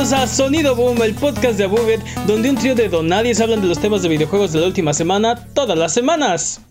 [0.00, 3.68] Bienvenidos a Sonido Boom, el podcast de Buget, donde un trío de donadies hablan de
[3.68, 6.62] los temas de videojuegos de la última semana, todas las semanas.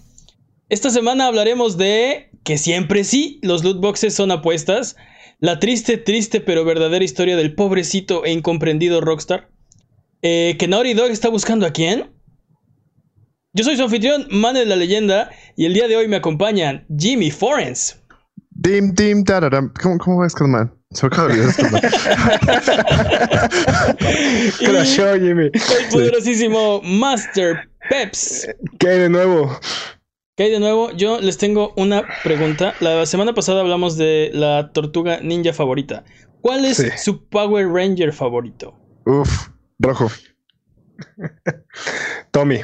[0.68, 4.96] Esta semana hablaremos de que siempre sí, los loot boxes son apuestas,
[5.38, 9.52] la triste, triste pero verdadera historia del pobrecito e incomprendido Rockstar,
[10.24, 12.12] eh, que Naughty Dog está buscando a quién.
[13.54, 17.30] Yo soy su anfitrión, de la leyenda, y el día de hoy me acompañan Jimmy
[17.30, 18.02] Forens.
[18.50, 19.24] Dim, dim.
[19.80, 20.79] ¿Cómo, cómo es, man?
[20.92, 21.44] Se me acaba de
[24.58, 25.52] Crashó, Jimmy.
[25.54, 28.48] El poderosísimo Master Peps.
[28.80, 29.56] ¿Qué hay de nuevo?
[30.36, 30.92] ¿Qué hay de nuevo?
[30.94, 32.74] Yo les tengo una pregunta.
[32.80, 36.06] La semana pasada hablamos de la tortuga ninja favorita.
[36.42, 38.74] ¿Cuál es su Power Ranger favorito?
[39.06, 40.10] Uf, rojo.
[42.32, 42.62] Tommy.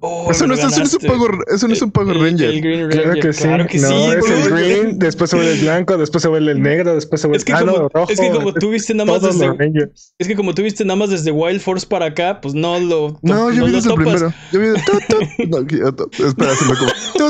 [0.00, 2.50] Oh, eso, no, es, eso, no es un Power, eso no es un Power Ranger.
[2.50, 3.02] El, Green Ranger.
[3.02, 3.42] Claro que sí.
[3.42, 3.94] Claro que no, sí.
[3.94, 7.26] Es el green, después se vuelve el blanco, después se vuelve el negro, después se
[7.26, 8.12] vuelve es que ah, como, no, rojo.
[8.12, 9.90] Es que como tú viste nada más desde.
[10.18, 13.18] Es que como tú viste nada más desde Wild Force para acá, pues no lo.
[13.22, 14.32] No, yo vi desde el primero.
[14.52, 14.68] Yo vi.
[15.48, 16.92] no, espera, se me como.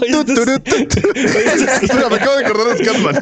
[1.83, 3.17] espera, me acabo de acordar de Scatman.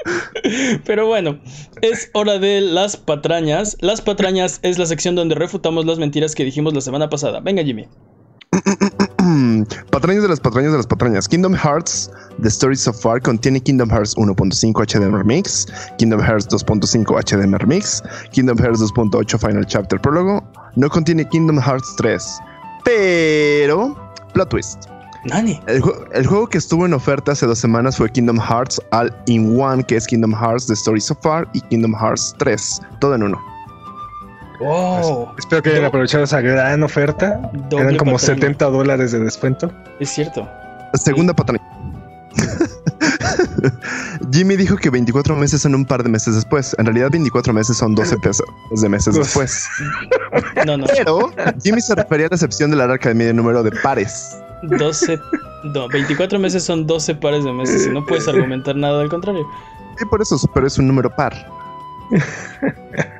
[0.84, 1.38] Pero bueno,
[1.82, 3.76] es hora de las patrañas.
[3.80, 7.40] Las patrañas es la sección donde refutamos las mentiras que dijimos la semana pasada.
[7.40, 7.88] Venga, Jimmy.
[9.90, 11.28] patrañas de las patrañas de las patrañas.
[11.28, 12.10] Kingdom Hearts
[12.42, 15.66] The Story So Far contiene Kingdom Hearts 1.5 HDM Remix,
[15.98, 20.42] Kingdom Hearts 2.5 HDM Remix, Kingdom Hearts 2.8 Final Chapter Prólogo.
[20.76, 22.40] No contiene Kingdom Hearts 3.
[22.84, 23.96] Pero.
[24.32, 24.86] Plot twist.
[25.26, 25.60] Nani.
[25.66, 25.82] El,
[26.14, 29.84] el, juego que estuvo en oferta hace dos semanas fue Kingdom Hearts All in One,
[29.84, 32.80] que es Kingdom Hearts The Story So Far y Kingdom Hearts 3.
[33.00, 33.49] Todo en uno.
[34.60, 35.34] Wow.
[35.38, 37.40] Espero que hayan aprovechado esa gran oferta.
[37.70, 39.72] Eran como 70 dólares de descuento.
[39.98, 40.48] Es cierto.
[40.94, 41.64] Segunda patraña.
[44.32, 46.76] Jimmy dijo que 24 meses son un par de meses después.
[46.78, 49.66] En realidad, 24 meses son 12 pesos de meses después.
[50.66, 50.86] No, no.
[50.86, 51.32] Pero
[51.62, 54.36] Jimmy se refería a la excepción del arca de medio número de pares.
[54.62, 55.18] 12.
[55.74, 59.46] No, 24 meses son 12 pares de meses y no puedes argumentar nada al contrario.
[59.98, 61.34] Sí, por eso, pero es un número par.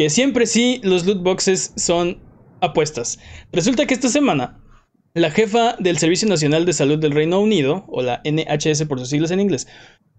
[0.00, 2.18] que siempre sí los loot boxes son
[2.62, 3.18] apuestas.
[3.52, 4.58] Resulta que esta semana
[5.12, 9.10] la jefa del Servicio Nacional de Salud del Reino Unido, o la NHS por sus
[9.10, 9.68] siglas en inglés,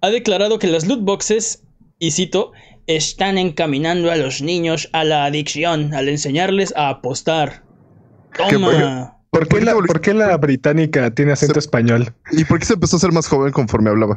[0.01, 1.63] ha declarado que las loot boxes,
[1.97, 2.51] y cito,
[2.85, 7.63] están encaminando a los niños a la adicción al enseñarles a apostar.
[8.37, 9.17] Toma.
[9.31, 12.13] ¿Por qué, la, ¿Por qué la británica tiene acento español?
[12.33, 14.15] ¿Y por qué se empezó a ser más joven conforme hablaba?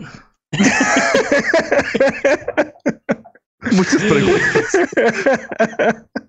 [3.74, 4.64] Muchas preguntas.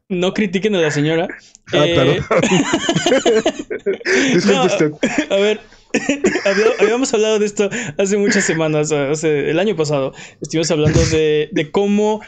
[0.09, 1.27] No critiquen a la señora.
[1.73, 2.21] Ah, eh...
[5.29, 5.59] A ver,
[6.79, 10.13] habíamos hablado de esto hace muchas semanas, hace el año pasado.
[10.41, 12.21] Estuvimos hablando de, de cómo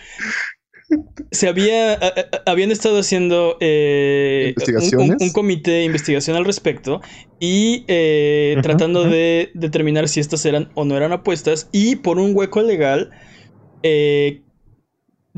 [1.32, 2.00] se había
[2.46, 4.56] habían estado haciendo eh,
[4.98, 7.02] un, comité de investigación al respecto
[7.42, 12.34] y eh, tratando de determinar si estas eran o no eran apuestas y por un
[12.34, 13.10] hueco legal
[13.84, 14.44] eh,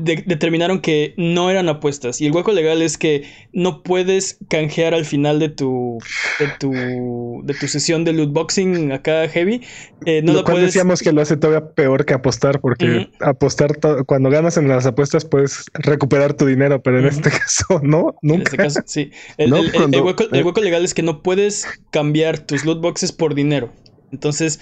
[0.00, 2.20] determinaron que no eran apuestas.
[2.20, 5.98] Y el hueco legal es que no puedes canjear al final de tu
[6.38, 9.62] de tu, de tu sesión de loot boxing acá heavy.
[10.06, 14.30] Eh, no lo, cual decíamos que lo hace todavía peor que apostar, porque apostar cuando
[14.30, 18.34] ganas en las apuestas puedes recuperar tu dinero, pero en este caso no, nunca.
[18.34, 19.10] En este caso, sí.
[19.36, 23.72] El, hueco, el hueco legal es que no puedes cambiar tus loot boxes por dinero.
[24.12, 24.60] Entonces,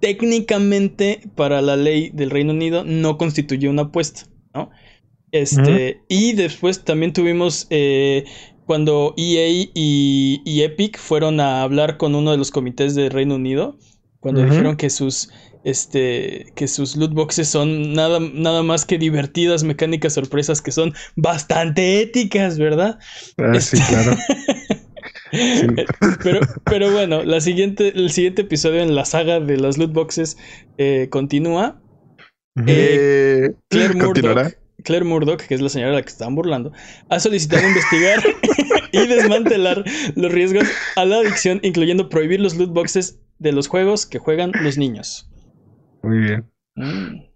[0.00, 4.22] técnicamente, para la ley del Reino Unido, no constituye una apuesta.
[5.30, 8.24] Este, y después también tuvimos eh,
[8.64, 13.78] cuando EA y, Epic fueron a hablar con uno de los comités de Reino Unido,
[14.20, 15.30] cuando dijeron que sus
[15.64, 20.94] este que sus loot boxes son nada, nada más que divertidas mecánicas sorpresas que son
[21.16, 22.98] bastante éticas, ¿verdad?
[23.38, 24.16] Ah, sí, este, claro.
[26.22, 30.38] Pero, pero bueno, la siguiente, el siguiente episodio en la saga de las loot boxes
[30.78, 31.82] eh, continúa.
[32.66, 36.72] Eh, Claire, Murdoch, Claire Murdoch, que es la señora a la que estaban burlando,
[37.08, 38.22] ha solicitado investigar
[38.92, 39.84] y desmantelar
[40.16, 44.52] los riesgos a la adicción, incluyendo prohibir los loot boxes de los juegos que juegan
[44.62, 45.30] los niños.
[46.02, 46.50] Muy bien.
[46.76, 47.28] Mm.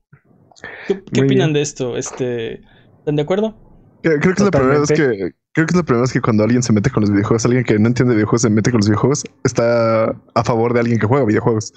[0.86, 1.96] ¿Qué, opinan de esto?
[1.96, 2.60] Este,
[2.98, 3.56] ¿Están de acuerdo?
[4.02, 6.72] Creo, que la primera vez que creo que la primera vez que cuando alguien se
[6.72, 10.16] mete con los videojuegos, alguien que no entiende videojuegos se mete con los videojuegos, está
[10.34, 11.72] a favor de alguien que juega videojuegos.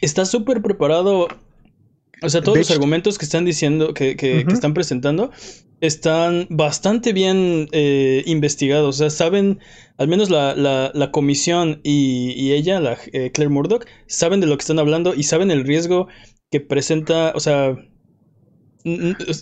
[0.00, 1.28] Está súper preparado.
[2.22, 5.30] O sea, todos los argumentos que están diciendo, que, que, están presentando,
[5.80, 8.96] están bastante bien eh, investigados.
[8.96, 9.60] O sea, saben,
[9.96, 14.62] al menos la, la, comisión y, ella, la eh, Claire Murdoch, saben de lo que
[14.62, 16.08] están hablando y saben el riesgo
[16.50, 17.32] que presenta.
[17.34, 17.76] O sea,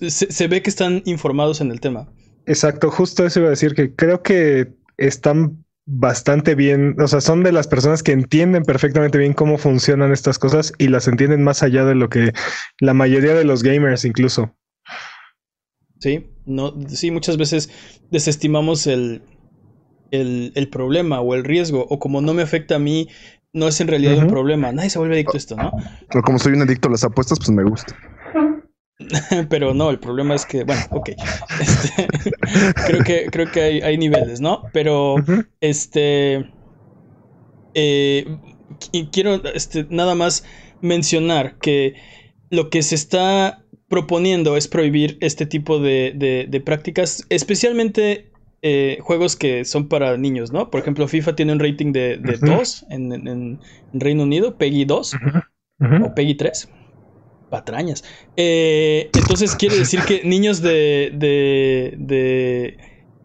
[0.09, 2.09] se, ve que están informados en el tema.
[2.47, 7.43] Exacto, justo eso iba a decir que creo que están bastante bien, o sea, son
[7.43, 11.63] de las personas que entienden perfectamente bien cómo funcionan estas cosas y las entienden más
[11.63, 12.33] allá de lo que
[12.79, 14.55] la mayoría de los gamers incluso.
[15.99, 17.71] Sí, no, sí, muchas veces
[18.11, 19.23] desestimamos el,
[20.11, 23.09] el, problema o el riesgo, o como no me afecta a mí,
[23.55, 24.71] no es en realidad un problema.
[24.73, 25.73] Nadie se vuelve adicto a esto, ¿no?
[26.11, 27.97] Pero como soy un adicto a las apuestas, pues me gusta.
[29.49, 31.11] Pero no, el problema es que, bueno, ok.
[31.61, 32.07] Este,
[32.87, 34.65] creo que, creo que hay, hay niveles, ¿no?
[34.73, 35.17] Pero,
[35.61, 36.51] este.
[37.75, 38.39] Eh,
[39.13, 40.45] quiero este, nada más
[40.81, 41.95] mencionar que
[42.51, 46.13] lo que se está proponiendo es prohibir este tipo de,
[46.49, 48.31] de, prácticas, especialmente
[48.63, 50.71] eh, juegos que son para niños, ¿no?
[50.71, 53.61] Por ejemplo, FIFA tiene un rating de, de 2 en, en,
[53.93, 55.17] Reino Unido, PEGI 2
[56.05, 56.69] o PEGI 3
[57.49, 58.05] patrañas.
[58.37, 62.79] Eh, entonces quiere decir que niños de, de, de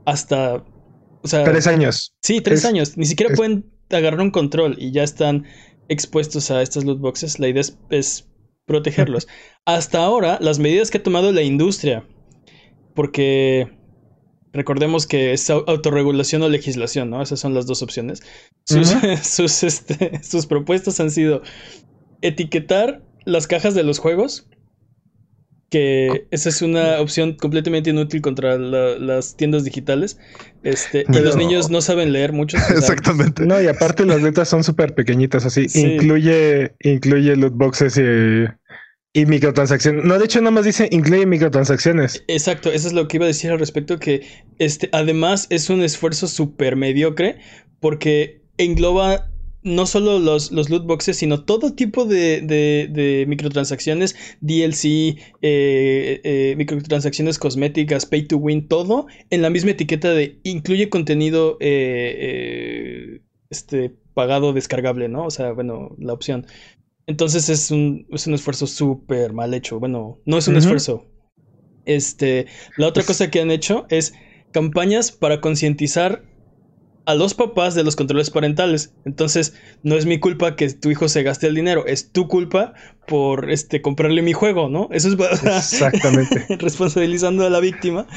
[0.05, 0.63] hasta...
[1.21, 2.13] O sea, tres años.
[2.21, 2.97] Sí, tres años.
[2.97, 5.45] Ni siquiera pueden agarrar un control y ya están
[5.87, 7.39] expuestos a estas loot boxes.
[7.39, 8.29] La idea es,
[8.65, 9.27] protegerlos.
[9.65, 12.05] Hasta ahora, las medidas que ha tomado la industria,
[12.93, 13.69] porque
[14.51, 17.21] recordemos que es autorregulación o legislación, ¿no?
[17.21, 18.21] Esas son las dos opciones.
[18.65, 18.89] Sus,
[19.23, 21.41] sus, este, sus propuestas han sido
[22.21, 24.47] etiquetar las cajas de los juegos.
[25.69, 30.19] Que esa es una opción completamente inútil contra las tiendas digitales.
[30.61, 32.57] Este, y los niños no saben leer mucho.
[32.57, 33.43] Exactamente.
[33.43, 35.65] No, y aparte las letras son súper pequeñitas, así.
[35.73, 40.05] Incluye, incluye loot boxes y, y microtransacciones.
[40.05, 42.23] No, de hecho, nada más dice incluye microtransacciones.
[42.27, 43.97] Exacto, eso es lo que iba a decir al respecto.
[43.97, 44.27] Que
[44.59, 47.39] este, además es un esfuerzo súper mediocre.
[47.79, 49.32] Porque engloba
[49.63, 56.53] no solo los, los loot boxes, sino todo tipo de, de, microtransacciones, DLC, eh, eh,
[56.57, 63.95] microtransacciones cosméticas, pay to win, todo en la misma etiqueta de incluye contenido eh, este,
[64.13, 65.25] pagado descargable, ¿no?
[65.25, 66.45] O sea, bueno, la opción.
[67.07, 69.79] Entonces es un, es un esfuerzo súper mal hecho.
[69.79, 71.05] Bueno, no es un esfuerzo.
[71.85, 74.13] Este, la otra cosa que han hecho es
[74.51, 76.23] campañas para concientizar
[77.05, 78.93] a los papás de los controles parentales.
[79.05, 79.53] Entonces,
[79.83, 82.73] no es mi culpa que tu hijo se gaste el dinero, es tu culpa
[83.07, 84.89] por este comprarle mi juego, ¿no?
[84.91, 88.07] Eso es exactamente responsabilizando a la víctima.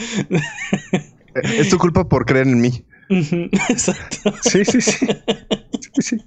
[1.35, 2.85] es tu culpa por creer en mí.
[3.69, 4.35] Exacto.
[4.43, 5.07] Sí, sí, sí.
[6.00, 6.19] sí,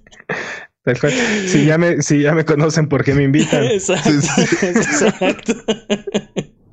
[1.47, 3.65] Si ya me, si ya me conocen, ¿por qué me invitan?
[3.65, 4.09] Exacto.
[4.61, 5.53] Exacto.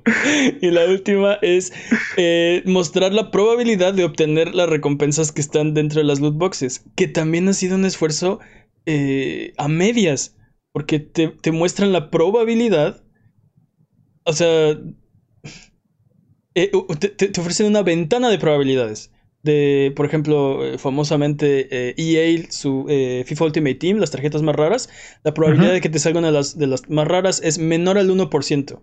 [0.61, 1.73] y la última es
[2.17, 6.85] eh, mostrar la probabilidad de obtener las recompensas que están dentro de las loot boxes,
[6.95, 8.39] que también ha sido un esfuerzo
[8.87, 10.37] eh, a medias,
[10.73, 13.03] porque te, muestran la probabilidad,
[14.25, 14.79] o sea,
[16.55, 16.71] eh,
[17.01, 19.11] te, ofrecen una ventana de probabilidades.
[19.43, 22.85] De, por ejemplo, famosamente EA, e su
[23.25, 24.89] FIFA Ultimate Team, las tarjetas más raras,
[25.23, 28.11] la probabilidad de que te salgan de las, de las más raras es menor al
[28.11, 28.81] 1%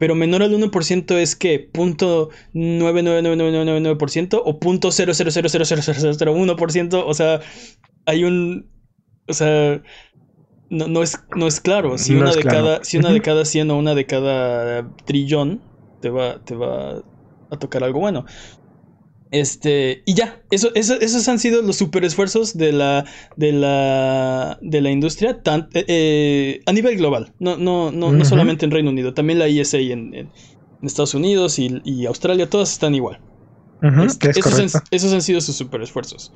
[0.00, 7.40] pero menor al 1% es que punto .99999% o punto .0000001%, o sea,
[8.06, 8.70] hay un
[9.28, 9.82] o sea,
[10.70, 11.98] no, no, es, no es claro.
[11.98, 15.60] Si una de cada si una de cada 100 o una de cada trillón
[16.00, 17.02] te va te va
[17.50, 18.24] a tocar algo bueno.
[19.30, 23.04] Este, y ya, eso, esos han sido los super esfuerzos de la,
[23.36, 25.40] de la, de la industria
[25.74, 29.46] eh, eh, a nivel global, no, no, no, no solamente en Reino Unido, también la
[29.46, 30.30] ISA en, en
[30.82, 33.20] Estados Unidos y, Australia, todas están igual.
[34.04, 36.34] Este, esos, han, sido sus super esfuerzos.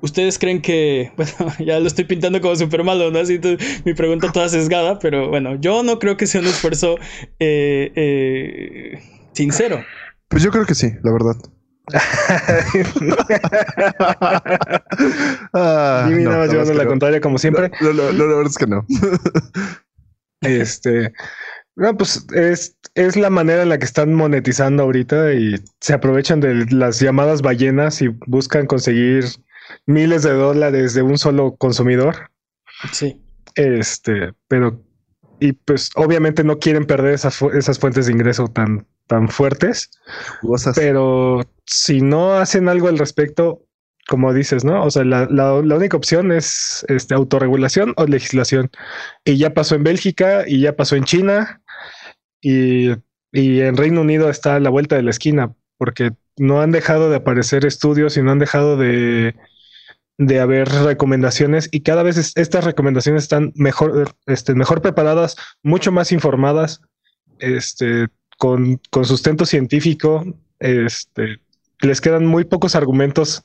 [0.00, 3.18] ¿Ustedes creen que, bueno, ya lo estoy pintando como súper malo, ¿no?
[3.18, 3.40] Así
[3.84, 6.96] mi pregunta toda sesgada, pero bueno, yo no creo que sea un esfuerzo
[7.40, 9.00] eh,
[9.32, 9.84] sincero.
[10.28, 11.36] Pues yo creo que sí, la verdad.
[15.52, 17.70] Ah, Jimmy nada más llevando la contraria como siempre.
[17.80, 18.84] No, la verdad es que no.
[20.40, 21.12] este.
[21.76, 26.40] No, pues es, es la manera en la que están monetizando ahorita y se aprovechan
[26.40, 29.26] de las llamadas ballenas y buscan conseguir
[29.84, 32.30] miles de dólares de un solo consumidor.
[32.92, 33.22] Sí.
[33.54, 34.82] Este, pero
[35.38, 39.90] y pues obviamente no quieren perder esas, esas fuentes de ingreso tan, tan fuertes.
[40.74, 43.62] Pero si no hacen algo al respecto,
[44.08, 44.84] como dices, ¿no?
[44.84, 48.70] O sea, la, la, única opción es este, autorregulación o legislación.
[49.24, 51.62] Y ya pasó en Bélgica y ya pasó en China
[52.40, 52.90] y,
[53.32, 57.10] y en Reino Unido está a la vuelta de la esquina porque no han dejado
[57.10, 59.34] de aparecer estudios y no han dejado de,
[60.18, 66.12] de haber recomendaciones y cada vez estas recomendaciones están mejor, este, mejor preparadas, mucho más
[66.12, 66.80] informadas,
[67.38, 70.24] este, con, con sustento científico,
[70.58, 71.40] este,
[71.80, 73.44] les quedan muy pocos argumentos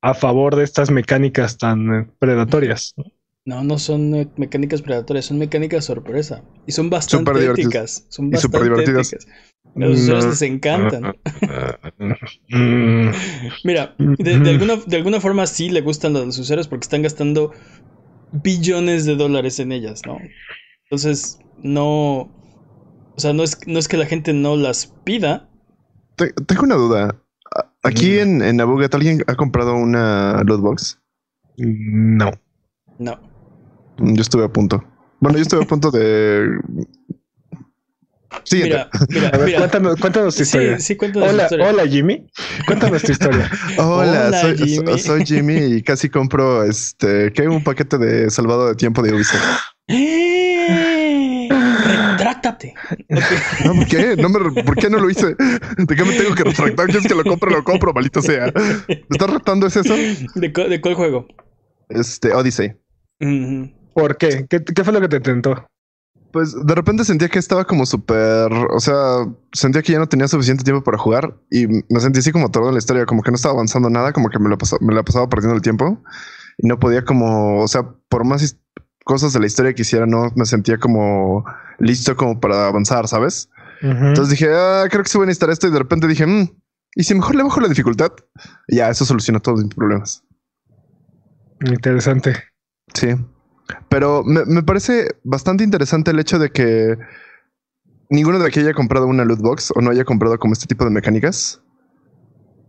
[0.00, 2.94] a favor de estas mecánicas tan eh, predatorias.
[3.44, 6.42] No, no son eh, mecánicas predatorias, son mecánicas sorpresa.
[6.66, 8.06] Y son bastante éticas.
[8.08, 9.14] Son bastante divertidas.
[9.74, 11.14] A los usuarios les encantan.
[13.64, 17.52] Mira, de, alguna, de alguna forma sí le gustan a los usuarios porque están gastando
[18.32, 20.18] billones de dólares en ellas, ¿no?
[20.84, 22.30] Entonces, no.
[23.16, 25.48] O sea, no es, no es que la gente no las pida.
[26.16, 27.16] Tengo una duda.
[27.82, 30.98] Aquí en, en Abuget, ¿alguien ha comprado una lootbox?
[31.56, 32.30] No.
[32.98, 33.20] No.
[33.98, 34.82] Yo estuve a punto.
[35.20, 36.58] Bueno, yo estuve a punto de
[38.50, 39.58] Mira, mira, mira.
[39.58, 40.78] Cuéntanos, cuéntanos tu historia.
[40.78, 41.68] Sí, sí, cuéntanos hola, historia.
[41.68, 42.26] Hola, Jimmy.
[42.66, 43.50] Cuéntanos tu historia.
[43.78, 44.98] hola, soy, Jimmy.
[44.98, 49.42] soy Jimmy y casi compro este, que un paquete de salvado de tiempo de Ubisoft.
[53.64, 54.16] No, ¿por qué?
[54.16, 55.34] No me, ¿Por qué no lo hice?
[55.34, 56.86] ¿De qué me tengo que retractar?
[56.86, 57.50] ¿Quieres que lo compre?
[57.50, 58.52] Lo compro, malito sea.
[58.88, 59.66] ¿Me estás retando?
[59.66, 59.94] ¿Es eso?
[59.94, 61.26] ¿De, ¿De, cuál juego?
[61.88, 62.74] Este, Odyssey.
[63.94, 64.46] ¿Por qué?
[64.48, 64.62] qué?
[64.64, 65.66] ¿Qué fue lo que te tentó?
[66.32, 70.26] Pues de repente sentía que estaba como súper, o sea, sentía que ya no tenía
[70.28, 73.30] suficiente tiempo para jugar y me sentí así como todo en la historia, como que
[73.30, 76.02] no estaba avanzando nada, como que me la, pasaba, me la pasaba perdiendo el tiempo
[76.56, 78.40] y no podía como, o sea, por más
[79.04, 81.44] cosas de la historia que hiciera, no me sentía como
[81.78, 83.48] listo como para avanzar, ¿sabes?
[83.82, 86.48] Entonces dije, ah, creo que se voy a necesitar esto y de repente dije, mm,
[86.94, 88.12] ¿y si mejor le bajo la dificultad?
[88.68, 90.22] Y ya, eso soluciona todos mis problemas.
[91.60, 92.36] Interesante.
[92.94, 93.08] Sí.
[93.88, 96.96] Pero me, parece bastante interesante el hecho de que
[98.08, 100.84] ninguno de aquí haya comprado una loot box o no haya comprado como este tipo
[100.84, 101.60] de mecánicas.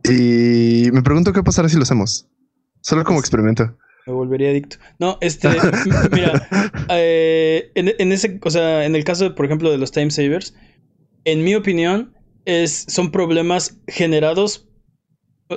[0.04, 2.28] Y me pregunto qué pasará si lo hacemos.
[2.82, 3.78] Solo como experimento.
[4.06, 4.78] Me volvería adicto.
[5.00, 5.50] No, este,
[6.12, 6.48] mira,
[6.90, 10.56] eh, en, ese, o sea, en el caso, por ejemplo, de los time savers,
[11.24, 12.14] en mi opinión,
[12.46, 14.68] es, son problemas generados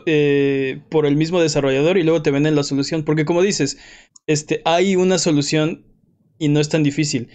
[0.07, 3.05] eh, por el mismo desarrollador y luego te venden la solución.
[3.05, 3.79] Porque como dices,
[4.26, 5.87] este, hay una solución
[6.38, 7.29] y no es tan difícil.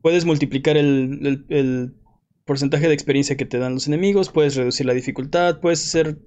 [0.00, 1.94] Puedes multiplicar el,
[2.44, 6.18] porcentaje de experiencia que te dan los enemigos, puedes reducir la dificultad, puedes hacer,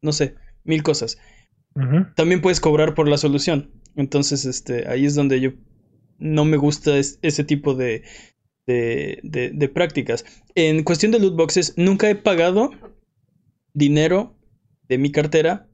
[0.00, 0.34] no sé,
[0.64, 1.18] mil cosas.
[2.14, 3.70] También puedes cobrar por la solución.
[3.96, 5.50] Entonces, este, ahí es donde yo
[6.18, 8.02] no me gusta ese tipo de,
[8.66, 10.24] de, de, prácticas.
[10.54, 12.70] En cuestión de loot boxes, nunca he pagado
[13.74, 14.34] dinero
[14.88, 15.68] de mi cartera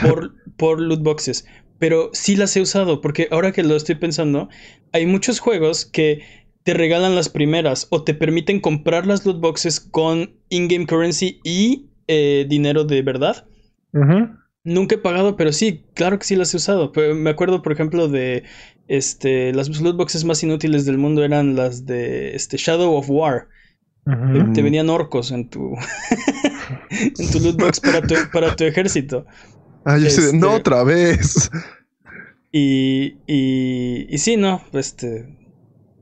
[0.00, 1.46] por, por loot boxes
[1.78, 4.48] pero sí las he usado, porque ahora que lo estoy pensando,
[4.92, 6.22] hay muchos juegos que
[6.62, 11.90] te regalan las primeras o te permiten comprar las loot boxes con in-game currency y
[12.08, 13.46] eh, dinero de verdad.
[14.66, 16.92] Nunca he pagado, pero sí, claro que sí las he usado.
[17.14, 18.42] me acuerdo, por ejemplo, de
[18.88, 23.46] este, las loot boxes más inútiles del mundo eran las de este, Shadow of War.
[24.54, 25.76] te, venían orcos en tu,
[26.90, 29.24] en tu loot box para tu, para tu ejército.
[29.84, 31.48] Ah, yo sé, no este, otra vez.
[32.50, 35.28] Y, y, y sí, no, este.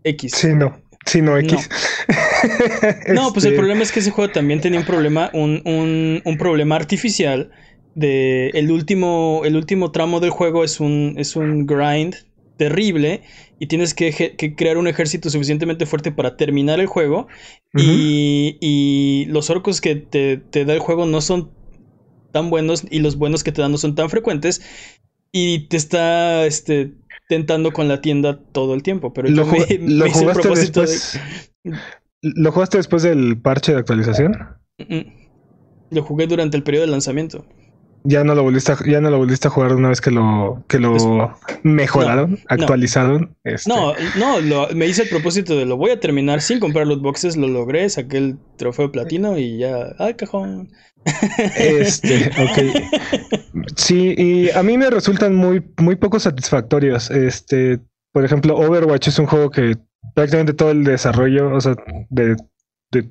[0.05, 0.33] X.
[0.35, 0.81] Sí, no.
[1.05, 1.69] Sí, no, X.
[3.15, 6.23] No, pues el este problema es que ese juego también tenía un problema, un, un,
[6.25, 7.51] un problema artificial.
[7.95, 12.17] De el último, el último tramo del juego es un, es un grind
[12.57, 13.23] terrible
[13.59, 17.29] y tienes que, que, crear un ejército suficientemente fuerte para terminar el juego.
[17.77, 21.51] y, y, los orcos que te, te, da el juego no son
[22.33, 24.61] tan buenos y los buenos que te dan no son tan frecuentes
[25.31, 26.95] y te está este,
[27.29, 29.13] tentando con la tienda todo el tiempo.
[29.13, 29.35] Pero yo
[29.81, 31.21] lo jugaste después,
[32.23, 34.37] ¿Lo jugaste después del parche de actualización?
[35.91, 37.45] Lo jugué durante el periodo de lanzamiento.
[38.07, 40.63] Ya no lo volviste a, ya no lo volviste a jugar una vez que lo
[40.69, 43.35] que lo mejoraron, actualizaron.
[43.45, 43.71] Este.
[43.71, 43.95] No,
[44.43, 47.49] no, me hice el propósito de lo voy a terminar sin comprar los boxes, lo
[47.49, 50.71] logré, saqué el trofeo platino y ya, ay cajón.
[51.57, 53.65] Este, ok.
[53.77, 57.11] Sí, y a mí me resultan muy, muy poco satisfactorios.
[57.11, 57.81] Este,
[58.13, 59.77] por ejemplo, Overwatch es un juego que
[60.15, 61.75] prácticamente todo el desarrollo, o sea,
[62.11, 62.37] de,
[62.91, 63.11] de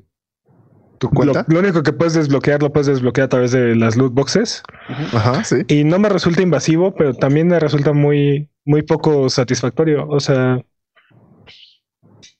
[1.03, 1.43] ¿Tu cuenta?
[1.49, 4.63] Lo, único que puedes desbloquear lo puedes desbloquear a través de las loot boxes.
[4.87, 5.57] Ajá, sí.
[5.67, 10.07] Y no me resulta invasivo, pero también me resulta muy, muy poco satisfactorio.
[10.07, 10.63] O sea,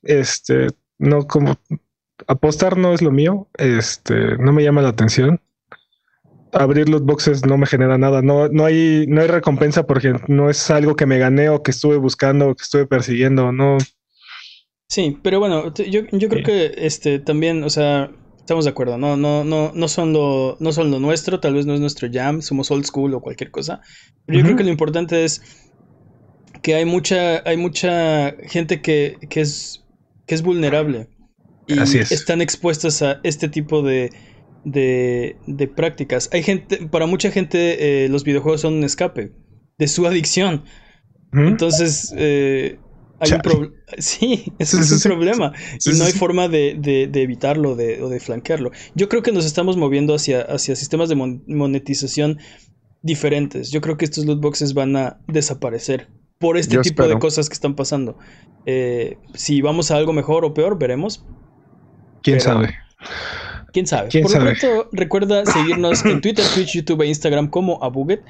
[0.02, 0.68] Este,
[0.98, 1.58] no como
[2.26, 3.50] apostar no es lo mío.
[3.58, 5.42] Este, no me llama la atención.
[6.54, 8.22] Abrir los boxes no me genera nada.
[8.22, 11.72] No, no hay, no hay recompensa porque no es algo que me gané o que
[11.72, 13.52] estuve buscando o que estuve persiguiendo.
[13.52, 13.78] No.
[14.88, 18.10] Sí, pero bueno, yo, yo creo que este también, o sea,
[18.44, 21.66] estamos de acuerdo, no, no, no, no son lo, no son lo nuestro, tal vez
[21.66, 23.80] no es nuestro jam, somos old school o cualquier cosa.
[24.26, 25.42] Pero yo creo que lo importante es
[26.62, 29.86] que hay mucha, hay mucha gente que, que es,
[30.26, 31.08] que es vulnerable
[31.68, 34.10] y están expuestas a este tipo de,
[34.66, 36.30] de, de, prácticas.
[36.34, 39.32] Hay gente, para mucha gente eh, los videojuegos son un escape
[39.78, 40.66] de su adicción.
[41.32, 42.78] Entonces, eh,
[43.24, 43.76] hay un.
[43.98, 45.54] Sí, eso es un problema.
[45.86, 48.72] y no hay forma de, de, evitarlo o de flanquearlo.
[48.96, 52.40] Yo creo que nos estamos moviendo hacia, hacia sistemas de monetización
[53.02, 53.72] diferentes.
[53.72, 57.54] Yo creo que estos loot boxes van a desaparecer por este tipo de cosas que
[57.54, 58.18] están pasando.
[58.66, 61.26] Eh, si vamos a algo mejor o peor, veremos.
[62.22, 62.76] ¿Quién sabe?
[63.72, 64.10] ¿Quién sabe?
[64.22, 68.24] Por lo tanto, recuerda seguirnos en Twitter, Twitch, YouTube e Instagram como Abuget.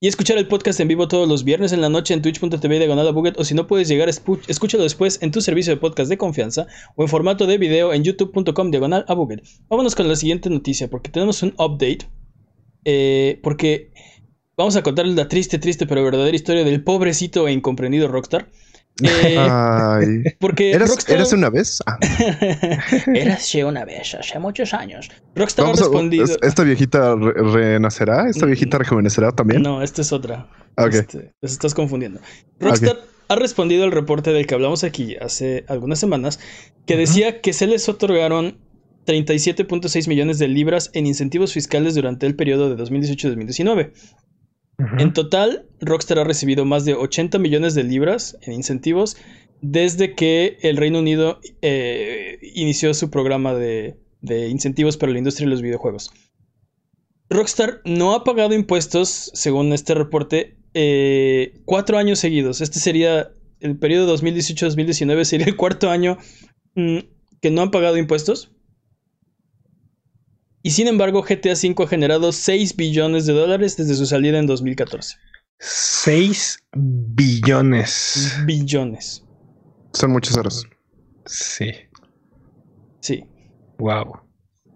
[0.00, 3.08] Y escuchar el podcast en vivo todos los viernes en la noche en twitch.tv diagonal
[3.08, 3.36] Abuget.
[3.36, 7.02] O si no puedes llegar, escúchalo después en tu servicio de podcast de confianza o
[7.02, 9.42] en formato de video en youtube.com diagonal Abuget.
[9.68, 12.08] Vámonos con la siguiente noticia porque tenemos un update.
[12.84, 13.90] Eh, porque
[14.56, 18.52] vamos a contarles la triste, triste pero verdadera historia del pobrecito e incomprendido Rockstar.
[19.02, 21.80] Eh, porque ¿Eras, una vez?
[21.86, 21.98] Ah.
[23.14, 25.08] Eras una vez, hace muchos años.
[25.34, 26.26] Rockstar ha respondido.
[26.42, 28.28] ¿Esta viejita renacerá?
[28.28, 29.62] ¿Esta viejita rejuvenecerá también?
[29.62, 30.48] No, esta es otra.
[30.76, 32.20] Este, los estás confundiendo.
[32.60, 36.40] Rockstar ha respondido al reporte del que hablamos aquí hace algunas semanas,
[36.86, 38.58] que decía que se les otorgaron
[39.06, 43.92] 37.6 millones de libras en incentivos fiscales durante el periodo de 2018-2019.
[44.78, 49.16] En total, Rockstar ha recibido más de 80 millones de libras en incentivos
[49.60, 53.96] desde que el Reino Unido eh, inició su programa de,
[54.48, 56.12] incentivos para la industria de los videojuegos.
[57.28, 62.60] Rockstar no ha pagado impuestos, según este reporte, eh, cuatro años seguidos.
[62.60, 66.18] Este sería el periodo 2018-2019, sería el cuarto año
[66.76, 66.98] mm,
[67.40, 68.52] que no han pagado impuestos.
[70.62, 74.46] Y sin embargo, GTA V ha generado 6 billones de dólares desde su salida en
[74.46, 75.16] 2014.
[75.58, 78.36] 6 billones.
[78.44, 79.24] Billones.
[79.92, 80.66] Son muchos ceros.
[81.26, 81.72] Sí.
[83.00, 83.24] Sí.
[83.78, 84.20] Wow.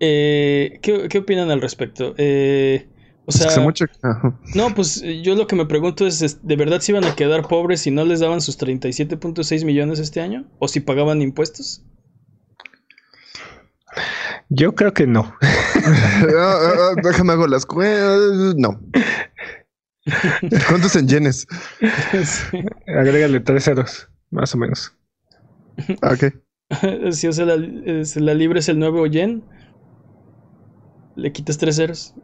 [0.01, 2.14] Eh, ¿qué, opinan al respecto?
[2.16, 2.88] Eh,
[3.25, 3.51] o sea,
[4.55, 7.81] no, pues yo lo que me pregunto es, ¿de verdad se iban a quedar pobres
[7.83, 10.45] si no les daban sus 37.6 millones este año?
[10.59, 11.85] ¿O si pagaban impuestos?
[14.49, 15.35] Yo creo que no.
[15.85, 18.55] Ah, ah, ah, déjame hago las cuentas.
[18.57, 18.81] No.
[20.68, 21.47] ¿Cuántos en yenes?
[22.87, 24.92] Agrégale tres ceros, más o menos.
[26.03, 26.35] Ok.
[27.12, 29.45] si sea, la, la libre es el nuevo yen,
[31.16, 32.14] le quitas tres ceros.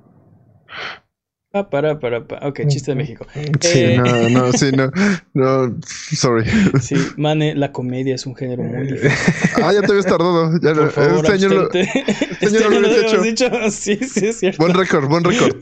[1.58, 2.46] Ah, para, para, para.
[2.48, 3.26] Ok, chiste de México.
[3.60, 4.90] Sí, eh, no, no, sí, no.
[5.34, 5.76] No,
[6.14, 6.44] sorry.
[6.80, 9.10] Sí, Mane, la comedia es un género muy difícil.
[9.62, 10.52] Ah, ya te habías tardado.
[10.62, 12.04] Ya, Por favor, este año lo, este,
[12.40, 13.22] este año lo hecho.
[13.22, 13.50] dicho.
[13.70, 14.62] Sí, sí, es cierto.
[14.62, 15.56] Buen récord, buen récord.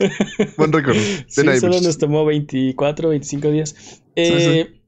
[0.57, 0.95] Buen récord.
[1.27, 3.75] Sí, solo nos tomó 24, 25 días.
[4.15, 4.81] Eh, sí,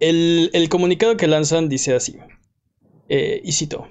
[0.00, 2.16] El, el, comunicado que lanzan dice así.
[3.08, 3.86] Eh, y cito.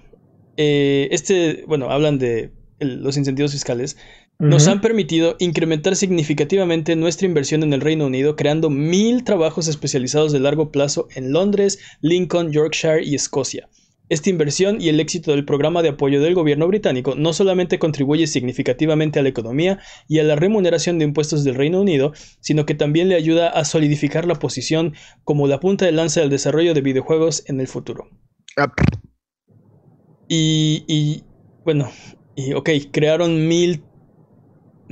[0.57, 3.97] Eh, este, bueno, hablan de el, los incentivos fiscales
[4.43, 10.33] nos han permitido incrementar significativamente nuestra inversión en el Reino Unido, creando mil trabajos especializados
[10.33, 13.69] de largo plazo en Londres, Lincoln, Yorkshire y Escocia.
[14.09, 18.27] Esta inversión y el éxito del programa de apoyo del gobierno británico no solamente contribuye
[18.27, 19.79] significativamente a la economía
[20.09, 23.63] y a la remuneración de impuestos del Reino Unido, sino que también le ayuda a
[23.63, 28.09] solidificar la posición como la punta de lanza del desarrollo de videojuegos en el futuro.
[30.27, 31.23] Y, y,
[31.63, 31.89] bueno,
[32.35, 33.83] y ok, crearon mil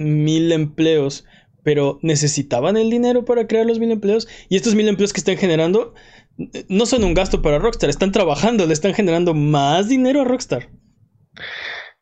[0.04, 1.26] mil empleos,
[1.64, 4.28] pero necesitaban el dinero para crear los mil empleos.
[4.50, 5.94] Y estos mil empleos que están generando
[6.70, 10.70] no son un gasto para Rockstar, están trabajando, le están generando más dinero a Rockstar.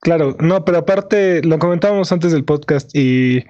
[0.01, 3.43] Claro, no, pero aparte lo comentábamos antes del podcast y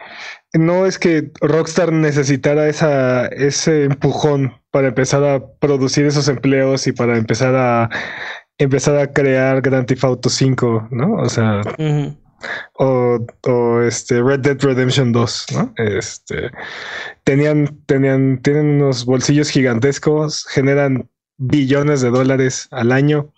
[0.53, 6.91] no es que Rockstar necesitara esa, ese empujón para empezar a producir esos empleos y
[6.91, 7.89] para empezar a
[8.57, 11.13] empezar a crear Grand Theft Auto 5, ¿no?
[11.13, 11.61] O sea,
[12.73, 15.73] o, o, este Red Dead Redemption 2, ¿no?
[15.77, 16.51] Este
[17.23, 23.33] tenían, tenían, tienen unos bolsillos gigantescos, generan billones de dólares al año.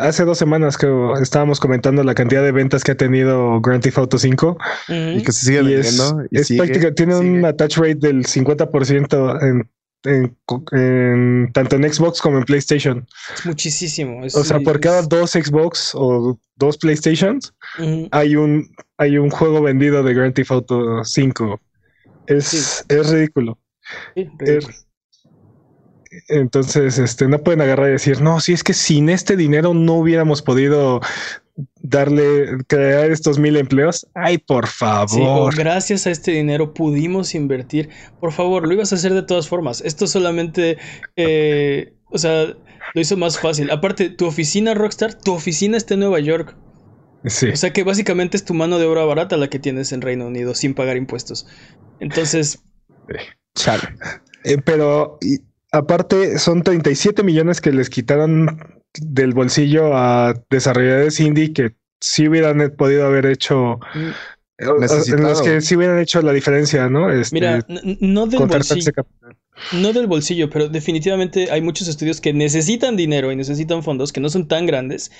[0.00, 0.88] hace dos semanas que
[1.20, 5.32] estábamos comentando la cantidad de ventas que ha tenido Grand Theft Auto 5 y que
[5.32, 6.24] se sigue vendiendo.
[6.30, 9.70] Es, práctica, tiene un attach rate del 50% en
[10.04, 10.36] en,
[10.72, 13.06] en- tanto en Xbox como en PlayStation.
[13.34, 14.24] Es muchísimo.
[14.24, 17.54] es- O sea, por cada dos Xbox o dos PlayStations
[18.10, 21.60] hay un, hay un juego vendido de Grand Theft Auto 5.
[22.26, 22.84] Es, Sí.
[22.88, 23.58] es ridículo.
[24.14, 24.86] Sí, Es-
[26.28, 29.94] entonces, este, no pueden agarrar y decir, no, si es que sin este dinero no
[29.94, 31.00] hubiéramos podido
[31.82, 34.06] darle, crear estos mil empleos.
[34.14, 35.54] Ay, por Sí, favor.
[35.56, 37.90] gracias a este dinero pudimos invertir.
[38.20, 39.80] Por favor, lo ibas a hacer de todas formas.
[39.82, 40.78] Esto solamente,
[41.16, 42.46] eh, o sea,
[42.94, 43.70] lo hizo más fácil.
[43.70, 46.56] Aparte, tu oficina, Rockstar, tu oficina está en Nueva York.
[47.24, 47.48] Sí.
[47.48, 50.26] O sea que básicamente es tu mano de obra barata la que tienes en Reino
[50.26, 51.46] Unido sin pagar impuestos.
[52.00, 52.60] Entonces,
[53.54, 53.82] Chale.
[54.44, 55.38] Eh, pero y,
[55.70, 62.74] aparte son 37 millones que les quitaron del bolsillo a desarrolladores indie que sí hubieran
[62.76, 64.10] podido haber hecho, mm,
[64.58, 67.10] en los que sí hubieran hecho la diferencia, ¿no?
[67.10, 67.64] Este, mira,
[68.00, 68.92] no del bolsillo.
[69.72, 74.20] No del bolsillo, pero definitivamente hay muchos estudios que necesitan dinero y necesitan fondos que
[74.20, 75.10] no son tan grandes.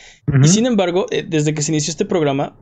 [0.43, 2.57] Y sin embargo, eh, desde que se inició este programa,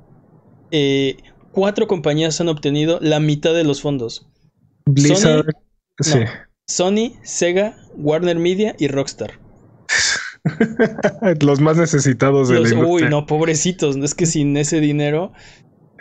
[0.71, 1.17] eh,
[1.53, 4.29] cuatro compañías han obtenido la mitad de los fondos.
[4.85, 5.53] Blizzard, Sony-
[6.01, 6.19] sí.
[6.19, 6.27] no.
[6.67, 9.40] Sony, Sega, Warner Media y Rockstar.
[11.41, 13.11] los más necesitados de Los- la uy, industria.
[13.11, 13.97] no, pobrecitos.
[13.97, 15.33] Es que sin ese dinero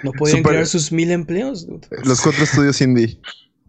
[0.03, 1.67] no podían Super- crear sus mil empleos.
[1.67, 1.87] dude.
[2.03, 3.19] Los cuatro estudios indie.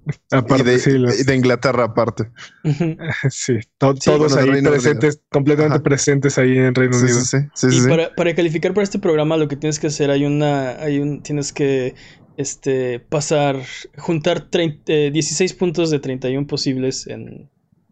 [0.33, 2.31] Aparte, y, de, sí, los- y de Inglaterra aparte.
[3.31, 5.83] Sí, to- Sí, todos bueno, ahí Reino presentes, completamente Ajá.
[5.83, 7.21] presentes ahí en Reino Sí, Unido.
[7.21, 7.47] sí, sí.
[7.55, 7.89] sí, sí, Y sí.
[7.89, 11.23] para, para calificar para este programa, lo que tienes que hacer, hay una, hay un,
[11.23, 11.95] tienes que
[12.37, 13.57] este, pasar,
[13.99, 17.51] juntar 30, eh, 16 puntos de 31 posibles en,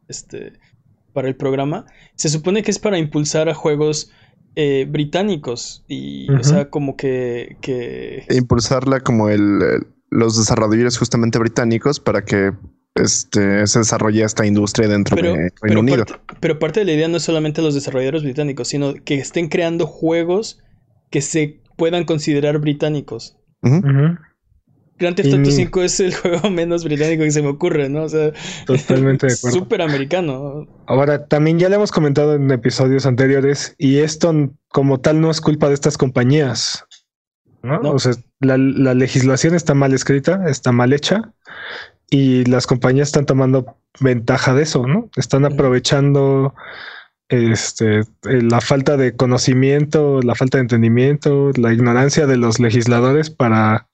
[0.08, 0.54] este,
[1.12, 1.86] para el programa.
[2.16, 4.10] Se supone que es para impulsar a juegos
[4.56, 10.98] eh, británicos y, o sea, como que, que E impulsarla como el, el- los desarrolladores
[10.98, 12.52] justamente británicos para que
[12.94, 16.04] este, se desarrolle esta industria dentro pero, de Reino pero, Unido.
[16.06, 19.48] parte, pero parte de la idea no es solamente los desarrolladores británicos, sino que estén
[19.48, 20.58] creando juegos
[21.10, 23.36] que se puedan considerar británicos.
[23.62, 23.82] Ujú,
[24.98, 28.04] Grand Theft Auto ni- 5 es el juego menos británico que se me ocurre, ¿no?
[28.04, 28.32] O sea,
[28.66, 29.58] Totalmente de acuerdo.
[29.58, 30.66] súper americano.
[30.86, 34.34] Ahora, también ya le hemos comentado en episodios anteriores, y esto
[34.68, 36.84] como tal no es culpa de estas compañías.
[37.62, 37.80] ¿no?
[37.80, 37.92] No.
[37.92, 41.32] O sea, la, la legislación está mal escrita, está mal hecha,
[42.10, 45.10] y las compañías están tomando ventaja de eso, ¿no?
[45.16, 46.54] Están aprovechando
[47.28, 53.87] este, la falta de conocimiento, la falta de entendimiento, la ignorancia de los legisladores para,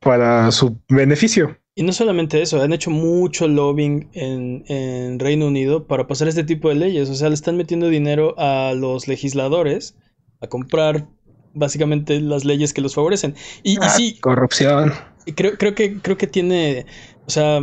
[0.00, 1.58] para su beneficio.
[1.74, 6.42] Y no solamente eso, han hecho mucho lobbying en, en Reino Unido para pasar este
[6.42, 7.08] tipo de leyes.
[7.08, 9.96] O sea, le están metiendo dinero a los legisladores
[10.40, 11.08] a comprar
[11.54, 13.34] básicamente las leyes que los favorecen.
[13.62, 14.92] Y, y Ah, sí, Corrupción.
[15.36, 16.86] Creo, creo que creo que tiene.
[17.26, 17.60] O sea.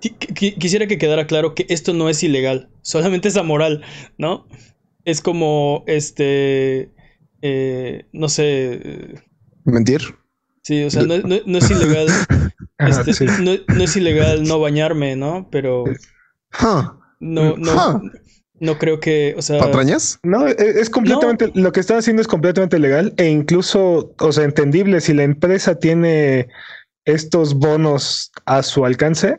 [0.00, 2.68] qui- qui- Quisiera que quedara claro que esto no es ilegal.
[2.82, 3.82] Solamente es amoral,
[4.16, 4.46] ¿no?
[5.04, 5.84] Es como.
[5.86, 6.90] Este.
[7.42, 9.14] eh, no sé.
[9.64, 10.00] Mentir.
[10.68, 12.06] Sí, o sea, no, no- no es ilegal.
[12.78, 13.24] Este, sí.
[13.40, 15.48] no, no es ilegal no bañarme, ¿no?
[15.50, 15.84] Pero
[16.62, 16.82] Huh.
[17.20, 18.10] no, no, Huh.
[18.60, 19.34] no creo que.
[19.36, 19.58] O sea.
[19.60, 20.20] ¿Patrañas?
[20.22, 24.44] No, e- es completamente, lo que están haciendo es completamente legal e incluso, o sea,
[24.44, 26.48] entendible si la empresa tiene
[27.06, 29.38] estos bonos a su alcance,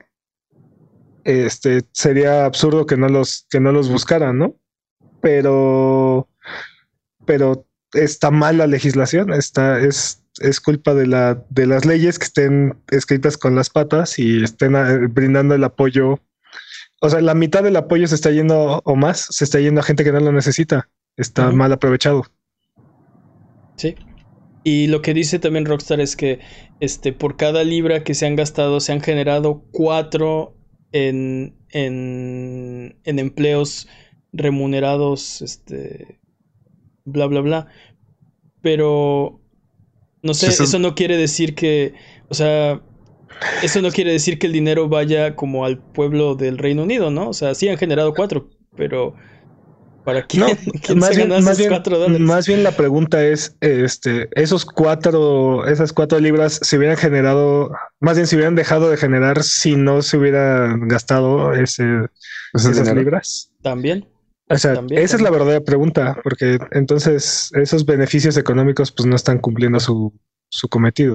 [1.24, 4.56] este sería absurdo que no los, que no los buscaran, ¿no?
[5.22, 6.28] Pero,
[7.26, 12.25] pero está mal la legislación, está, es, es culpa de la, de las leyes que
[12.25, 16.19] estén escritas con las patas y estén eh, brindando el apoyo.
[17.02, 19.84] O sea, la mitad del apoyo se está yendo o más, se está yendo a
[19.84, 20.89] gente que no lo necesita.
[21.15, 22.25] Está mal aprovechado.
[23.75, 23.95] Sí.
[24.63, 26.39] Y lo que dice también Rockstar es que
[26.80, 30.56] este, por cada libra que se han gastado, se han generado cuatro
[30.91, 33.88] en, en, en empleos
[34.32, 36.19] remunerados, este,
[37.06, 37.67] bla, bla, bla.
[38.62, 39.38] Pero,
[40.21, 41.95] no sé, eso- eso no quiere decir que,
[42.29, 42.82] o sea,
[43.62, 47.29] eso no quiere decir que el dinero vaya como al pueblo del Reino Unido, ¿no?
[47.29, 49.15] O sea, sí han generado cuatro, pero
[50.03, 50.47] ¿para quién?
[50.47, 50.47] No,
[50.84, 52.27] ¿Quién más se bien, más, esos bien, cuatro dólares?
[52.27, 58.15] más bien la pregunta es, este, esos cuatro, esas cuatro libras se hubieran generado, más
[58.15, 61.84] bien se hubieran dejado de generar si no se hubieran gastado ese,
[62.53, 63.01] Ese esas dinero.
[63.01, 63.51] libras.
[63.62, 64.08] También.
[64.49, 69.15] O sea, También, esa es la verdadera pregunta, porque entonces esos beneficios económicos pues no
[69.15, 70.13] están cumpliendo su,
[70.49, 71.13] su cometido.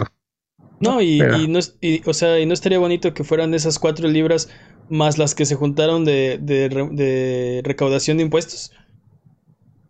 [0.80, 4.48] No, y, no y, o sea, y no estaría bonito que fueran esas cuatro libras
[4.88, 8.72] más las que se juntaron de, de, re- de recaudación de impuestos.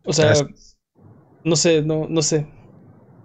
[0.05, 0.33] O sea,
[1.45, 2.49] no sé, no, no sé.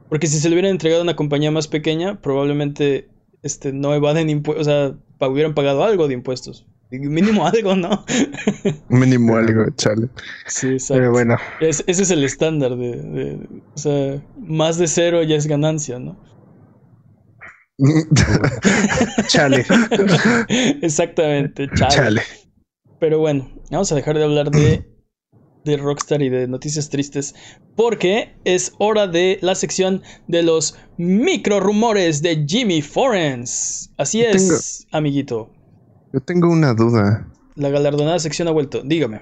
[0.10, 3.10] Porque si se le hubiera entregado a una compañía más pequeña, probablemente
[3.44, 4.68] este, no evaden impuestos.
[4.68, 6.68] O sea, hubieran pagado algo de impuestos.
[6.92, 8.04] Mínimo algo, ¿no?
[8.90, 10.10] Mínimo algo, chale.
[10.48, 11.00] Sí, exacto.
[11.02, 15.36] Pero bueno, Es- ese es el estándar de, de- O sea, más de cero ya
[15.36, 16.18] es ganancia, ¿no?
[19.28, 19.66] chale,
[20.82, 21.96] Exactamente, chale.
[21.96, 22.22] chale.
[23.00, 24.84] Pero bueno, vamos a dejar de hablar de,
[25.64, 27.36] de Rockstar y de noticias tristes.
[27.78, 33.94] Porque es hora de la sección de los micro rumores de Jimmy Forens.
[33.98, 35.54] Así es, amiguito.
[36.14, 37.28] Yo tengo una duda.
[37.56, 38.82] La galardonada sección ha vuelto.
[38.84, 39.22] Dígame.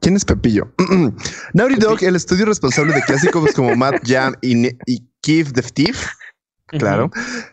[0.00, 0.72] ¿Quién es Pepillo?
[1.54, 6.06] Naughty Dog, el estudio responsable de clásicos como Mad Jam y, y Keith the Thief,
[6.66, 7.10] claro,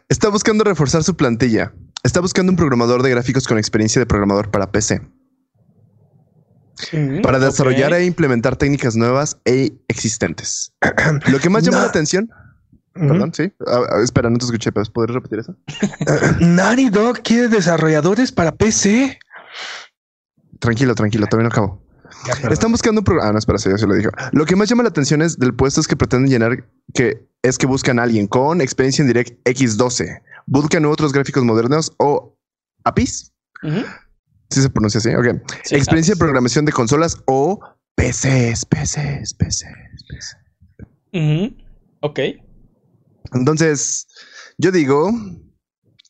[0.07, 1.73] está buscando reforzar su plantilla.
[2.03, 5.01] Está buscando un programador de gráficos con experiencia de programador para PC,
[6.93, 10.73] Ujú, para desarrollar e implementar técnicas nuevas e existentes.
[11.29, 11.83] Lo que más llama No.
[11.83, 12.29] la atención,
[13.07, 15.55] perdón, sí, Ah, espera, no te escuché, ¿puedes poder repetir eso?
[16.39, 19.17] Naughty Dog quiere desarrolladores para PC.
[20.59, 21.81] Tranquilo, tranquilo, no acabo.
[22.49, 23.29] Están buscando un programa.
[23.29, 24.09] Ah, no, espera, sí, ya se lo dijo.
[24.33, 27.57] Lo que más llama la atención es del puesto es que pretenden llenar, que es
[27.57, 30.21] que buscan a alguien con experiencia en Direct X12.
[30.45, 32.35] Buscan otros gráficos modernos o
[32.83, 33.31] APIs.
[33.63, 33.85] Ujú,
[34.49, 35.09] Si se pronuncia así.
[35.15, 35.41] Ok.
[35.63, 37.59] sí, experiencia de programación de consolas o
[37.95, 40.37] PCs, PCs, PCs, PCs.
[41.13, 41.55] ujú,
[42.01, 42.19] Ok.
[43.33, 44.07] Entonces,
[44.57, 45.11] yo digo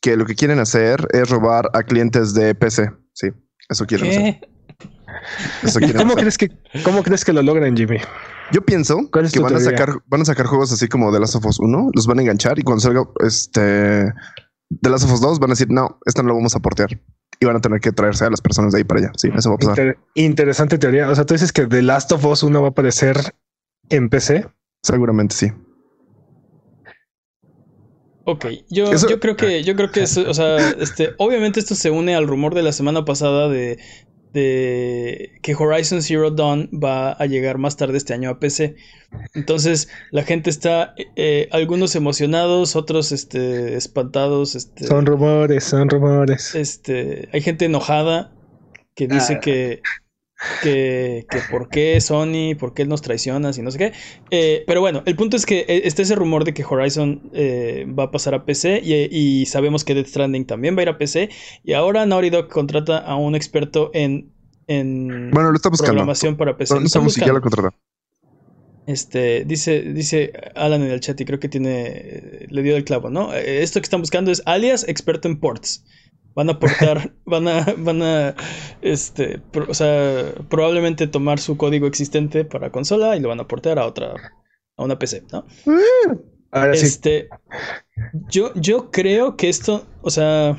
[0.01, 2.89] que lo que quieren hacer es robar a clientes de PC.
[3.13, 3.27] Sí,
[3.69, 4.49] eso quieren hacer.
[5.63, 6.21] Eso ¿Y quieren cómo hacer.
[6.23, 7.97] crees que cómo crees que lo logran, Jimmy?
[8.51, 11.19] Yo pienso ¿Cuál es que van a sacar, van a sacar juegos así como The
[11.19, 14.11] Last of Us 1, los van a enganchar y cuando salga este
[14.81, 16.89] The Last of Us 2 van a decir, no, esta no lo vamos a portear.
[17.39, 19.11] Y van a tener que traerse a las personas de ahí para allá.
[19.17, 19.71] Sí, eso va a pasar.
[19.79, 21.09] Inter- interesante teoría.
[21.09, 23.17] O sea, tú dices que The Last of Us 1 va a aparecer
[23.89, 24.47] en PC.
[24.83, 25.51] Seguramente sí.
[28.31, 31.73] Ok, yo, Eso- yo creo que, yo creo que es, o sea, este, obviamente esto
[31.75, 33.79] se une al rumor de la semana pasada de,
[34.33, 38.75] de que Horizon Zero Dawn va a llegar más tarde este año a PC.
[39.33, 46.53] Entonces, la gente está, eh, algunos emocionados, otros, este, espantados, este, Son rumores, son rumores.
[46.53, 48.31] este, hay gente enojada
[48.95, 49.39] que dice Ah.
[49.39, 49.81] que,
[50.61, 53.93] que, que por qué Sony, por qué nos traicionas y no sé qué.
[54.31, 57.85] Eh, pero bueno, el punto es que eh, está ese rumor de que Horizon eh,
[57.97, 58.93] va a pasar a PC y,
[59.41, 61.29] y sabemos que Death Stranding también va a ir a PC.
[61.63, 64.33] Y ahora Naughty Dog contrata a un experto en,
[64.67, 66.05] en Bueno, lo está buscando.
[66.05, 66.75] programación para PC.
[66.75, 67.69] No, Lo no están sabemos si ya lo contrató.
[68.85, 73.09] Este, dice, dice Alan en el chat y creo que tiene, le dio el clavo,
[73.11, 73.33] ¿no?
[73.33, 75.85] Esto que están buscando es alias experto en ports.
[76.35, 78.35] Van a aportar, van a, van a,
[78.81, 83.43] este, pro- o sea, probablemente tomar su código existente para consola y lo van a
[83.43, 84.13] aportar a otra,
[84.77, 85.45] a una PC, ¿no?
[86.51, 87.29] Ahora sí, Este,
[88.29, 90.57] yo, yo creo que esto, o sea,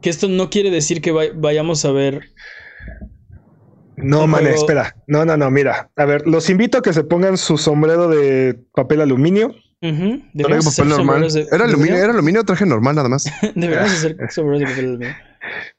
[0.00, 2.22] que esto no quiere decir que vay- vayamos a ver
[3.96, 4.96] no, man, espera.
[5.06, 5.90] No, no, no, mira.
[5.96, 9.54] A ver, los invito a que se pongan su sombrero de papel aluminio.
[9.80, 11.30] Traigo deberíamos hacer papel normal.
[11.30, 13.24] sombreros de- Era aluminio, era aluminio, traje normal nada más.
[13.54, 15.14] Deberíamos hacer sombreros de papel aluminio.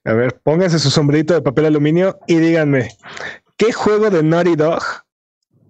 [0.06, 2.90] A ver, pónganse su sombrerito de papel aluminio y díganme,
[3.58, 4.82] ¿qué juego de Naughty Dog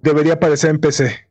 [0.01, 1.27] debería aparecer en PC?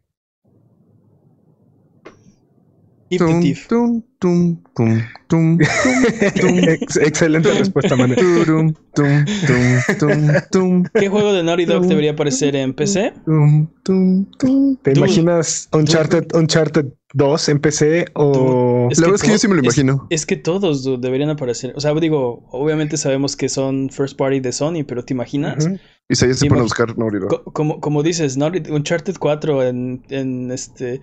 [6.69, 8.15] Ex- excelente respuesta, man.
[8.15, 13.13] turum, tum, tum, tum, tum, ¿Qué juego de Naughty Dog debería aparecer en PC?
[13.25, 14.77] tum, tum, tum.
[14.83, 18.89] ¿Te imaginas Uncharted, Uncharted 2 en PC o...
[18.91, 20.07] Es La que verdad es que yo sí me lo imagino.
[20.11, 21.73] Es que todos dude, deberían aparecer.
[21.77, 25.67] O sea, digo, obviamente sabemos que son first party de Sony, pero ¿te imaginas?
[25.67, 25.79] Ujú.
[26.09, 27.29] Y se se pone a buscar Naughty Dog.
[27.29, 31.01] Co- como, como dices, Naughty- Uncharted 4 en, en este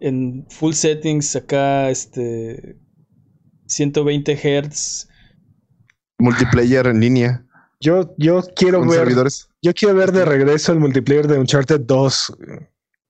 [0.00, 2.76] en full settings acá, este
[3.66, 5.08] 120 Hz.
[6.18, 7.44] Multiplayer en línea
[7.80, 9.48] Yo, yo quiero ver, servidores.
[9.62, 12.36] yo quiero ver de regreso el multiplayer de Uncharted 2.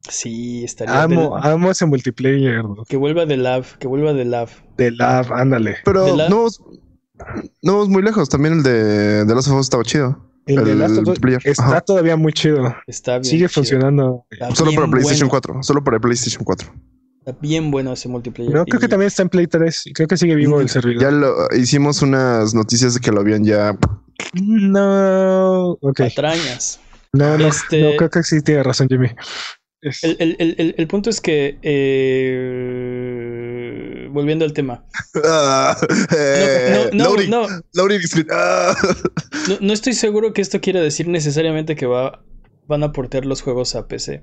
[0.09, 1.03] Sí, estaría.
[1.03, 4.49] Amo, del- amo ese multiplayer que vuelva de Lab, que vuelva de Lab.
[4.77, 5.77] de Lab, ándale.
[5.85, 6.46] Pero ¿De la- no,
[7.62, 8.29] no vamos muy lejos.
[8.29, 10.25] También el de, de Last of Us estaba chido.
[10.46, 11.80] El, de El Last of Us multiplayer, está ajá.
[11.80, 12.74] todavía muy chido.
[12.87, 13.24] Está bien.
[13.24, 13.48] Sigue chido.
[13.50, 14.24] funcionando.
[14.30, 15.40] Está Solo para PlayStation bueno.
[15.42, 15.62] 4.
[15.62, 16.72] Solo para PlayStation 4.
[17.26, 18.54] Está bien bueno ese multiplayer.
[18.54, 19.85] No, creo que también está en Play 3.
[19.94, 21.02] Creo que sigue vivo el servidor.
[21.02, 23.76] Ya lo hicimos unas noticias de que lo habían ya.
[24.35, 25.98] No, ok.
[25.98, 26.78] patrañas.
[27.12, 29.09] No, no, Este- no, creo que sí tiene razón, Jimmy.
[29.82, 33.15] Es- El, el- el- el- el punto es que, eh,
[34.10, 34.84] volviendo al tema,
[36.16, 37.16] eh, no,
[39.72, 42.22] estoy seguro que esto quiera decir necesariamente que va,
[42.66, 44.22] van a portear los juegos a PC.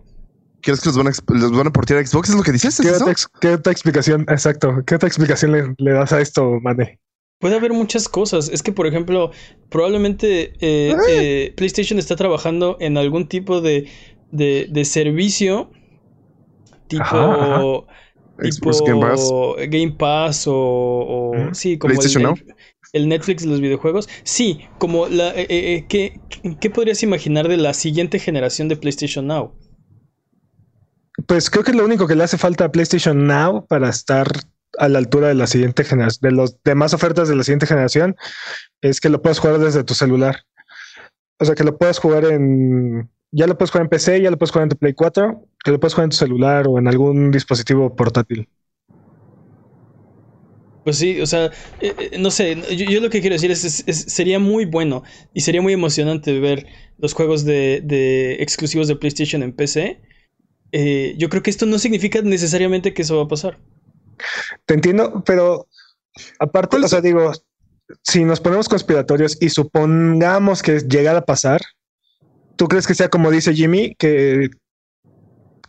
[0.61, 2.29] ¿Crees que los van a, los van a portear a Xbox?
[2.29, 2.79] ¿Es lo que dices?
[2.79, 4.25] ¿Es ¿Qué, otra, ex- qué otra explicación?
[4.29, 4.81] Exacto.
[4.85, 6.99] ¿Qué otra explicación le, le das a esto, Mane?
[7.39, 8.47] Puede haber muchas cosas.
[8.47, 9.31] Es que, por ejemplo,
[9.69, 13.89] probablemente eh, eh, PlayStation está trabajando en algún tipo de,
[14.31, 15.69] de, servicio
[16.87, 17.87] tipo,
[18.41, 21.93] tipo Game Pass, o, sí, como
[22.93, 24.07] el, Netflix de los videojuegos.
[24.23, 26.19] Sí, como la eh, ¿qué,
[26.59, 29.53] ¿qué podrías imaginar de la siguiente generación de PlayStation Now?
[31.27, 34.27] Pues creo que lo único que le hace falta a PlayStation Now para estar
[34.79, 38.15] a la altura de la siguiente generación, de las demás ofertas de la siguiente generación,
[38.81, 40.43] es que lo puedas jugar desde tu celular.
[41.39, 43.09] O sea, que lo puedas jugar en.
[43.35, 45.71] Ya lo puedes jugar en PC, ya lo puedes jugar en tu Play 4, que
[45.71, 48.47] lo puedes jugar en tu celular o en algún dispositivo portátil.
[50.83, 51.45] Pues sí, o sea,
[51.81, 55.01] eh, eh, no sé, yo, lo que quiero decir es, sería muy bueno
[55.33, 56.67] y sería muy emocionante ver
[56.99, 59.99] los juegos de, de exclusivos de PlayStation en PC.
[60.71, 63.59] Eh, yo creo que esto no significa necesariamente que eso va a pasar.
[64.65, 65.67] Te entiendo, pero
[66.37, 67.31] aparte, o sea, digo,
[68.03, 71.61] si nos ponemos conspiratorios y supongamos que llegara a pasar,
[72.55, 74.49] ¿tú crees que sea como dice Jimmy, que,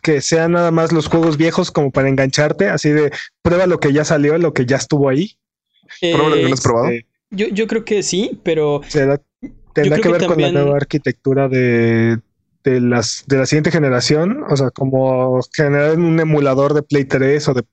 [0.01, 3.93] que sean nada más los juegos viejos como para engancharte, así de prueba lo que
[3.93, 5.37] ya salió, lo que ya estuvo ahí?
[5.99, 6.89] ¿Prueba lo que no has probado?
[6.89, 8.81] Este, yo, yo creo que sí, pero...
[9.73, 12.19] tendrá que ver con la nueva arquitectura de,
[12.63, 17.47] de, las, de la siguiente generación, o sea, como generar un emulador de Play 3
[17.49, 17.63] o de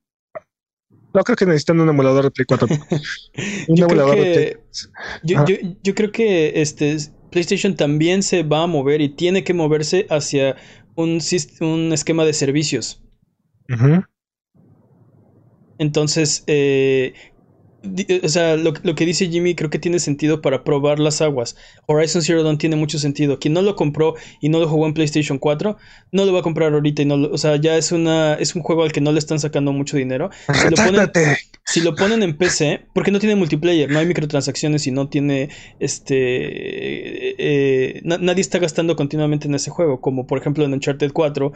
[1.14, 2.68] no creo que necesitan un emulador de Play 4.
[3.68, 4.60] un yo emulador creo que, de
[5.22, 6.96] yo, yo, yo, creo que este
[7.32, 10.54] PlayStation también se va a mover y tiene que moverse hacia
[10.94, 11.18] un,
[11.60, 13.02] un esquema de servicios.
[15.78, 17.31] Entonces, eh, eh,
[18.22, 21.56] o sea, lo, que dice Jimmy creo que tiene sentido para probar las aguas.
[21.86, 23.38] Horizon Zero Dawn tiene mucho sentido.
[23.38, 25.76] Quien no lo compró y no lo jugó en PlayStation 4,
[26.12, 28.62] no lo va a comprar ahorita y no o sea, ya es una es un
[28.62, 30.30] juego al que no le están sacando mucho dinero.
[30.52, 31.10] Si lo ponen,
[31.64, 35.50] si lo ponen en PC, porque no tiene multiplayer, no hay microtransacciones y no tiene
[35.80, 41.12] este eh, eh, nadie está gastando continuamente en ese juego, como por ejemplo en Uncharted
[41.12, 41.52] 4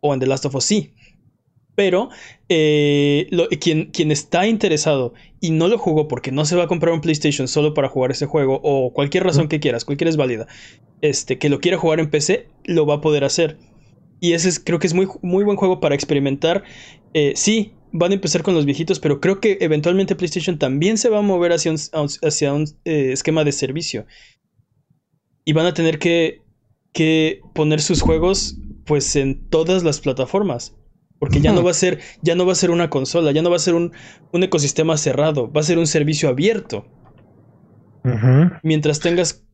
[0.00, 0.64] o en The Last of Us.
[0.64, 0.94] Sí,
[1.80, 2.10] pero
[2.50, 3.26] eh,
[3.58, 7.00] quien, quien está interesado y no lo jugó porque no se va a comprar un
[7.00, 10.46] PlayStation solo para jugar ese juego o cualquier razón que quieras, cualquiera es válida,
[11.00, 13.56] este, que lo quiera jugar en PC, lo va a poder hacer.
[14.20, 16.64] Y ese es, creo que es muy, muy buen juego para experimentar.
[17.14, 21.08] Eh, sí, van a empezar con los viejitos, pero creo que eventualmente PlayStation también se
[21.08, 21.78] va a mover hacia un,
[22.22, 24.04] hacia un eh, esquema de servicio.
[25.46, 26.42] Y van a tener que,
[26.92, 30.74] que poner sus juegos pues en todas las plataformas.
[31.20, 33.50] Porque ya no va a ser, ya no va a ser una consola, ya no
[33.50, 33.92] va a ser un,
[34.32, 36.86] ecosistema cerrado, va a ser un servicio abierto.
[38.62, 39.44] Mientras tengas,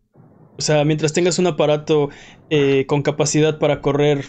[0.57, 2.09] o sea, mientras tengas un aparato
[2.51, 4.25] eh, con capacidad para correr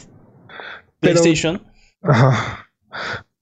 [1.00, 1.64] PlayStation.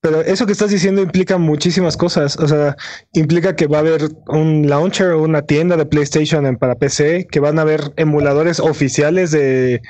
[0.02, 2.38] Pero eso que estás diciendo implica muchísimas cosas.
[2.38, 2.76] O sea,
[3.14, 7.40] implica que va a haber un launcher o una tienda de PlayStation para PC, que
[7.40, 9.82] van a haber emuladores oficiales de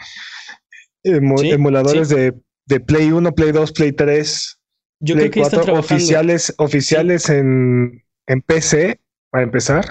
[1.04, 2.34] emuladores de
[2.65, 4.60] de Play 1, Play 2, Play 3,
[4.99, 8.99] Yo creo que 4, oficiales, oficiales en, en PC,
[9.30, 9.86] para empezar.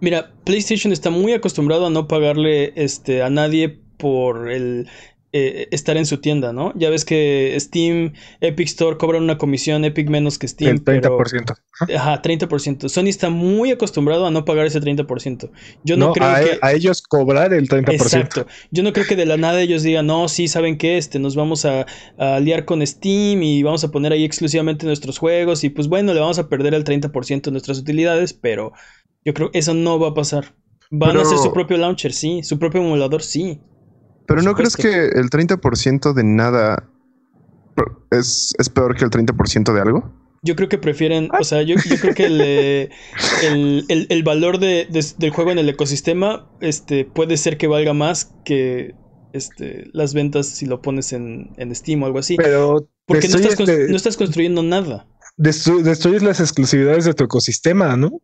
[0.00, 4.88] Mira, PlayStation está muy acostumbrado a no pagarle este, a nadie por el,
[5.34, 6.72] eh, estar en su tienda, ¿no?
[6.76, 10.72] Ya ves que Steam, Epic Store cobran una comisión, Epic menos que Steam.
[10.72, 11.54] El 30%.
[11.96, 12.88] ajá, 30%.
[12.90, 15.50] Sony está muy acostumbrado a no pagar ese 30%.
[15.84, 16.58] Yo no, creo a, que...
[16.60, 17.92] a ellos cobrar el 30%.
[17.92, 18.46] Exacto.
[18.70, 20.98] Yo no creo que de la nada ellos digan, no, sí, ¿saben qué?
[20.98, 21.86] Este, nos vamos a,
[22.18, 26.12] a liar con Steam y vamos a poner ahí exclusivamente nuestros juegos y pues bueno,
[26.12, 28.72] le vamos a perder el 30% de nuestras utilidades, pero
[29.24, 30.54] yo creo que eso no va a pasar.
[30.90, 32.42] Van a hacer su propio launcher, sí.
[32.42, 33.60] Su propio emulador, sí.
[34.26, 36.88] Pero ¿no crees que el 30% de nada
[38.10, 40.12] es, peor que el 30% de algo?
[40.42, 42.90] Yo creo que prefieren, o sea, yo, creo que eh,
[44.08, 48.94] el, valor de, del juego en el ecosistema este, puede ser que valga más que
[49.32, 52.36] este, las ventas si lo pones en, Steam o algo así.
[52.36, 55.06] Pero porque no estás, no estás, construyendo nada.
[55.36, 58.20] destruyes las exclusividades de tu ecosistema, ¿no?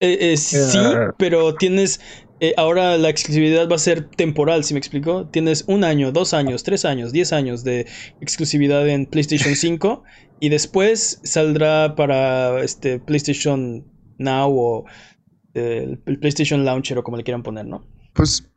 [0.00, 0.78] Eh, eh, sí,
[1.18, 2.00] pero tienes
[2.40, 5.28] eh, ahora la exclusividad va a ser temporal, si me explico.
[5.28, 7.86] Tienes un año, dos años, tres años, diez años de
[8.20, 10.02] exclusividad en PlayStation 5
[10.40, 13.84] y después saldrá para este PlayStation
[14.18, 14.84] Now o
[15.54, 17.84] el, PlayStation Launcher o como le quieran poner, ¿no?
[18.14, 18.50] Pues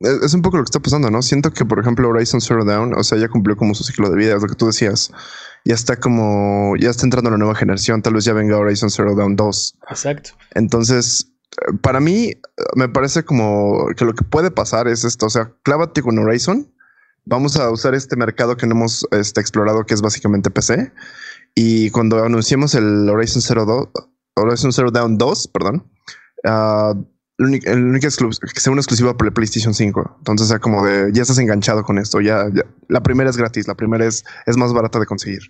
[0.00, 1.20] es un poco lo que está pasando, ¿no?
[1.20, 4.16] Siento que, por ejemplo, Horizon Zero Dawn, o sea, ya cumplió como su ciclo de
[4.16, 5.12] vida, es lo que tú decías.
[5.64, 9.14] Ya está como, ya está entrando la nueva generación, tal vez ya venga Horizon Zero
[9.14, 9.78] Dawn 2.
[9.90, 10.30] Exacto.
[10.54, 11.30] Entonces,
[11.82, 12.32] para mí,
[12.74, 15.26] me parece como que lo que puede pasar es esto.
[15.26, 16.72] O sea, clávate con Horizon.
[17.24, 20.92] Vamos a usar este mercado que no hemos este, explorado, que es básicamente PC.
[21.54, 23.92] Y cuando anunciemos el Horizon Zero,
[24.36, 25.86] Horizon Zero Dawn 2, perdón.
[26.44, 27.04] Uh,
[27.38, 30.16] el único, que sea una exclusiva para el PlayStation 5.
[30.18, 32.20] Entonces, sea, como de ya estás enganchado con esto.
[32.20, 32.46] Ya,
[32.88, 35.40] la primera es gratis, la primera es, es más barata de conseguir.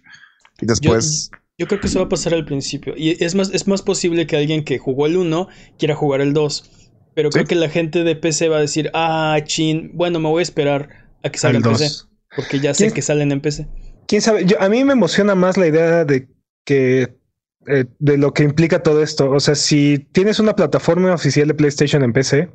[0.60, 1.30] Y después.
[1.60, 2.94] Yo, creo que eso va a pasar al principio.
[2.96, 5.48] Y es más, es más posible que alguien que jugó el 1
[5.78, 6.88] quiera jugar el 2.
[7.14, 10.40] Pero creo que la gente de PC va a decir, ah, chin, bueno, me voy
[10.40, 10.88] a esperar
[11.22, 12.06] a que salga en PC.
[12.34, 13.68] Porque ya sé que salen en PC.
[14.06, 16.28] Quién sabe, a mí me emociona más la idea de
[16.64, 17.20] que
[17.66, 19.30] eh, de lo que implica todo esto.
[19.30, 22.50] O sea, si tienes una plataforma oficial de PlayStation en PC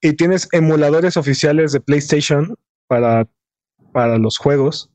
[0.00, 2.54] y tienes emuladores oficiales de PlayStation
[2.86, 3.28] para,
[3.92, 4.88] para los juegos,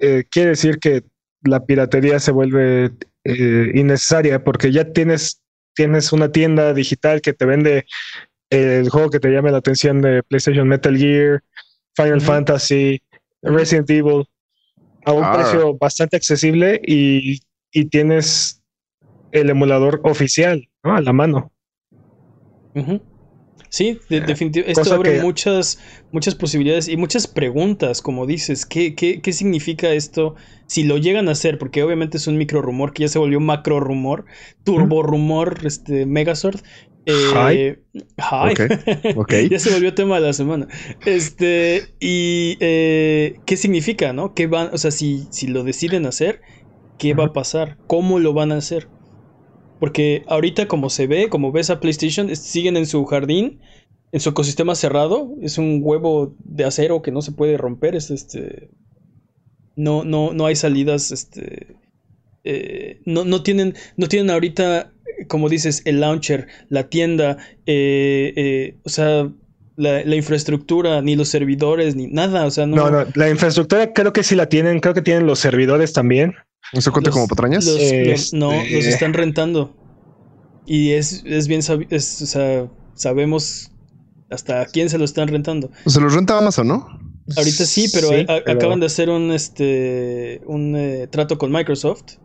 [0.00, 1.04] eh, quiere decir que
[1.44, 2.92] la piratería se vuelve
[3.24, 5.42] eh, innecesaria porque ya tienes,
[5.74, 7.86] tienes una tienda digital que te vende
[8.50, 11.42] el juego que te llame la atención de PlayStation Metal Gear,
[11.96, 13.02] Final Fantasy,
[13.42, 14.24] Resident Evil
[15.04, 15.32] a un ah.
[15.34, 17.40] precio bastante accesible y
[17.72, 18.62] y tienes
[19.32, 21.50] el emulador oficial a la mano.
[23.72, 24.70] Sí, definitivamente.
[24.70, 25.78] Esto abre muchas,
[26.10, 28.66] muchas posibilidades y muchas preguntas, como dices.
[28.66, 30.34] ¿Qué, ¿Qué, significa esto?
[30.66, 33.40] Si lo llegan a hacer, porque obviamente es un micro rumor que ya se volvió
[33.40, 34.26] macro rumor,
[34.62, 36.60] turbo rumor, este, Megazord.
[37.06, 37.78] Eh,
[38.18, 39.48] hi.
[39.48, 40.68] ya se volvió tema de la semana.
[41.06, 44.34] Este, y eh, ¿qué significa, no?
[44.34, 46.42] ¿Qué van, o sea, si, si lo deciden hacer,
[46.98, 48.88] qué va a pasar, cómo lo van a hacer.
[49.82, 53.58] Porque ahorita como se ve, como ves a PlayStation, siguen en su jardín,
[54.12, 58.12] en su ecosistema cerrado, es un huevo de acero que no se puede romper, es
[58.12, 58.70] este
[59.74, 61.74] no no no hay salidas este
[62.44, 64.92] eh, no, no tienen no tienen ahorita
[65.26, 69.32] como dices el launcher, la tienda, eh, eh, o sea,
[69.74, 72.46] la, infraestructura, ni los servidores, ni nada.
[72.46, 72.76] O sea, no...
[72.76, 72.90] no.
[72.90, 76.34] No, la infraestructura creo que sí la tienen, creo que tienen los servidores también.
[76.72, 77.66] ¿No cuenta como patrañas?
[78.32, 79.74] no, los están rentando.
[80.64, 81.60] Y es, es bien,
[81.90, 83.72] es, o sea, sabemos
[84.30, 85.70] hasta quién se lo están rentando.
[85.86, 86.86] Se los renta Amazon, ¿no?
[87.36, 88.10] Ahorita sí, pero,
[88.46, 92.16] acaban de hacer un, este, un eh, trato con Microsoft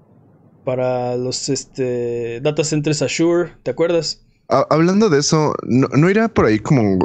[0.63, 4.23] para los este, data centers Azure, ¿te acuerdas?
[4.69, 6.99] hablando de eso, no, irá por ahí como...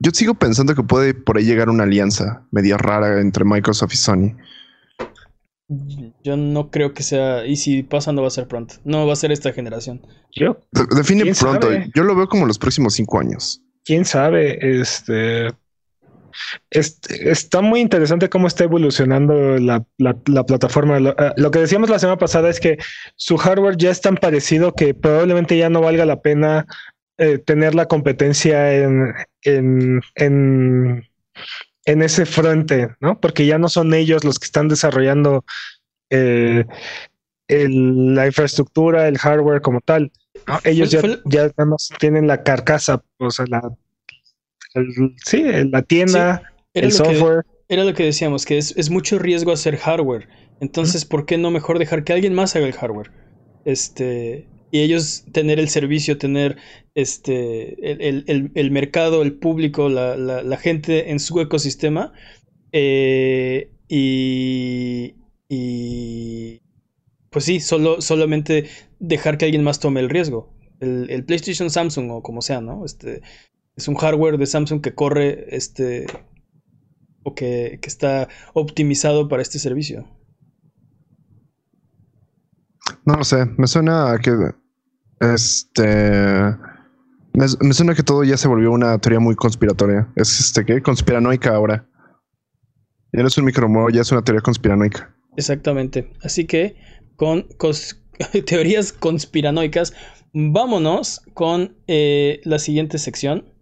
[0.00, 3.96] Yo, sigo pensando que puede por ahí llegar una alianza media rara entre Microsoft y
[3.96, 4.36] Sony.
[6.22, 9.14] Yo no creo que sea, y si pasa no va a ser pronto, no va
[9.14, 10.06] a ser esta generación.
[10.32, 10.58] Yo
[10.94, 13.62] define pronto, yo lo veo como los próximos cinco años.
[13.84, 15.48] Quién sabe, este,
[16.70, 19.84] está muy interesante cómo está evolucionando la,
[20.46, 20.98] plataforma.
[20.98, 22.78] Eh, lo, que decíamos la semana pasada es que
[23.16, 26.66] su hardware ya es tan parecido que probablemente ya no valga la pena
[27.18, 31.08] eh, tener la competencia en, en, en
[31.86, 33.20] en ese frente, ¿no?
[33.20, 35.44] Porque ya no son ellos los que están desarrollando
[36.10, 36.64] eh,
[37.48, 40.10] la infraestructura, el hardware como tal.
[40.64, 41.50] Ellos ya, ya
[41.98, 43.72] tienen la carcasa, o sea, la,
[45.24, 46.42] sí, la tienda,
[46.74, 47.44] el software.
[47.68, 50.28] era lo que decíamos, que es, mucho riesgo hacer hardware.
[50.60, 53.10] Entonces, ¿por qué no mejor dejar que alguien más haga el hardware?
[53.64, 56.56] Este, y ellos tener el servicio, tener
[56.96, 62.12] este, el, mercado, el público, la, gente en su ecosistema.
[62.72, 65.14] Eh, y,
[65.48, 66.60] y,
[67.30, 68.68] pues sí, solo, solamente
[68.98, 70.52] dejar que alguien más tome el riesgo.
[70.80, 72.84] El, PlayStation Samsung o como sea, ¿no?
[72.84, 73.22] Este,
[73.76, 76.06] es un hardware de Samsung que corre este
[77.22, 80.04] o que, que está optimizado para este servicio.
[83.06, 84.32] No lo sé, me suena a que
[85.32, 86.56] este.
[87.32, 90.08] Me, suena que todo ya se volvió una teoría muy conspiratoria.
[90.14, 91.88] Es este que conspiranoica ahora.
[93.12, 95.14] Ya no es un micromodo, ya es una teoría conspiranoica.
[95.36, 96.12] Exactamente.
[96.22, 96.76] Así que
[97.16, 97.46] con
[98.46, 99.94] teorías conspiranoicas,
[100.32, 103.52] vámonos con eh, la siguiente sección.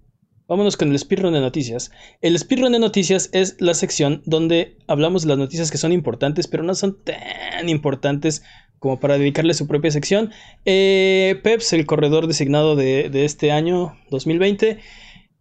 [0.48, 1.90] Vámonos con el speedrun de noticias.
[2.20, 6.46] El speedrun de noticias es la sección donde hablamos de las noticias que son importantes,
[6.46, 8.42] pero no son tan importantes
[8.82, 10.32] como para dedicarle su propia sección.
[10.64, 14.80] Eh, Peps, el corredor designado de, este año 2020,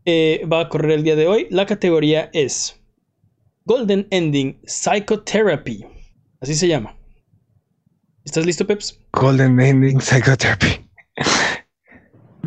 [0.06, 1.48] eh, va a correr el día de hoy.
[1.50, 2.80] La categoría es
[3.66, 5.84] Golden Ending Psychotherapy.
[6.39, 6.96] Así se llama.
[8.24, 9.00] ¿Estás listo, Peps?
[9.12, 10.88] Golden Ending Psychotherapy.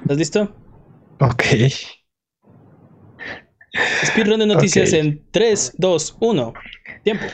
[0.01, 0.55] ¿Estás listo?
[1.19, 1.43] Ok.
[4.05, 6.55] Speedrun de noticias en 3, 2, 1.
[7.03, 7.25] Tiempo.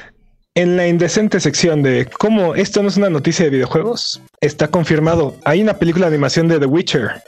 [0.57, 5.37] En la indecente sección de cómo esto no es una noticia de videojuegos, está confirmado.
[5.45, 7.23] Hay una película de animación de The Witcher.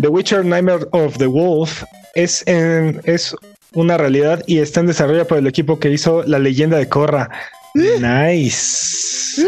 [0.00, 1.84] The Witcher Nightmare of the Wolf
[2.16, 3.36] es, es
[3.72, 7.30] una realidad y está en desarrollo por el equipo que hizo La leyenda de Korra.
[7.74, 9.40] Nice.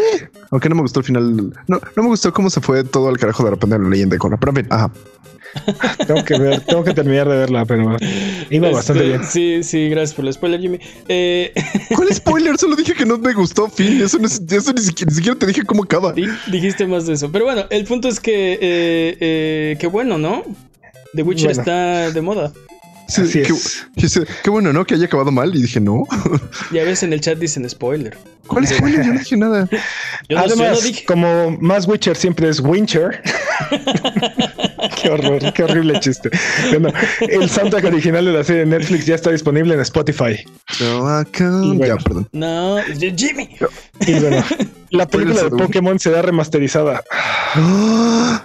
[0.52, 1.52] Aunque no me gustó el final.
[1.66, 4.14] No, no me gustó cómo se fue todo al carajo de repente en la leyenda
[4.14, 4.36] de Korra.
[4.36, 4.92] Pero en fin, ajá.
[6.06, 7.96] Tengo que ver, tengo que terminar de verla, pero
[8.50, 9.24] iba Este, bastante bien.
[9.24, 10.78] Sí, sí, gracias por el spoiler, Jimmy.
[11.08, 11.52] Eh,
[11.96, 12.56] ¿Cuál spoiler?
[12.56, 14.00] Solo dije que no me gustó, fin.
[14.00, 16.12] Eso, no es- eso ni, siquiera, ni siquiera te dije cómo acaba.
[16.12, 17.30] di- dijiste más de eso.
[17.32, 20.44] Pero bueno, el punto es que, eh, eh, qué bueno, ¿no?
[21.14, 21.60] The Witcher Bueno.
[21.62, 22.52] está de moda.
[23.08, 23.88] Sí, Así qué, es.
[23.96, 24.84] dice, qué bueno, ¿no?
[24.84, 25.52] Que haya acabado mal.
[25.56, 26.04] Y dije, no.
[26.72, 28.16] Ya ves en el chat dicen spoiler.
[28.46, 29.04] ¿Cuál spoiler?
[29.04, 29.68] Yo no dije nada.
[29.68, 29.80] Yo no,
[30.28, 31.04] yo no Además, dije.
[31.06, 33.20] como más Witcher siempre es Wincher.
[35.02, 36.30] qué horror, qué horrible chiste.
[36.70, 40.44] Bueno, el soundtrack original de la serie de Netflix ya está disponible en Spotify.
[40.80, 41.86] No, bueno.
[41.86, 42.28] Ya, perdón.
[42.32, 42.78] No,
[43.16, 43.56] Jimmy.
[44.06, 44.44] Y bueno,
[44.90, 45.50] la película de.
[45.50, 47.02] Pokémon será remasterizada.
[47.54, 48.44] ¡Ah!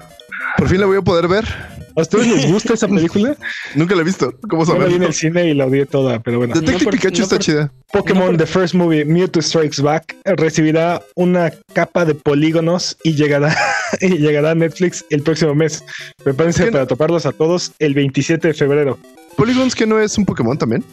[0.57, 1.45] Por fin la voy a poder ver.
[1.97, 3.37] ¿A ustedes les gusta esa película?
[3.75, 4.33] Nunca la he visto.
[4.49, 5.07] ¿Cómo Yo la vi en saberlo?
[5.07, 6.53] el cine y la odié toda, pero bueno.
[6.53, 7.71] Detective No por- Pikachu no está por- chida.
[7.93, 13.13] Pokémon No, por- The First Movie Mewtwo Strikes Back recibirá una capa de polígonos y
[13.15, 13.55] llegará,
[14.01, 15.83] y llegará a Netflix el próximo mes.
[16.23, 16.71] Prepárense ¿Qué?
[16.71, 18.97] para toparlos a todos el 27 de febrero.
[19.37, 20.83] Polygons que no es un Pokémon también.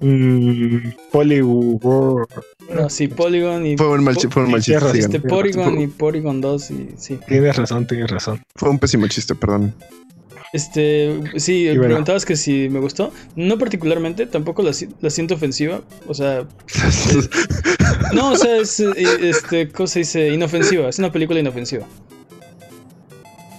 [0.00, 2.26] Mm, Poly No,
[2.90, 3.76] sí, Polygon y.
[3.76, 4.98] Fue un mal, chi- fue un mal chiste.
[4.98, 7.18] Este Porygon y Porygon 2 y sí.
[7.26, 8.42] Tienes razón, tienes razón.
[8.56, 9.74] Fue un pésimo chiste, perdón.
[10.52, 11.82] Este, sí, bueno.
[11.84, 13.12] preguntabas que si me gustó.
[13.34, 15.82] No particularmente, tampoco la, si- la siento ofensiva.
[16.06, 16.46] O sea,
[18.14, 20.28] no, o sea, es, eh, este, ¿cómo se dice?
[20.30, 20.88] Inofensiva.
[20.88, 21.86] Es una película inofensiva.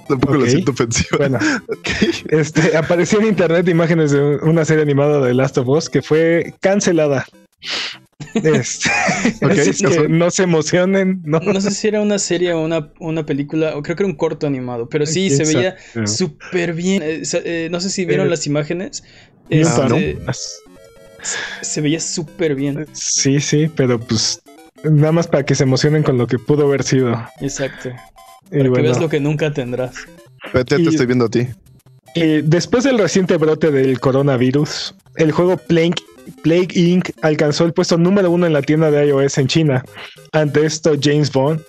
[0.07, 1.17] Tampoco lo siento ofensivo.
[1.17, 1.87] Bueno, Ok.
[2.29, 6.53] este, apareció en internet imágenes de una serie animada de Last of Us que fue
[6.61, 7.25] cancelada.
[8.33, 8.89] Este,
[9.89, 13.75] que no se emocionen, no, No sé si era una serie o una, una película,
[13.75, 17.01] o creo que era un corto animado, pero sí, ¿Quién se veía súper bien.
[17.03, 19.03] Eh, eh, no sé si vieron Eh, las imágenes.
[19.49, 20.17] Este,
[21.61, 22.85] Se veía súper bien.
[22.93, 24.41] Sí, sí, pero pues
[24.83, 27.13] nada más para que se emocionen con lo que pudo haber sido.
[27.41, 27.89] Exacto.
[27.89, 29.95] Y Para que bueno, veas lo que nunca tendrás.
[30.53, 31.47] Vete, te Y- estoy viendo a ti.
[32.15, 35.95] eh, después del reciente brote del coronavirus, el juego Plague,
[36.43, 37.09] Plague Inc.
[37.21, 39.83] alcanzó el puesto número uno en la tienda de iOS en China.
[40.31, 41.61] Ante esto, James Bond,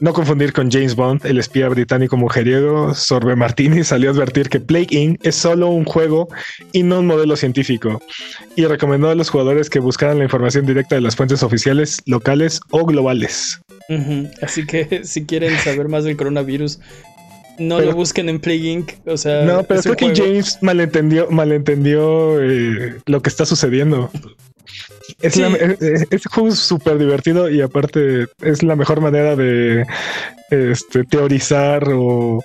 [0.00, 4.58] no confundir con James Bond, el espía británico mujeriego, Sorbe Martini salió a advertir que
[4.58, 5.26] Plague Inc.
[5.26, 6.28] es solo un juego
[6.72, 8.00] y no un modelo científico.
[8.56, 12.60] Y recomendó a los jugadores que buscaran la información directa de las fuentes oficiales, locales
[12.70, 13.60] o globales.
[14.40, 16.78] Así que si quieren saber más del coronavirus,
[17.60, 18.92] no Pero- lo busquen en Plague Inc.
[19.06, 20.12] O sea, No, pero creo que.
[20.16, 24.10] James malentendió, malentendió eh, lo que está sucediendo.
[25.22, 25.40] Es, Sí.
[25.42, 29.84] la- eh, eh, este juego es súper divertido y aparte es la mejor manera de
[30.50, 32.42] este, teorizar o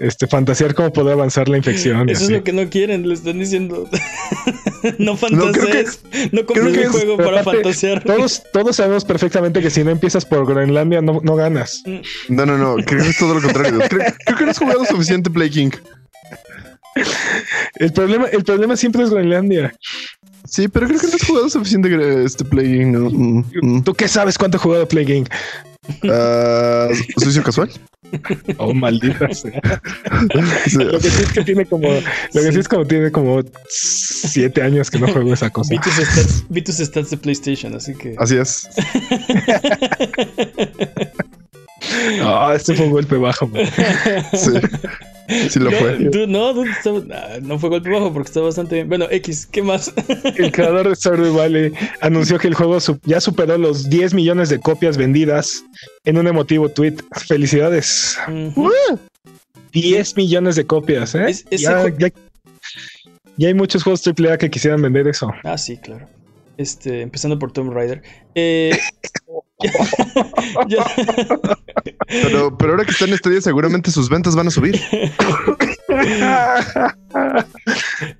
[0.00, 2.08] este, fantasear cómo puede avanzar la infección.
[2.08, 3.88] Eso es lo que no quieren, le están diciendo.
[4.98, 6.00] no creo que- fantasees.
[6.32, 8.04] No, compres creo que un es- juego para aparte, fantasear.
[8.04, 11.82] Todos, todos sabemos perfectamente que si no empiezas por Groenlandia no, no ganas.
[12.28, 12.76] No, no, no.
[12.84, 13.78] Creo que es todo lo contrario.
[13.88, 15.70] Creo, creo que no has jugado suficiente Play King.
[17.76, 19.74] El problema, el problema siempre es Groenlandia.
[20.46, 22.92] Sí, pero creo que no has jugado suficiente este Play King.
[22.92, 23.10] No.
[23.10, 23.82] Mm, mm.
[23.84, 25.28] ¿Tú qué sabes cuánto he jugado Inc?
[26.10, 27.70] Ah, ¿Sucio casual?
[28.58, 29.60] Oh, maldita sea.
[30.74, 32.00] Lo que sí es que tiene como, lo
[32.32, 32.58] que sí Sí.
[32.60, 35.70] es como tiene como siete años que no juego esa cosa.
[35.70, 38.14] Vi tus, stats, vi tus stats de PlayStation, así que.
[38.18, 38.68] Así es.
[42.22, 43.46] Ah, este fue un golpe bajo.
[43.46, 43.62] man.
[44.32, 44.52] Sí.
[45.48, 45.96] Sí lo no, fue.
[45.98, 48.88] dude, no, dude, estaba- ah, no fue golpe bajo porque está bastante bien.
[48.88, 49.92] Bueno, X, ¿qué más?
[50.36, 54.50] El creador de Stardew Valley anunció que el juego su- ya superó los 10 millones
[54.50, 55.64] de copias vendidas
[56.04, 56.96] en un emotivo tweet.
[57.26, 58.18] Felicidades.
[58.28, 58.70] Ujú.
[59.72, 61.24] 10 millones de copias, ¿eh?
[61.28, 62.12] Es- ya, ya-
[63.36, 65.32] ya hay muchos juegos AAA que quisieran vender eso.
[65.42, 66.06] Ah, sí, claro.
[66.56, 68.02] Este, empezando por Tomb Raider.
[68.34, 68.78] Eh,
[70.68, 70.86] ya-
[72.06, 74.80] Pero, pero ahora que está en día, seguramente sus ventas van a subir.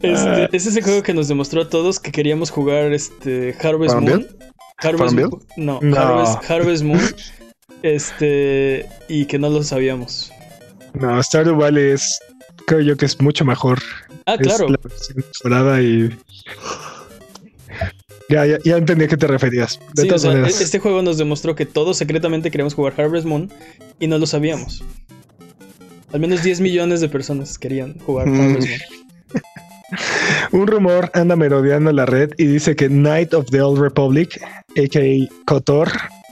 [0.03, 4.27] este, es ese juego que nos demostró a todos que queríamos jugar este Harvest Moon.
[4.79, 5.15] Harvest.
[5.15, 5.31] Moon.
[5.57, 5.97] No, No.
[5.97, 7.01] Harvest, Harvest Moon.
[7.83, 10.31] Este, y que no lo sabíamos.
[10.95, 12.19] No, Stardew Valley es,
[12.67, 13.79] creo yo que es mucho mejor.
[14.27, 14.69] Ah, Es claro.
[14.69, 16.17] la versión mejorada y.
[18.29, 19.79] Ya, ya, ya entendí a qué te referías.
[19.95, 20.61] De Sí, o todas sea, maneras.
[20.61, 23.51] este juego nos demostró que todos secretamente queríamos jugar Harvest Moon
[24.01, 24.83] y no lo sabíamos.
[26.13, 28.41] Al menos 10 millones de personas querían jugar Mm.
[28.41, 28.81] Harvest Moon.
[30.53, 34.41] Un rumor anda merodeando la red y dice que Knight of the Old Republic,
[34.77, 35.29] a.k.a.
[35.45, 35.89] KOTOR,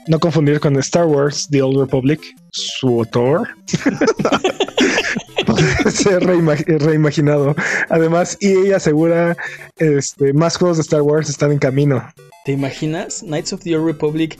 [0.08, 2.20] no confundir con Star Wars The Old Republic,
[2.52, 3.48] SWOTOR,
[3.82, 4.40] podría
[5.90, 7.54] ser reima- reimaginado.
[7.88, 9.36] Además, EA asegura
[9.76, 12.02] este, más juegos de Star Wars están en camino.
[12.44, 13.20] ¿Te imaginas?
[13.20, 14.38] Knights of the Old Republic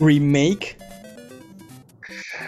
[0.00, 0.76] remake.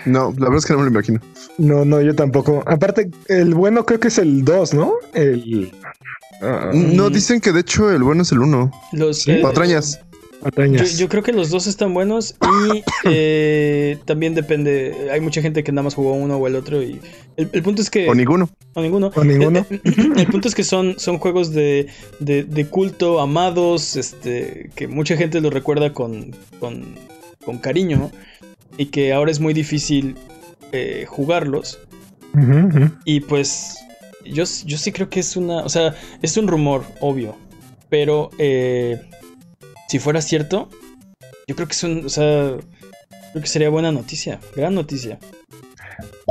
[0.04, 1.20] No, la verdad es que no me lo imagino.
[1.59, 2.62] No, no, yo tampoco.
[2.66, 4.92] Aparte, el bueno creo que es el 2, ¿no?
[5.14, 5.72] El.
[6.74, 8.70] No, dicen que de hecho el bueno es el uno.
[8.92, 9.32] Los, Sí.
[9.32, 10.00] eh, Patrañas.
[10.99, 12.34] Yo, creo que los dos están buenos
[12.72, 15.09] y eh, también depende.
[15.12, 17.01] Hay mucha gente que nada más jugó uno o el otro y
[17.36, 18.49] el, el punto es que O ninguno.
[18.74, 19.11] o ninguno.
[19.14, 19.66] O ninguno.
[19.70, 21.86] El, el- el punto es que son, son juegos de,
[22.20, 26.94] de- de culto, amados, este, que mucha gente los recuerda con, con,
[27.44, 28.11] con cariño
[28.78, 30.16] y que ahora es muy difícil
[30.72, 31.78] eh, jugarlos.
[33.07, 33.78] Y pues
[34.24, 37.34] yo, yo sí creo que es una, o sea, es un rumor, obvio,
[37.88, 39.01] pero eh,
[39.89, 40.68] si fuera cierto,
[41.49, 42.55] yo creo que es un, o sea,
[43.32, 45.18] creo que sería buena noticia, gran noticia.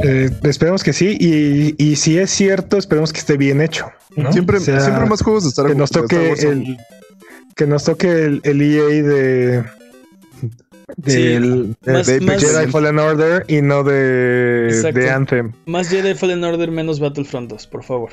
[0.03, 1.17] Eh, esperemos que sí.
[1.19, 3.89] Y, y si es cierto, esperemos que esté bien hecho.
[4.15, 4.31] ¿no?
[4.31, 6.77] Siempre, O sea, siempre más juegos de Star, que nos toque Wars el
[7.55, 9.63] que nos toque el, el EA de
[11.07, 14.99] Sí, del más- de más- Jedi Fallen Order y no de, Exacto.
[14.99, 15.53] de Anthem.
[15.65, 18.11] Más Jedi Fallen Order, menos Battlefront 2, por favor.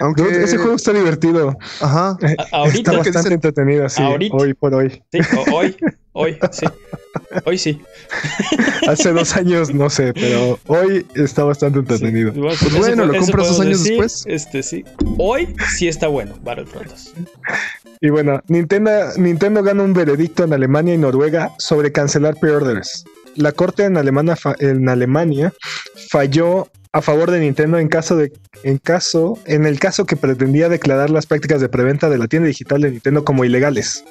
[0.00, 0.22] Aunque.
[0.22, 1.56] Dude, Ese juego está divertido.
[1.80, 2.10] Ajá.
[2.10, 4.36] A- ahorita, Está bastante dicen- entretenido, sí, Ahorita.
[4.36, 5.02] hoy por hoy.
[5.12, 5.18] sí,
[5.52, 5.76] hoy,
[6.12, 6.66] hoy, sí,
[7.44, 7.80] hoy sí.
[8.88, 12.32] Hace dos años no sé, pero hoy está bastante entretenido.
[12.32, 14.24] Sí, Pues bueno, po- lo compras dos años decir, después.
[14.26, 14.84] Este sí.
[15.18, 17.14] Hoy sí está bueno, Battlefront 2.
[18.00, 23.04] Y bueno, Nintendo, Nintendo gana un veredicto en Alemania y Noruega sobre cancelar preorders.
[23.36, 23.96] La corte en,
[24.88, 25.52] Alemania
[26.10, 28.20] falló a favor de Nintendo en caso
[28.62, 32.46] en caso en el caso que pretendía declarar las prácticas de preventa de la tienda
[32.46, 34.04] digital de Nintendo como ilegales.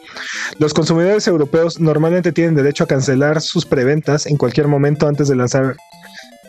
[0.59, 5.35] Los consumidores europeos normalmente tienen derecho a cancelar sus preventas en cualquier momento antes de
[5.35, 5.77] lanzar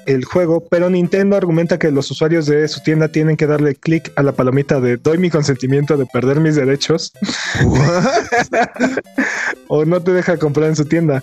[0.07, 4.12] el juego, pero Nintendo argumenta que los usuarios de su tienda tienen que darle clic
[4.16, 7.12] a la palomita de doy mi consentimiento de perder mis derechos
[9.68, 11.22] o no te deja comprar en su tienda.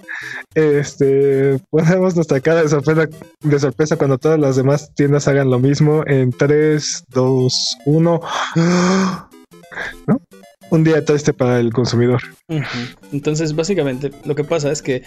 [0.55, 3.07] Este, ponemos nuestra cara de sorpresa,
[3.41, 8.21] de sorpresa cuando todas las demás tiendas hagan lo mismo en 3, 2, 1.
[10.07, 10.21] ¿No?
[10.69, 12.21] Un día triste para el consumidor.
[13.11, 15.03] Entonces, básicamente, lo que pasa es que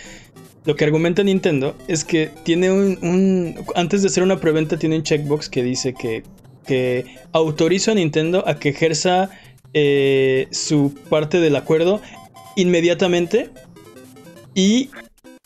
[0.65, 4.97] lo que argumenta Nintendo es que tiene un, un- antes de hacer una preventa tiene
[4.97, 6.23] un checkbox que dice que,
[6.67, 9.29] que autorizo a Nintendo a que ejerza
[9.75, 12.01] eh, su parte del acuerdo
[12.57, 13.51] inmediatamente
[14.55, 14.91] y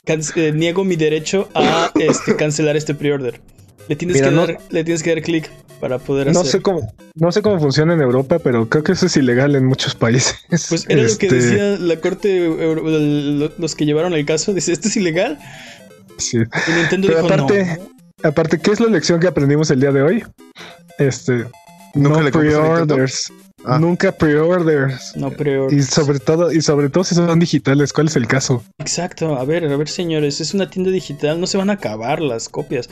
[0.07, 3.41] eh, niego mi derecho a este, cancelar este preorder.
[3.89, 6.53] Le tienes Mira, que no- dar, le tienes que dar clic para poder No hacer.
[6.53, 9.64] sé cómo, no sé cómo funciona en Europa, pero creo que eso es ilegal en
[9.64, 10.36] muchos países.
[10.68, 12.49] Pues era lo que Este, decía la corte,
[13.59, 14.53] los que llevaron el caso.
[14.53, 15.39] Dice, ¿esto es ilegal?
[16.18, 16.39] sí.
[16.39, 17.80] Y Nintendo Pero dijo, aparte,
[18.22, 20.24] aparte, ¿qué es la lección que aprendimos el día de hoy?
[20.99, 21.47] Este,
[21.95, 23.32] Nunca no pre-orders.
[23.64, 23.78] Ah.
[23.78, 25.12] Nunca pre-orders.
[25.16, 25.30] no.
[25.30, 25.70] No, pero...
[25.72, 28.62] Y sobre todo, y sobre todo si son digitales, ¿cuál es el caso?
[28.78, 32.20] Exacto, a ver, a ver, señores, es una tienda digital, no se van a acabar
[32.20, 32.89] las copias.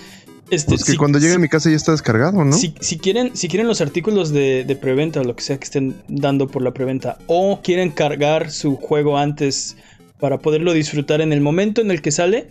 [0.51, 2.53] Este, Pues que si- cuando llegue si- a mi casa ya está descargado, ¿no?
[2.57, 5.65] Si, si quieren, si quieren los artículos de, de preventa o lo que sea que
[5.65, 9.77] estén dando por la preventa, o quieren cargar su juego antes
[10.21, 12.49] para poderlo disfrutar en el momento en el que sale,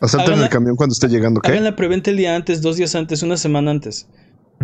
[0.00, 1.50] háganla- el camión cuando esté llegando, ¿qué?
[1.52, 4.06] hagan la preventa el día antes, dos días antes, una semana antes.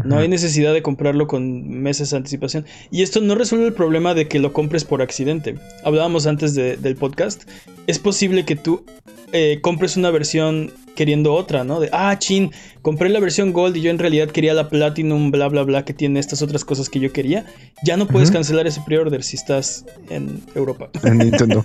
[0.05, 2.64] No hay necesidad de comprarlo con meses de anticipación.
[2.91, 5.57] Y esto no resuelve el problema de que lo compres por accidente.
[5.85, 7.43] Hablábamos antes de- del podcast.
[7.87, 8.85] Es posible que tú
[9.33, 11.81] eh, compres una versión queriendo otra, ¿no?
[11.81, 15.49] De, ah, chin, compré la versión Gold y yo en realidad quería la Platinum, bla,
[15.49, 17.47] bla, bla, que tiene estas otras cosas que yo quería.
[17.83, 20.91] Ya no puedes cancelar ese pre-order si estás en Europa.
[21.03, 21.65] En Nintendo.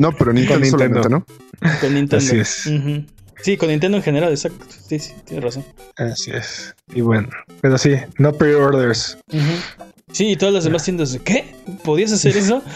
[0.00, 1.00] No, pero Nintendo, Nintendo.
[1.00, 1.24] solamente, ¿no?
[1.80, 2.16] Con Nintendo.
[2.16, 2.68] Así es.
[3.40, 4.66] Sí, con Nintendo en general, exacto.
[4.68, 5.64] Sí, sí, tienes razón.
[5.96, 6.74] Así es.
[6.92, 7.28] Y bueno,
[7.60, 9.16] pero sí, no pre-orders.
[9.32, 9.91] Ujú.
[10.12, 11.54] Sí, y todas las demás tiendas, ¿qué?
[11.84, 12.62] ¿Podías hacer eso?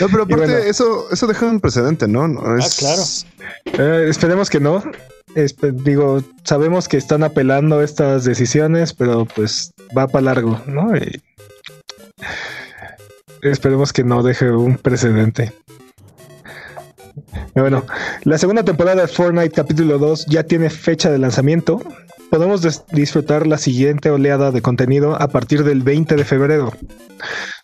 [0.00, 0.56] No, pero aparte, bueno.
[0.58, 2.28] eso, eso deja un precedente, ¿no?
[2.28, 3.02] No es- claro.
[3.78, 4.82] Eh, esperemos que no.
[5.34, 10.94] Espe- digo, sabemos que están apelando estas decisiones, pero pues va para largo, ¿no?
[10.96, 11.20] Y
[13.42, 15.52] esperemos que no deje un precedente.
[17.54, 17.84] Bueno,
[18.24, 21.80] la segunda temporada de Fortnite capítulo 2 ya tiene fecha de lanzamiento.
[22.32, 22.62] Podemos
[22.92, 26.72] disfrutar la siguiente oleada de contenido a partir del 20 de febrero.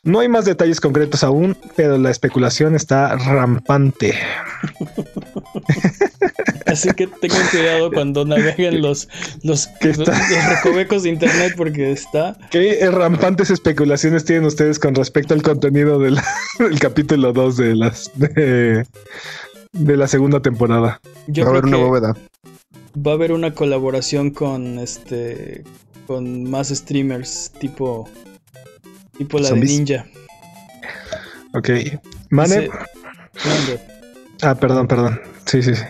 [0.03, 4.13] No hay más detalles concretos aún, pero la especulación está rampante.
[6.67, 9.09] Así que tengan cuidado cuando naveguen los,
[9.43, 12.37] los, recovecos de internet porque está...
[12.51, 16.19] ¿Qué rampantes especulaciones tienen ustedes con respecto al contenido del,
[16.59, 18.85] del capítulo 2 de las de,
[19.73, 21.01] de la segunda temporada?
[21.27, 22.15] Yo Va a haber una bóveda.
[22.97, 25.65] Va a haber una colaboración con este
[26.07, 28.09] con más streamers tipo
[29.17, 29.73] tipo la Zombies.
[29.73, 30.07] de Ninja.
[31.55, 31.71] Ok.
[32.31, 32.61] Mane,
[33.35, 33.81] Dice-.
[34.43, 35.21] Ah, perdón, perdón.
[35.47, 35.83] Sí, sí, sí.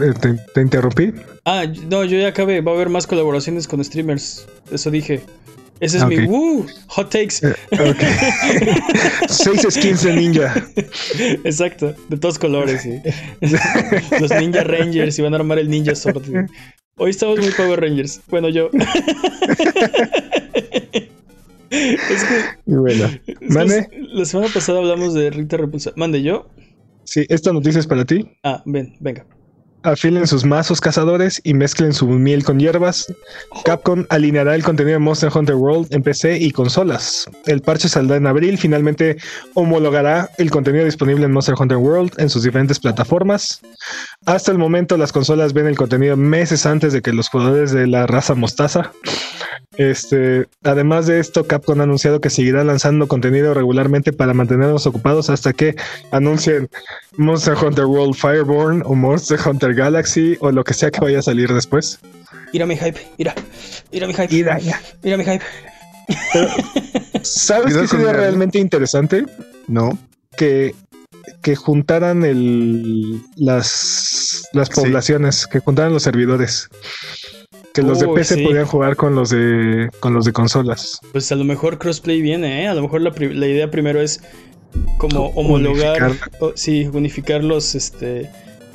[0.00, 1.12] Eh, ¿Te, te interrumpí?
[1.44, 2.60] Ah, no, yo ya acabé.
[2.60, 4.46] Va a haber más colaboraciones con streamers.
[4.70, 5.22] Eso dije.
[5.80, 7.36] Ese es mi woo, hot takes.
[7.42, 7.96] Eh, ok.
[9.28, 10.54] Seis skins de ninja.
[11.44, 12.82] Exacto, de todos colores.
[12.82, 13.00] sí.
[14.20, 16.24] Los Ninja Rangers y van a armar el Ninja Sword.
[16.24, 16.32] sí.
[16.96, 18.20] Hoy estamos muy Power Rangers.
[18.28, 18.68] Bueno, yo.
[21.70, 23.08] es que, Y bueno,
[23.48, 23.88] Mande.
[24.12, 25.92] la semana pasada hablamos de Rita Repulsa.
[25.96, 26.48] Mande yo.
[27.04, 28.28] sí, esta noticia es para ti.
[28.42, 29.24] Ah, ven, venga.
[29.82, 33.12] Afilen sus mazos cazadores y mezclen su miel con hierbas.
[33.64, 37.26] Capcom alineará el contenido de Monster Hunter World en PC y consolas.
[37.46, 38.58] El parche saldrá en abril.
[38.58, 39.16] Finalmente
[39.54, 43.62] homologará el contenido disponible en Monster Hunter World en sus diferentes plataformas.
[44.26, 47.86] Hasta el momento, las consolas ven el contenido meses antes de que los jugadores de
[47.86, 48.92] la raza mostaza.
[49.76, 55.30] Este, además de esto, Capcom ha anunciado que seguirá lanzando contenido regularmente para mantenernos ocupados
[55.30, 55.74] hasta que
[56.10, 56.68] anuncien
[57.20, 61.22] Monster Hunter World Fireborn o Monster Hunter Galaxy o lo que sea que vaya a
[61.22, 61.98] salir después.
[62.52, 63.34] Mira mi hype, mira.
[63.92, 64.28] Mira mi hype.
[64.30, 64.80] Mira, ya.
[65.02, 65.44] Mira mi hype.
[67.22, 69.24] ¿Sabes qué sería realmente interesante?
[69.68, 69.98] No.
[70.36, 70.74] Que,
[71.42, 74.74] que juntaran el, las, las Sí.
[74.74, 76.68] poblaciones, que juntaran los servidores.
[77.74, 78.42] Que los de Uy, PC sí.
[78.44, 80.98] podían jugar con los de con los de consolas.
[81.12, 82.68] Pues a lo mejor crossplay viene, ¿eh?
[82.68, 84.20] A lo mejor la, la idea primero es
[84.98, 86.30] como homologar, Unificar.
[86.40, 88.30] o- sí, unificar los, este,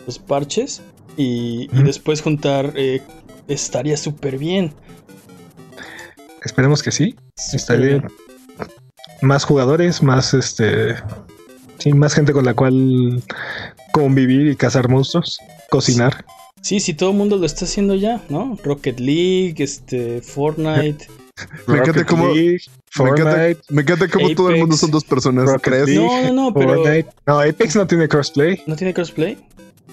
[0.07, 0.81] los parches
[1.17, 2.73] y, después juntar.
[2.75, 3.01] eh,
[3.47, 4.73] estaría súper bien.
[6.43, 7.15] Esperemos que sí.
[7.53, 8.07] Estaría bien.
[9.21, 10.95] más jugadores, más este
[11.79, 13.21] sí, más gente con la cual
[13.93, 15.39] convivir y cazar monstruos,
[15.69, 16.25] cocinar.
[16.61, 18.57] Sí, sí, todo el mundo lo está haciendo ya, ¿no?
[18.63, 21.07] Rocket League, este, Fortnite.
[21.67, 22.59] Me encanta Rocket cómo- League,
[22.99, 25.49] Me encanta, Fortnite, me encanta cómo todo el mundo son dos personas.
[25.61, 25.88] ¿Crees?
[25.88, 25.99] League.
[26.05, 26.75] No, no, no, pero.
[26.75, 27.09] Fortnite.
[27.27, 28.61] No, Apex no tiene crossplay.
[28.65, 29.38] ¿No tiene crossplay?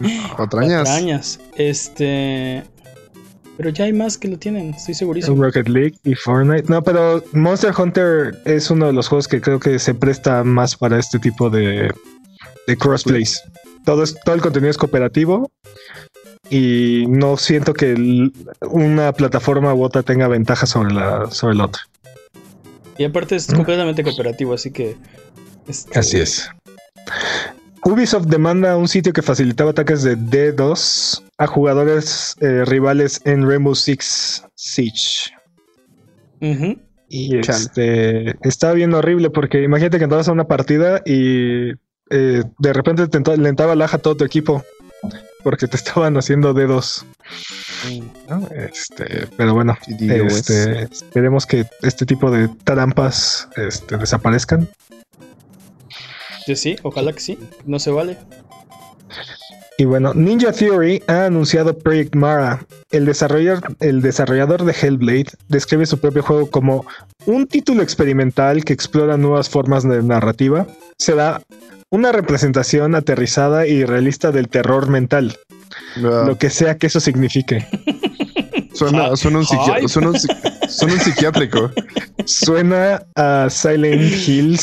[0.36, 0.88] Patrañas.
[0.88, 1.40] Patrañas.
[1.57, 2.62] Este.
[3.57, 5.43] Pero ya hay más que lo tienen, estoy segurísimo.
[5.43, 6.64] Rocket League y Fortnite.
[6.68, 10.76] No, pero Monster Hunter es uno de los juegos que creo que se presta más
[10.76, 11.93] para este tipo de,
[12.66, 13.43] de crossplays.
[13.84, 15.51] Todo, es, todo el contenido es cooperativo
[16.51, 18.32] y no siento que el-
[18.70, 21.82] una plataforma u otra tenga ventaja sobre la, sobre la otra.
[22.99, 24.97] Y aparte es completamente cooperativo, así que.
[25.66, 26.51] este, es.
[27.84, 33.74] Ubisoft demanda un sitio que facilitaba ataques de D2 a jugadores eh, rivales en Rainbow
[33.74, 35.32] Six Siege.
[36.40, 36.78] ujú.
[37.09, 41.72] Y este está bien horrible porque imagínate que entrabas a una partida y
[42.11, 44.64] eh, de repente te ento- le entraba laja todo tu equipo
[45.43, 47.05] porque te estaban haciendo dedos.
[48.28, 48.49] ¿no?
[48.49, 54.68] Este, pero bueno, este, esperemos que este tipo de trampas este, desaparezcan.
[56.47, 57.38] Sí, sí, ojalá que sí.
[57.66, 58.18] No se vale.
[59.78, 62.64] Y bueno, Ninja Theory ha anunciado Project Mara.
[62.90, 66.84] El desarrollador, el desarrollador de Hellblade describe su propio juego como
[67.26, 70.66] un título experimental que explora nuevas formas de narrativa.
[70.99, 71.43] Será
[71.93, 75.38] una representación aterrizada y realista del terror mental,
[75.97, 77.66] Ah, lo que sea que eso signifique.
[78.74, 79.88] suena, suena un psiqui- Ay.
[79.88, 81.70] suena un suena un psiquiátrico.
[82.26, 84.61] Suena a Silent Hills.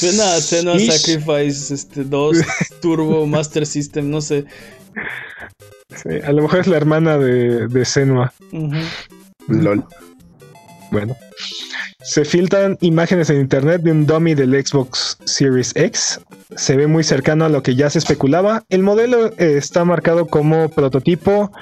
[0.00, 0.78] Suena a Senua.
[0.78, 2.36] Sacrifice este, 2
[2.80, 4.44] Turbo Master System, no sé.
[6.02, 8.32] Sí, a lo mejor es la hermana de, de Senua.
[8.52, 8.74] Ujú.
[9.48, 9.84] LOL.
[10.90, 11.16] Bueno.
[12.04, 16.20] Se filtran imágenes en internet de un dummy del Xbox Series X.
[16.56, 18.64] Se ve muy cercano a lo que ya se especulaba.
[18.68, 21.52] El modelo eh, está marcado como prototipo.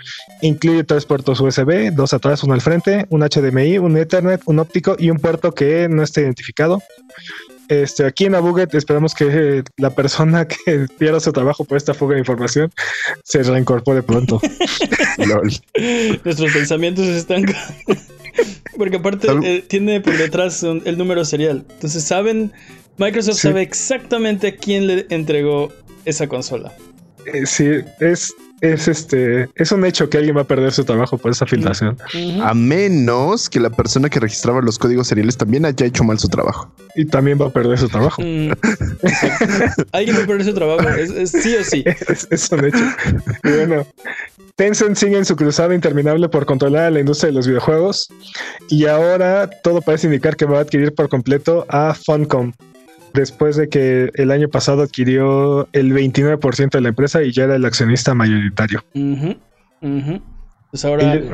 [0.41, 4.97] Incluye tres puertos USB, dos atrás, uno al frente, un HDMI, un Ethernet, un óptico
[4.99, 6.83] y un puerto que no está identificado.
[7.69, 11.95] Este, aquí en Abuget esperamos que eh, la persona que pierda su trabajo por esta
[11.95, 12.73] fuga de información
[13.23, 14.41] se reincorpore pronto.
[16.25, 17.45] Nuestros pensamientos están.
[18.77, 21.65] Porque aparte eh, tiene por detrás un- el número serial.
[21.71, 22.53] Entonces saben.
[22.99, 23.49] Microsoft Sí.
[23.49, 25.73] sabe exactamente a quién le entregó
[26.05, 26.73] esa consola.
[27.33, 27.67] Eh, sí,
[28.01, 31.47] es, es este, es un hecho que alguien va a perder su trabajo por esa
[31.47, 31.97] filtración.
[32.43, 36.29] A menos que la persona que registraba los códigos seriales también haya hecho mal su
[36.29, 36.71] trabajo.
[36.95, 38.21] Y también va a perder su trabajo.
[38.23, 38.53] Mm.
[39.93, 40.89] Alguien va a perder su trabajo.
[40.89, 41.85] Es, es sí o sí.
[42.09, 42.85] es, es un hecho.
[43.45, 43.87] Y bueno,
[44.57, 48.09] Tencent sigue en su cruzada interminable por controlar a la industria de los videojuegos.
[48.69, 52.53] Y ahora todo parece indicar que va a adquirir por completo a Funcom.
[53.15, 57.57] Después de que el año pasado adquirió el 29% de la empresa y ya era
[57.57, 58.85] el accionista mayoritario.
[58.95, 59.37] Ujú,
[59.83, 60.21] ujú.
[60.71, 61.29] Pues ahora Y-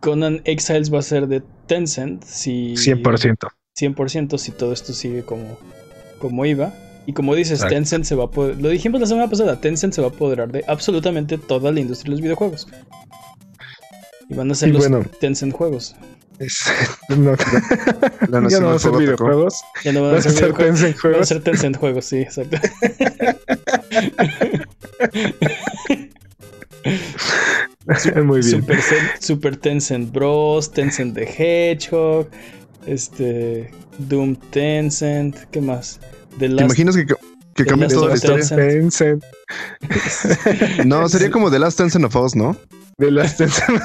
[0.00, 2.22] Conan Exiles va a ser de Tencent.
[2.22, 3.48] Si 100%.
[3.74, 5.58] 100% si todo esto sigue como,
[6.20, 6.72] como iba.
[7.06, 7.74] Y como dices, Exacto.
[7.74, 10.52] Tencent se va a poder, lo dijimos la semana pasada, Tencent se va a apoderar
[10.52, 12.68] de absolutamente toda la industria de los videojuegos.
[14.28, 15.04] Y van a ser Y los bueno.
[15.18, 15.96] Tencent juegos.
[16.38, 16.64] Es-
[17.08, 17.34] no,
[18.28, 19.60] La ya no van a ser videojuegos.
[19.84, 21.28] Ya no van a ser, Tencent van a juegos.
[21.28, 22.56] ser Tencent juegos, sí, exacto.
[28.24, 28.60] Muy bien.
[28.60, 28.78] Super,
[29.20, 32.28] Super Tencent Bros, Tencent the Hedgehog,
[32.86, 35.98] este Doom Tencent, ¿qué más?
[36.38, 37.14] The ¿Te Last imaginas que, que
[37.54, 38.56] The cambie Last toda la historia?
[38.68, 39.24] Tencent.
[40.84, 42.56] No, sería como The Last Tencent of Us, ¿no?
[42.98, 43.80] De las Tencent.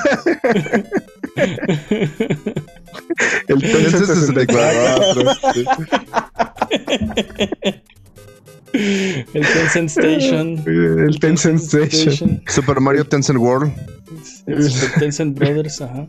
[3.48, 5.24] El Tencent Tencent 64.
[5.24, 5.54] 64.
[5.54, 5.66] sí.
[9.34, 10.64] el Tencent Station.
[10.68, 12.42] El Tencent Station.
[12.48, 13.72] Super Mario Tencent World.
[14.48, 16.08] el Super Tencent Brothers, ajá.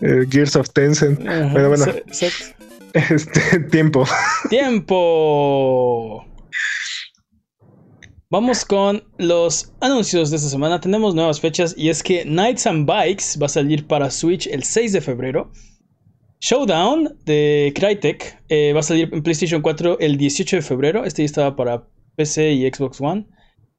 [0.00, 1.20] eh, Gears of Tencent.
[1.26, 1.84] Ajá, Bueno, bueno.
[2.06, 2.44] Exacto.
[2.94, 4.06] Este tiempo.
[4.48, 6.24] Tiempo.
[8.36, 10.78] Vamos con los anuncios de esta semana.
[10.78, 14.62] Tenemos nuevas fechas y es que Nights and Bikes va a salir para Switch el
[14.62, 15.50] 6 de febrero.
[16.40, 21.04] Showdown de Crytek eh, va a salir en PlayStation 4 el 18 de febrero.
[21.06, 23.26] Este ya estaba para PC y Xbox One.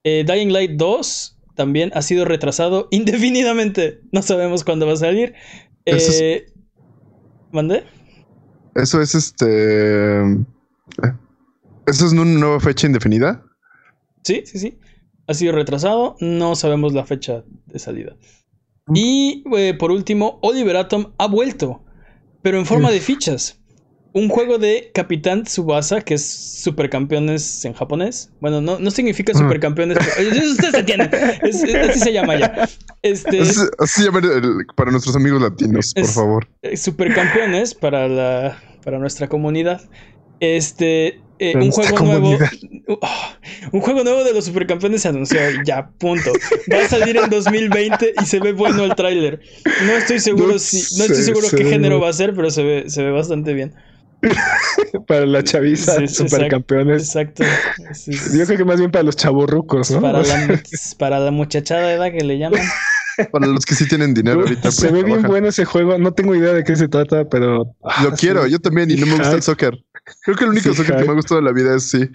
[0.04, 4.00] Eh, Dying Light 2 también ha sido retrasado indefinidamente.
[4.12, 5.36] No sabemos cuándo va a salir.
[5.86, 6.46] Eso es- Eh,
[7.52, 7.84] ¿Mandé?
[8.74, 10.20] Eso es este.
[11.86, 13.44] ¿Eso es una nueva fecha indefinida?
[14.28, 14.78] Sí, sí, sí.
[15.28, 16.16] Ha sido retrasado.
[16.20, 18.16] No sabemos la fecha de salida.
[18.94, 21.84] Y eh, por último, Oliver Atom ha vuelto.
[22.42, 23.60] Pero en forma de fichas.
[24.14, 28.32] Un juego de Capitán Tsubasa, que es supercampeones en japonés.
[28.40, 29.40] Bueno, no, no significa Ah.
[29.40, 29.98] supercampeones.
[30.16, 31.10] pero- Ustedes entienden.
[31.44, 32.70] Es- es- así se llama ya.
[33.04, 34.24] Este, Así, así llaman
[34.76, 36.48] para nuestros amigos latinos, por Es- favor.
[36.64, 39.82] eh, supercampeones para la para nuestra comunidad.
[40.40, 42.38] Este eh, un juego nuevo.
[43.02, 43.38] Ah,
[43.72, 46.32] un juego nuevo de los supercampeones se anunció y ya, punto.
[46.72, 49.42] Va a salir en 2020 y se ve bueno el tráiler.
[49.86, 52.34] No estoy seguro No si no estoy sé, seguro se qué género va a ser,
[52.36, 53.74] pero se ve se ve bastante bien.
[55.08, 57.04] Para la chaviza, Sí, sí, supercampeones.
[57.04, 57.44] Exacto.
[57.94, 60.02] Sí, sí, Yo creo que más bien para los chavorrucos, ¿no?
[60.02, 60.62] para la
[60.98, 62.62] para la muchachada de edad que le llaman.
[63.32, 64.72] Para los que sí tienen dinero ahorita.
[64.72, 65.98] se pues, ve bien bueno ese juego.
[65.98, 67.76] No tengo idea de qué se trata, pero.
[67.84, 68.52] ah, Lo quiero, sí.
[68.52, 69.74] yo también, y no me gusta el soccer.
[70.24, 72.10] Creo que el único Sí, soccer que me ha gustado de la vida es sí.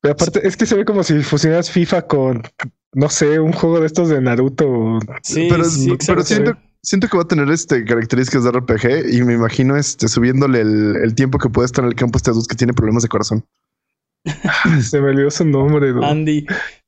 [0.00, 2.42] Pero aparte, es que se ve como si fusionaras FIFA con,
[2.92, 4.98] no sé, un juego de estos de Naruto.
[5.22, 9.22] Sí, pero sí, pero siento, siento que va a tener este características de RPG y
[9.22, 12.30] me imagino este subiéndole el, el tiempo que puede estar en el campo a este
[12.32, 13.44] dude que tiene problemas de corazón.
[14.82, 16.06] Se me olvidó su nombre, dude.
[16.06, 16.46] Andy.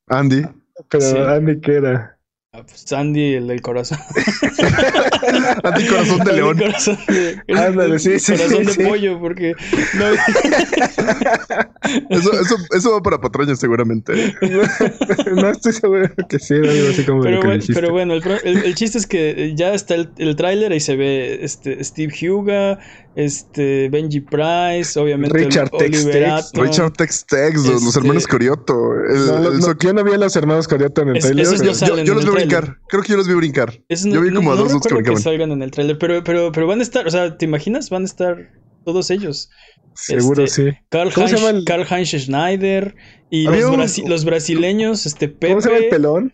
[0.08, 0.42] Andy.
[0.88, 1.16] pero sí.
[1.16, 2.17] Andy, ¿qué era?
[2.58, 3.98] Ah, pues Andy, el del corazón.
[5.62, 6.58] Andy Corazón de León.
[6.58, 8.82] corazón de, el- Ándale, el sí, sí, corazón sí, de sí.
[8.84, 9.54] pollo, porque
[9.94, 10.04] no,
[12.10, 14.34] Eso, eso, eso va para patrañas seguramente.
[15.34, 18.64] no estoy seguro que sí era algo así como pero, bueno, pero bueno, el, el-
[18.64, 22.78] el chiste es que ya está el, el tráiler y se ve este Steve Huga,
[23.20, 26.52] este Benji Price, obviamente Richard Tex-Tex.
[26.54, 28.94] Richard Tex Tex, los, los Este- hermanos Corioto.
[28.94, 31.16] El, No, no, el no, soc- yo no vi a los hermanos Corioto en el
[31.16, 31.44] Es- trailer.
[31.46, 32.78] esos no salen yo, yo en los vi brincar.
[32.88, 33.82] Creo que yo los vi brincar.
[33.88, 35.22] Es- Yo vi como a no dos que recuerdo que brincaban.
[35.22, 37.90] salgan en el tráiler, pero, pero, pero van a estar, o sea, ¿te imaginas?
[37.90, 38.36] Van a estar
[38.84, 39.50] todos ellos.
[39.94, 40.78] Seguro este, sí.
[40.88, 42.94] Karl ¿Cómo se Heinz, llama el- Karl Heinz Schneider
[43.30, 45.48] y los, un- brasi- los brasileños, este Pepe.
[45.48, 46.32] ¿Cómo se llama el pelón?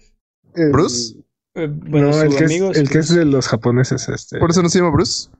[0.55, 1.15] El- ¿Bruce?
[1.55, 4.07] eh, bueno, no, su el que, es, el que es de los japoneses.
[4.11, 4.39] Este.
[4.39, 5.31] Por eso no se llama Bruce.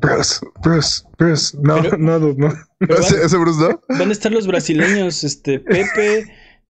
[0.00, 1.56] Bruce, Bruce, Bruce.
[1.60, 2.52] No, Pero- no, dude, no.
[2.78, 3.80] pero Ese, van, ese Bruce, ¿no?
[3.98, 6.26] van a estar los brasileños, este Pepe,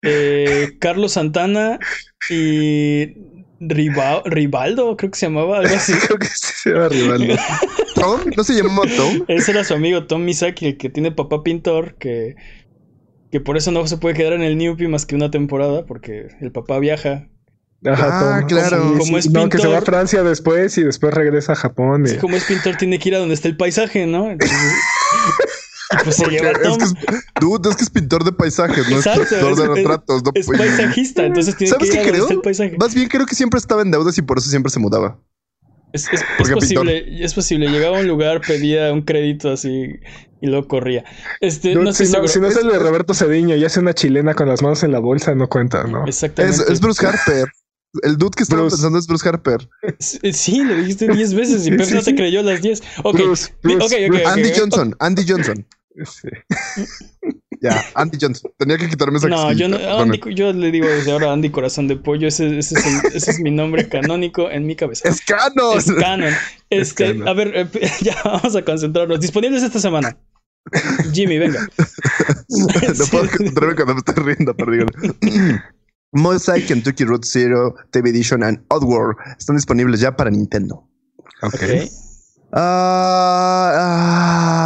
[0.03, 1.79] eh, Carlos Santana
[2.31, 3.15] y
[3.61, 5.93] Riva- Rivaldo, creo que se llamaba algo así.
[6.07, 7.35] Creo que sí se llama Rivaldo.
[7.95, 9.25] Tom, ¿no se llamaba Tom?
[9.29, 12.37] Ese era su amigo Tom Misaki, el que tiene papá pintor, que,
[13.31, 16.29] que por eso no se puede quedar en el Newpie más que una temporada, porque
[16.41, 17.29] el papá viaja.
[17.87, 18.49] Ajá, Ah, Tom.
[18.49, 18.95] claro.
[18.99, 19.83] Como es no, que se va a.
[19.83, 22.05] Francia después y después regresa a Japón.
[22.07, 24.31] y- como es pintor, tiene que ir a donde está el paisaje, ¿no?
[24.31, 24.59] Entonces,
[26.05, 26.95] pues se lleva a Es que es,
[27.41, 30.23] dude, es que es pintor de paisajes, no Exacto, es pintor de retratos.
[30.25, 32.77] No, Es paisajista, entonces tiene que ¿Sabes ir qué a donde está el paisaje.
[32.79, 35.19] Más bien creo que siempre estaba en deudas y por eso siempre se mudaba.
[35.93, 37.69] Es, es- es Porque posible, es posible.
[37.69, 39.87] Llegaba a un lugar, pedía un crédito así
[40.41, 41.05] y luego corría.
[41.41, 43.93] Este, no estoy si, no, si no es el de Roberto Cediño y hace una
[43.93, 46.07] chilena con las manos en la bolsa, no cuenta, ¿no?
[46.07, 46.63] Exactamente.
[46.63, 47.49] Es, es Bruce Harper.
[48.03, 48.77] El dude que estaba Bruce.
[48.77, 49.69] pensando es Bruce Harper.
[49.99, 52.17] Sí, lo dijiste 10 veces y Pep Sí, no te sí.
[52.17, 52.83] creyó las 10.
[53.03, 54.25] Ok, Bruce, mi- Bruce, ok, ok, Bruce.
[54.25, 54.51] ok, Andy.
[54.57, 55.67] Johnson, Andy Johnson.
[56.05, 56.29] Sí.
[57.63, 58.51] Ya, Andy Johnson.
[58.57, 59.77] Tenía que quitarme esa No, yo, no.
[59.77, 62.27] Andy- yo le digo desde ahora Andy Corazón de Pollo.
[62.27, 65.07] Ese, ese es, el- ese es mi nombre canónico en mi cabeza.
[65.07, 65.77] Es canon.
[65.77, 66.33] Es canon.
[66.71, 67.29] Es Este, canon.
[67.29, 67.69] a ver, eh,
[68.01, 69.21] ya vamos a concentrarnos.
[69.21, 70.17] Disponibles esta semana.
[71.13, 71.69] Jimmy, venga.
[72.49, 74.89] no puedo concentrarme cuando me estoy riendo, perdón.
[76.13, 80.89] Mosaic, Kentucky Road Zero, TV Edition and Oddworld están disponibles ya para Nintendo.
[81.43, 81.63] Ok.
[82.53, 83.71] Ah,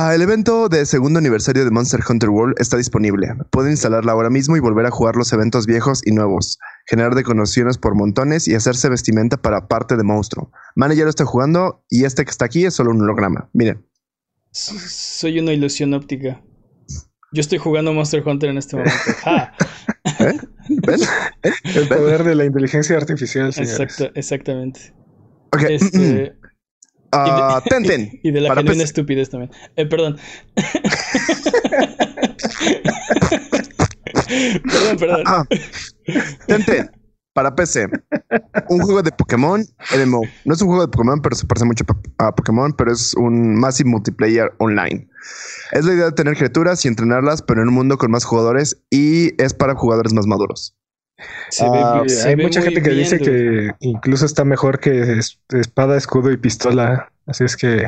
[0.09, 3.29] ah, el evento de segundo aniversario de Monster Hunter World está disponible.
[3.51, 7.77] Pueden instalarla ahora mismo y volver a jugar los eventos viejos y nuevos, generar decoraciones
[7.77, 10.51] por montones y hacerse vestimenta para parte de monstruo.
[10.77, 13.51] Mana ya lo está jugando y este que está aquí es solo un holograma.
[13.53, 13.87] Miren.
[14.51, 16.41] Soy una ilusión óptica.
[17.33, 18.97] Yo estoy jugando Monster Hunter en este momento.
[19.25, 19.53] ¡Ja!
[20.87, 21.01] ¿Ven?
[21.43, 21.53] ¿Ven?
[21.65, 23.81] El poder de la inteligencia artificial, señores.
[23.81, 24.95] Exacto, exactamente.
[25.53, 25.63] Ok.
[25.69, 26.35] Este,
[27.17, 28.19] Ah, Tenten.
[28.23, 29.53] y de la Para genuina estupidez también.
[29.77, 30.19] Eh, perdón.
[34.65, 35.25] perdón, perdón.
[36.47, 36.91] Tenten.
[37.35, 37.89] Para PC.
[38.69, 39.65] Un juego de Pokémon
[39.97, 40.23] MMO.
[40.45, 41.85] No es un juego de Pokémon, pero se parece mucho
[42.19, 45.09] a Pokémon, pero es un Massive Multiplayer Online.
[45.73, 48.81] Es la idea de tener criaturas y entrenarlas, pero en un mundo con más jugadores
[48.91, 50.77] y es para jugadores más maduros.
[51.51, 53.31] Se Ah, ve, Sí, se hay ve mucha gente que bien, dice dude.
[53.31, 57.11] que incluso está mejor que es- espada, escudo y pistola.
[57.27, 57.87] Así es que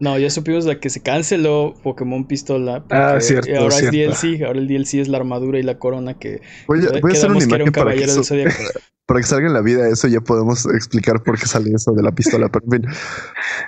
[0.00, 2.84] No, ya supimos la que se canceló Pokémon Pistola.
[2.90, 3.98] Ah, cierto, Ahora cierto.
[3.98, 4.42] es DLC.
[4.46, 7.30] Ahora el DLC es la armadura y la corona que Voy a, voy a hacer
[7.30, 8.22] una un para que, eso-
[9.06, 10.08] para que salga en la vida eso.
[10.08, 12.48] Ya podemos explicar por qué sale eso de la pistola.
[12.48, 12.90] Pero en fin,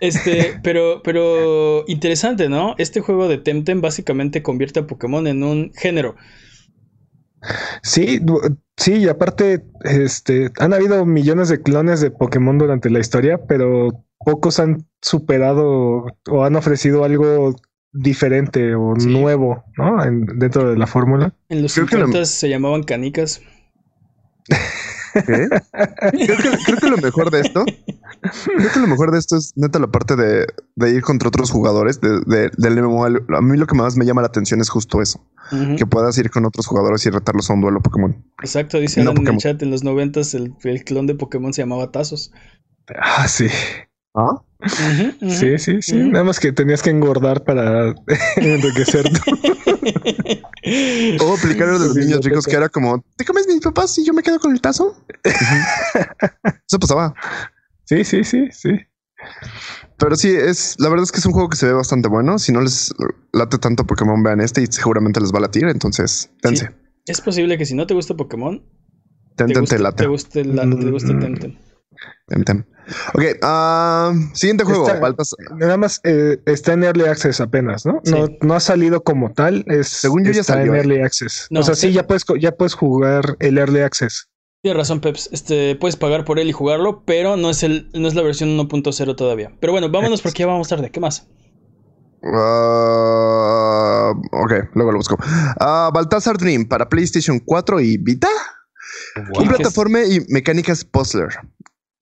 [0.00, 2.74] Este, pero, pero interesante, ¿no?
[2.78, 6.16] Este juego de Temtem básicamente convierte a Pokémon en un género.
[7.82, 8.20] sí,
[8.76, 14.04] sí, y aparte, este, han habido millones de clones de Pokémon durante la historia, pero
[14.18, 17.54] pocos han superado o han ofrecido algo
[17.92, 19.08] diferente o Sí.
[19.12, 20.02] nuevo, ¿no?
[20.02, 21.34] En- dentro de la fórmula.
[21.50, 23.42] En los Creo que 50 lo- se llamaban canicas.
[24.46, 25.22] ¿qué?
[25.26, 27.64] creo, que, creo que lo mejor de esto,
[28.56, 31.50] creo que lo mejor de esto es neta la parte de, de ir contra otros
[31.50, 33.04] jugadores de, de- del MMO.
[33.04, 35.24] A mí lo que más me llama la atención es justo eso,
[35.76, 38.24] que puedas ir con otros jugadores y retarlos a un duelo Pokémon.
[38.40, 41.62] Exacto, dice No en el chat, en los 90 el, el clon de Pokémon se
[41.62, 42.32] llamaba Tazos.
[42.98, 43.48] Ah, sí.
[44.14, 44.42] ¿Ah?
[44.60, 45.30] Ujú, ujú.
[45.30, 45.96] Sí, sí, sí.
[45.96, 47.94] Nada más que tenías que engordar para
[48.36, 49.20] enriquecer tú.
[51.20, 54.04] O aplicar de los Sí, niños ricos que era como, ¿te comes mis papás y
[54.04, 54.96] yo me quedo con el tazo?
[55.24, 57.14] Eso pasaba.
[57.84, 58.70] Sí, sí, sí, sí.
[59.98, 62.38] Pero sí, es la verdad es que es un juego que se ve bastante bueno.
[62.38, 62.94] Si no les
[63.32, 65.64] late tanto Pokémon, vean este y seguramente les va a latir.
[65.66, 66.66] Entonces, tense.
[66.66, 66.72] Sí.
[67.06, 68.62] Es posible que si no te gusta Pokémon,
[69.36, 70.02] Ten, te ten, guste, te late.
[70.04, 71.20] te guste, la- te guste Mm.
[72.28, 72.64] Temtem.
[73.14, 74.86] Ok, ah, siguiente juego.
[74.86, 78.00] Está- Baltas- Nada más eh, está en Early Access apenas, ¿no?
[78.04, 78.38] No, Sí.
[78.42, 79.64] no ha salido como tal.
[79.68, 80.78] Es, Según yo ya está salió, en eh.
[80.80, 81.46] Early Access.
[81.50, 81.92] No, o sea, sí, sí.
[81.92, 84.28] ya puedes, ya puedes jugar el Early Access.
[84.62, 85.28] Tienes razón, Peps.
[85.32, 88.48] Este, puedes pagar por él y jugarlo, pero no es, el, no es la versión
[88.56, 89.52] 1.0 todavía.
[89.60, 90.90] Pero bueno, vámonos porque ya vamos tarde.
[90.90, 91.26] ¿Qué más?
[92.24, 95.16] ah, ok, luego lo busco.
[95.60, 98.28] Ah, Baltasar Dream para PlayStation 4 y Vita.
[99.16, 99.48] Un ¿Qué- qué es?
[99.56, 101.28] plataforma y mecánicas puzzler.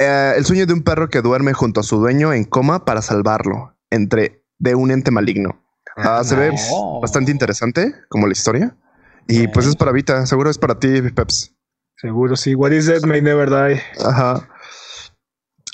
[0.00, 3.02] Eh, el sueño de un perro que duerme junto a su dueño en coma para
[3.02, 5.62] salvarlo entre de un ente maligno.
[5.94, 6.52] Ah, se ve
[7.02, 8.74] bastante interesante como la historia.
[9.28, 11.54] Y pues es para Vita, seguro es para ti, Peps.
[11.96, 12.54] Seguro sí.
[12.54, 13.82] What is that may never die.
[14.02, 14.48] Ajá.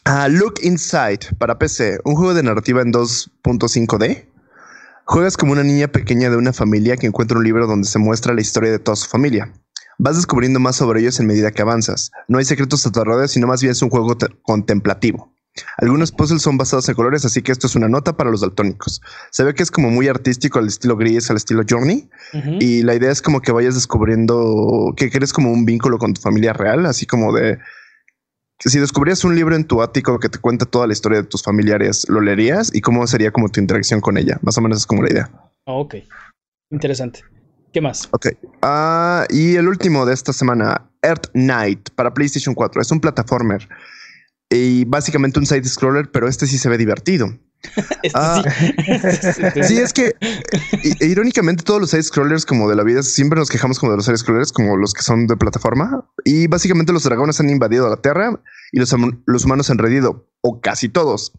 [0.04, 4.28] Ah, Look Inside para PC, un juego de narrativa en 2.5D.
[5.04, 8.34] Juegas como una niña pequeña de una familia que encuentra un libro donde se muestra
[8.34, 9.52] la historia de toda su familia.
[9.98, 12.10] Vas descubriendo más sobre ellos en medida que avanzas.
[12.28, 15.32] No hay secretos a tu alrededor, sino más bien es un juego te- contemplativo.
[15.78, 19.00] Algunos puzzles son basados en colores, así que esto es una nota para los daltónicos.
[19.30, 22.10] Se ve que es como muy artístico al estilo gris, al estilo Journey.
[22.60, 26.20] Y la idea es como que vayas descubriendo que crees como un vínculo con tu
[26.20, 27.58] familia real, así como de
[28.58, 31.26] que si descubrieras un libro en tu ático que te cuenta toda la historia de
[31.28, 32.70] tus familiares, ¿lo leerías?
[32.74, 34.38] ¿Y cómo sería como tu interacción con ella?
[34.42, 35.30] Más o menos es como la idea.
[35.66, 35.96] Ah, ok.
[36.70, 37.20] Interesante.
[37.76, 38.08] ¿Qué más?
[38.12, 38.28] Ok.
[38.62, 42.80] Ah, y el último de esta semana, Earth Knight para PlayStation 4.
[42.80, 43.68] Es un plataformer
[44.48, 47.38] y básicamente un side scroller, pero este sí se ve divertido.
[48.02, 48.42] Este Ah.
[48.50, 49.42] sí.
[49.68, 50.14] Sí, es que
[51.00, 54.06] irónicamente todos los side scrollers como de la vida siempre nos quejamos como de los
[54.06, 58.00] side scrollers como los que son de plataforma y básicamente los dragones han invadido la
[58.00, 58.40] Tierra
[58.72, 61.34] y los humanos han rendido o casi todos.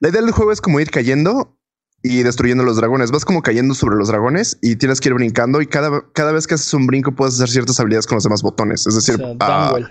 [0.00, 1.56] La idea del juego es como ir cayendo
[2.02, 3.10] y destruyendo los dragones.
[3.10, 6.46] Vas como cayendo sobre los dragones y tienes que ir brincando y cada, cada vez
[6.46, 8.86] que haces un brinco puedes hacer ciertas habilidades con los demás botones.
[8.86, 9.90] Es O decir, sea, ah, Dunwell.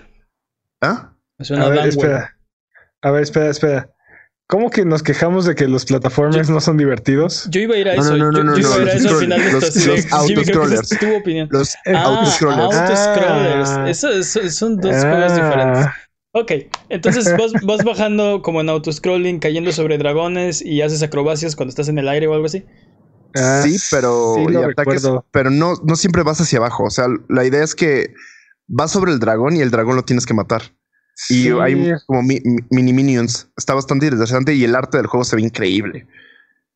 [0.82, 1.14] ¿ah?
[1.40, 2.36] Suena A ver, espera.
[3.02, 3.88] A ver, espera, espera.
[4.48, 7.48] ¿Cómo que nos quejamos de que los plataformers no son divertidos?
[7.50, 8.16] Yo iba a ir a eso.
[8.16, 9.52] no, no, yo, no, yo iba a no, ir a los eso al final de
[9.52, 9.78] los- esto.
[9.78, 10.92] los que esa autoscrollers.
[10.92, 11.48] es tu opinión.
[11.50, 12.74] Los Ah, autoscrollers.
[12.76, 13.68] autoscrollers.
[13.70, 13.88] Ah.
[13.90, 15.00] Eso, eso- son dos Ah.
[15.00, 15.86] juegos diferentes.
[16.32, 16.52] Ok,
[16.88, 21.88] entonces vas, vas bajando como en autoscrolling, cayendo sobre dragones y haces acrobacias cuando estás
[21.88, 22.64] en el aire o algo así.
[23.34, 25.26] Ah, sí, pero, sí lo y ataques, recuerdo.
[25.30, 26.84] pero no, no siempre vas hacia abajo.
[26.84, 28.14] O sea, la idea es que
[28.66, 30.62] vas sobre el dragón y el dragón lo tienes que matar.
[31.28, 33.48] Y Sí, hay como mi- mi- mini minions.
[33.56, 36.06] Está bastante interesante y el arte del juego se ve increíble.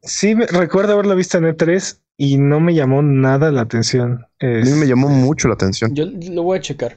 [0.02, 4.26] sí, me- recuerdo haberlo visto en E3 y no me llamó nada la atención.
[4.40, 5.94] A mí me llamó mucho la atención.
[5.94, 6.96] Yo lo voy a checar.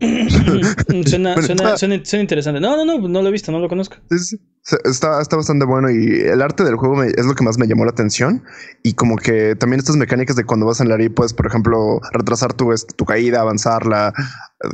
[1.06, 2.60] suena, suena, suena, suena interesante.
[2.60, 3.96] No, no, no, no lo he visto, no lo conozco.
[4.10, 4.36] Sí, sí.
[4.84, 7.68] Está, está bastante bueno y el arte del juego me- es lo que más me
[7.68, 8.42] llamó la atención
[8.82, 11.46] y como que también estas mecánicas de cuando vas en la área y puedes, por
[11.46, 14.12] ejemplo, retrasar tu, tu caída, avanzarla,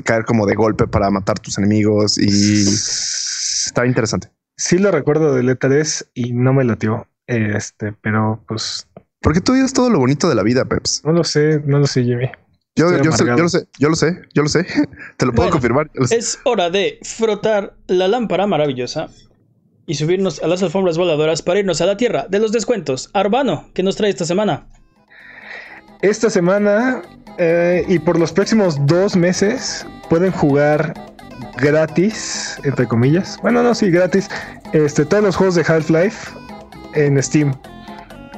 [0.04, 4.30] caer como de golpe para matar tus enemigos y está interesante.
[4.56, 7.06] Sí lo recuerdo del E3 y no me latió.
[7.26, 8.88] Este, pero pues
[9.20, 11.02] Porque tú dices todo lo bonito de la vida, Peps.
[11.04, 12.30] no lo sé, no lo sé, Jimmy.
[12.74, 12.96] Yo, sé,
[13.26, 14.64] yo lo sé, yo lo sé, yo lo sé.
[15.18, 15.90] Te lo puedo Bueno, confirmar.
[15.92, 16.06] lo.
[16.06, 19.08] Es hora de frotar la lámpara maravillosa
[19.86, 23.10] y subirnos a las alfombras voladoras para irnos a la tierra de los descuentos.
[23.12, 24.66] Arbano, ¿qué nos trae esta semana?
[26.00, 27.02] Esta semana
[27.38, 30.94] eh, y por los próximos dos meses pueden jugar
[31.58, 33.38] gratis, entre comillas.
[33.42, 34.28] Bueno, no, sí, gratis.
[34.72, 36.30] Este, todos los juegos de Half-Life
[36.94, 37.54] en Steam.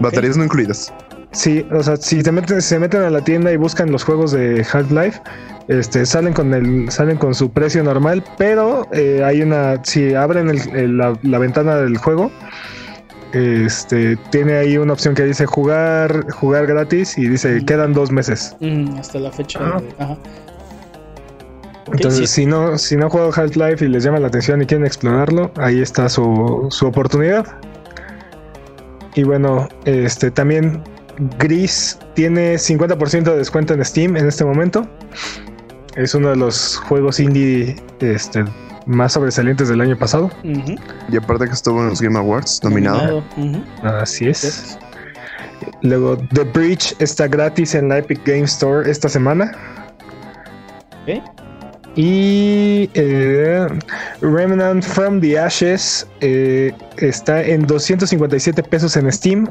[0.00, 0.92] Baterías no incluidas.
[1.34, 4.30] Sí, o sea, si te meten, se meten a la tienda y buscan los juegos
[4.32, 5.20] de Half-Life,
[5.68, 10.48] este, salen con el, salen con su precio normal, pero eh, hay una, si abren
[10.50, 12.30] el- el- la, la ventana del juego,
[13.32, 18.56] este, tiene ahí una opción que dice jugar, jugar gratis y dice quedan dos meses.
[18.60, 19.58] Mm, hasta la fecha.
[19.60, 19.80] Ah.
[19.80, 20.16] de- ajá.
[21.92, 22.42] Entonces, sí.
[22.42, 25.82] si no, si no juegan Half-Life y les llama la atención y quieren explorarlo, ahí
[25.82, 27.44] está su, su oportunidad.
[29.14, 30.82] Y bueno, este también
[31.38, 34.86] Gris tiene 50% de descuento en Steam en este momento.
[35.96, 38.44] Es uno de los juegos indie este,
[38.86, 40.30] más sobresalientes del año pasado.
[40.42, 43.22] Y aparte que estuvo en los Game Awards, nominado.
[43.82, 44.42] Así es.
[44.42, 44.78] Yes.
[45.82, 49.52] Luego, The Breach está gratis en la Epic Game Store esta semana.
[51.96, 53.66] Y eh,
[54.20, 59.48] Remnant from the Ashes eh, está en 257 pesos en Steam,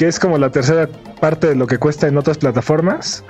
[0.00, 0.88] que es como la tercera
[1.20, 3.22] parte de lo que cuesta en otras plataformas.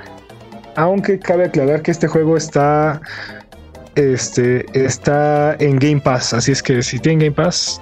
[0.77, 3.01] Aunque cabe aclarar que este juego está,
[3.97, 7.81] este, está en Game Pass, así es que si tienen Game Pass.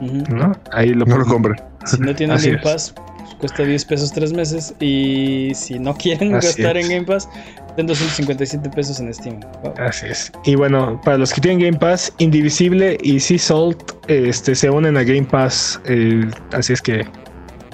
[0.00, 0.52] ¿no?
[0.70, 1.60] Ahí lo No lo compren.
[1.86, 2.62] Si no tienen Así Game es.
[2.62, 4.74] Pass, pues, cuesta 10 pesos 3 meses.
[4.78, 6.84] Y si no quieren Así gastar es.
[6.84, 7.28] en Game Pass,
[7.76, 9.40] den 257 pesos en Steam.
[9.64, 9.74] Wow.
[9.78, 10.30] Así es.
[10.44, 14.96] Y bueno, para los que tienen Game Pass, Indivisible y Sea Salt este, se unen
[14.96, 15.80] a Game Pass.
[15.86, 17.04] eh, así es que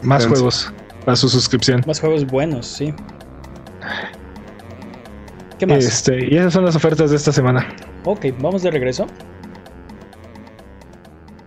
[0.03, 0.73] más juegos
[1.05, 1.83] para su suscripción.
[1.87, 2.95] Más juegos buenos, sí.
[5.59, 5.85] ¿Qué más?
[5.85, 7.67] Este, y esas son las ofertas de esta semana.
[8.05, 9.07] Ok, vamos de regreso.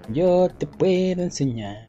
[0.10, 1.89] Yo te puedo enseñar.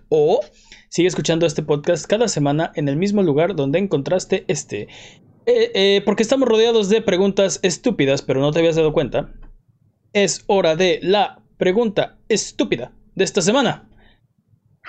[0.09, 0.41] O
[0.89, 4.87] sigue escuchando este podcast cada semana en el mismo lugar donde encontraste este.
[5.45, 9.33] Eh, eh, porque estamos rodeados de preguntas estúpidas, pero no te habías dado cuenta.
[10.13, 13.89] Es hora de la pregunta estúpida de esta semana.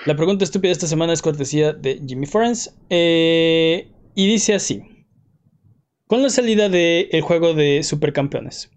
[0.05, 2.75] La pregunta estúpida de esta semana es cortesía de Jimmy Friends.
[2.89, 4.83] eh, y dice así.
[6.07, 8.69] Con la salida del juego de Supercampeones,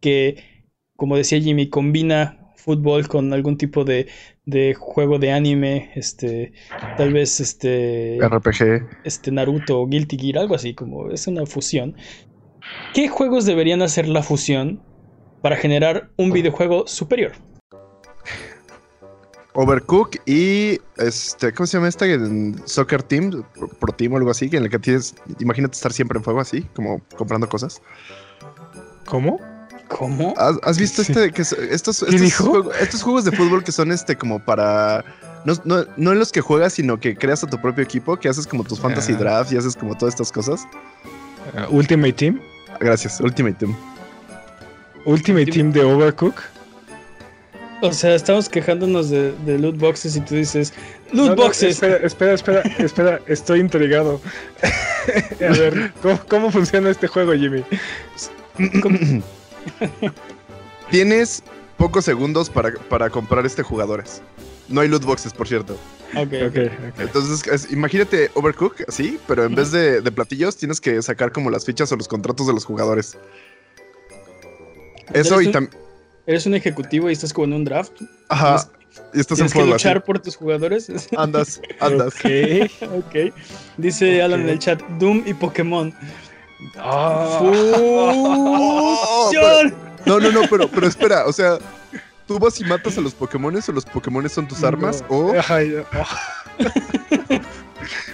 [0.00, 0.42] que,
[0.96, 4.08] como decía Jimmy, combina fútbol con algún tipo de,
[4.46, 6.52] de juego de anime, este,
[6.96, 8.88] tal vez este, RPG.
[9.04, 11.96] este Naruto o Guilty Gear, algo así, como es una fusión.
[12.94, 14.80] ¿Qué juegos deberían hacer la fusión
[15.40, 17.32] para generar un videojuego superior?
[19.54, 22.06] Overcook y este, ¿cómo se llama esta?
[22.06, 25.92] En Soccer Team, Pro- Pro Team o algo así, en el que tienes, imagínate estar
[25.92, 27.82] siempre en fuego así, como comprando cosas.
[29.04, 29.40] ¿Cómo?
[29.98, 30.34] ¿Cómo?
[30.36, 32.44] ¿Has, has visto este que es- estos, ¿Qué estos, dijo?
[32.50, 35.04] juego- estos juegos de fútbol que son este como para
[35.44, 38.28] no, no, no en los que juegas, sino que creas a tu propio equipo, que
[38.28, 39.18] haces como tus fantasy Ah.
[39.18, 40.64] drafts y haces como todas estas cosas?
[41.68, 42.40] Uh, Ultimate Team.
[42.80, 43.76] Gracias, Ultimate Team.
[45.04, 46.34] Ultimate Team de Overcook.
[47.84, 50.72] O sea, estamos quejándonos de, de loot boxes y tú dices,
[51.12, 51.70] loot No, no, boxes.
[51.74, 54.20] espera, espera, espera, espera, estoy intrigado.
[55.40, 57.64] A ver, ¿cómo, cómo funciona este juego, Jimmy?
[60.90, 61.42] Tienes
[61.76, 64.22] pocos segundos para, para comprar este jugadores.
[64.68, 65.74] No hay loot boxes, por cierto.
[66.14, 67.00] Ok, Ok, ok.
[67.00, 71.50] Entonces, es- imagínate Overcook, así, pero en vez de, de platillos tienes que sacar como
[71.50, 73.16] las fichas o los contratos de los jugadores.
[75.12, 75.74] Eso y también...
[76.26, 77.92] Eres un ejecutivo y estás como en un draft.
[78.28, 78.68] Ajá.
[79.12, 79.70] Y estás en Tienes que así.
[79.70, 80.88] luchar por tus jugadores.
[81.16, 82.14] Andas, andas.
[82.14, 82.70] Ok.
[82.94, 83.34] ok.
[83.78, 84.22] Dice.
[84.22, 85.92] Alan en el chat, Doom y Pokémon.
[89.28, 89.74] ¡Fusión!
[90.04, 91.58] No, no, no, pero, pero espera, o sea,
[92.26, 95.04] ¿tú vas y matas a los Pokémones o los Pokémones son tus armas?
[95.08, 95.16] No.
[95.16, 95.32] O.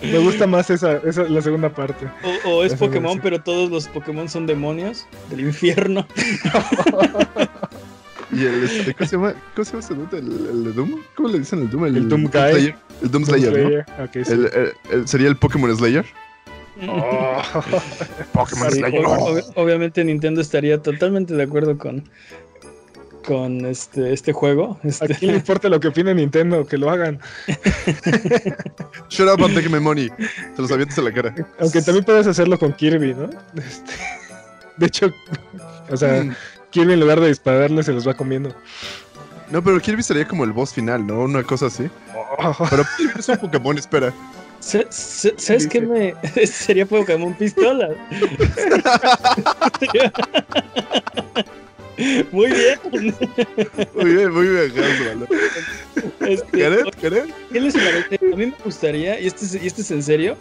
[0.00, 0.02] Oh.
[0.02, 2.06] Me gusta más esa, esa la segunda parte.
[2.44, 6.06] O, o es Pokémon, pero todos los Pokémon son demonios del infierno.
[8.32, 9.34] y el este, ¿cómo se llama?
[9.54, 10.18] ¿Cómo se llama ese dude?
[10.18, 11.00] ¿El, el de Doom?
[11.16, 11.84] ¿Cómo le dicen el Doom?
[11.86, 12.30] El Doom Guy.
[12.30, 12.76] Slayer.
[13.02, 13.58] El Doom Slayer, ¿no?
[13.68, 13.86] Slayer.
[14.00, 14.32] Ok, sí.
[14.32, 16.06] El- el- el- sería el Pokémon Slayer.
[16.86, 17.42] Oh.
[18.32, 19.02] Pokémon Sí, Slayer.
[19.04, 22.04] ob- ob- obviamente Nintendo estaría totalmente de acuerdo con,
[23.26, 24.78] con este, este juego.
[24.84, 26.64] ¿A Este, quién le importa lo que opine Nintendo?
[26.66, 27.18] Que lo hagan.
[29.08, 30.08] Shut up and take my money.
[30.54, 31.34] Te los avientas en la cara.
[31.60, 33.24] Aunque también puedes hacerlo con Kirby, ¿no?
[33.56, 33.92] Este,
[34.76, 35.12] de hecho,
[35.90, 36.34] o sea, Mm.
[36.70, 38.54] Kirby en lugar de dispararle se los va comiendo.
[39.50, 41.20] No, pero Kirby sería como el boss final, ¿no?
[41.20, 41.88] Una cosa así.
[42.70, 44.12] Pero Kirby es un Pokémon, espera.
[44.60, 46.14] Sa- sa- ¿Sabes qué me...?
[46.46, 47.88] Sería Pokémon Pistola.
[52.30, 52.78] Muy bien.
[53.94, 54.72] Muy bien, muy bien.
[56.20, 57.02] Este, ¿Gareth?
[57.02, 57.34] ¿Gareth?
[57.52, 58.14] ¿Qué les parece?
[58.32, 60.36] A mí me gustaría, y este es, y este es en serio,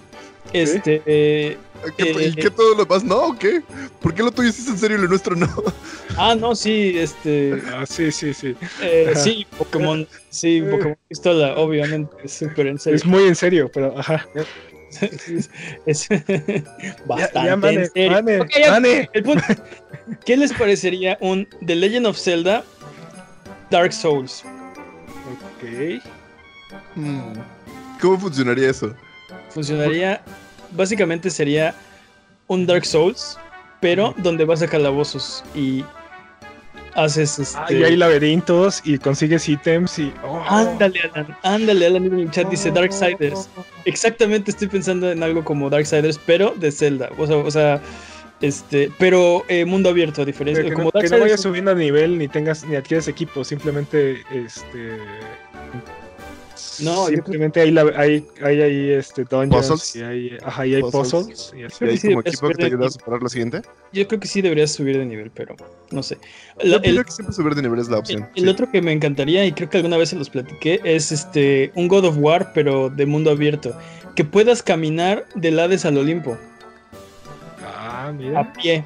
[0.54, 1.58] este, eh,
[1.98, 3.62] ¿Qué- Eh, ¿Y qué todo lo demás no o qué?
[4.02, 5.48] ¿Por qué lo tuyo sí es en serio y lo nuestro no?
[6.18, 8.56] ah, no, sí, este, Ah, sí, sí, sí.
[8.82, 12.98] eh, sí, Pokémon, sí, Pokémon Pistola, obviamente, súper en serio.
[12.98, 14.26] Es muy en serio, pero ajá.
[15.02, 15.50] es,
[15.86, 16.08] es
[17.06, 18.12] bastante Ya, ya, Mane, en serio.
[18.12, 19.10] Mane, Ok, ya, Mane.
[19.14, 19.44] el punto-
[20.26, 22.64] ¿Qué les parecería un The Legend of Zelda
[23.70, 24.44] Dark Souls?
[25.28, 26.02] Ok.
[26.96, 27.34] Hmm.
[28.02, 28.94] ¿Cómo funcionaría eso?
[29.50, 30.22] Funcionaría,
[30.72, 31.74] básicamente sería
[32.48, 33.38] un Dark Souls,
[33.82, 35.84] pero donde vas a calabozos y
[36.96, 37.60] haces este...
[37.60, 40.12] Ah, y hay laberintos y consigues ítems y.
[40.24, 40.44] oh.
[40.48, 43.50] Ándale, Alan, ándale, Alan en el chat dice Darksiders.
[43.86, 47.10] Exactamente estoy pensando en algo como Darksiders, pero de Zelda.
[47.18, 47.82] O sea, o sea
[48.42, 51.76] este, pero eh, mundo abierto, a diferencia Que, como no, que no vayas subiendo a
[51.76, 55.00] nivel ni tengas ni adquieres equipo, simplemente este
[56.80, 59.96] No, simplemente hay, la- hay, hay ahí este dungeons Puzzles.
[59.96, 61.12] y hay, ajá, y hay Puzzles.
[61.12, 61.86] puzzles, y así.
[61.86, 63.62] ¿Y hay sí, como equipo que te ayuda a superar lo siguiente?
[63.94, 65.56] Yo creo que sí deberías subir de nivel, pero
[65.92, 66.18] no sé.
[66.62, 68.28] La- Yo el, creo que siempre subir de nivel es la opción.
[68.36, 68.50] el sí.
[68.50, 71.88] otro que me encantaría, y creo que alguna vez se los platiqué, es este un
[71.88, 73.76] God of War, pero de mundo abierto.
[74.16, 76.38] Que puedas caminar del Hades al Olimpo
[77.64, 78.40] Ah, mira.
[78.42, 78.84] a pie.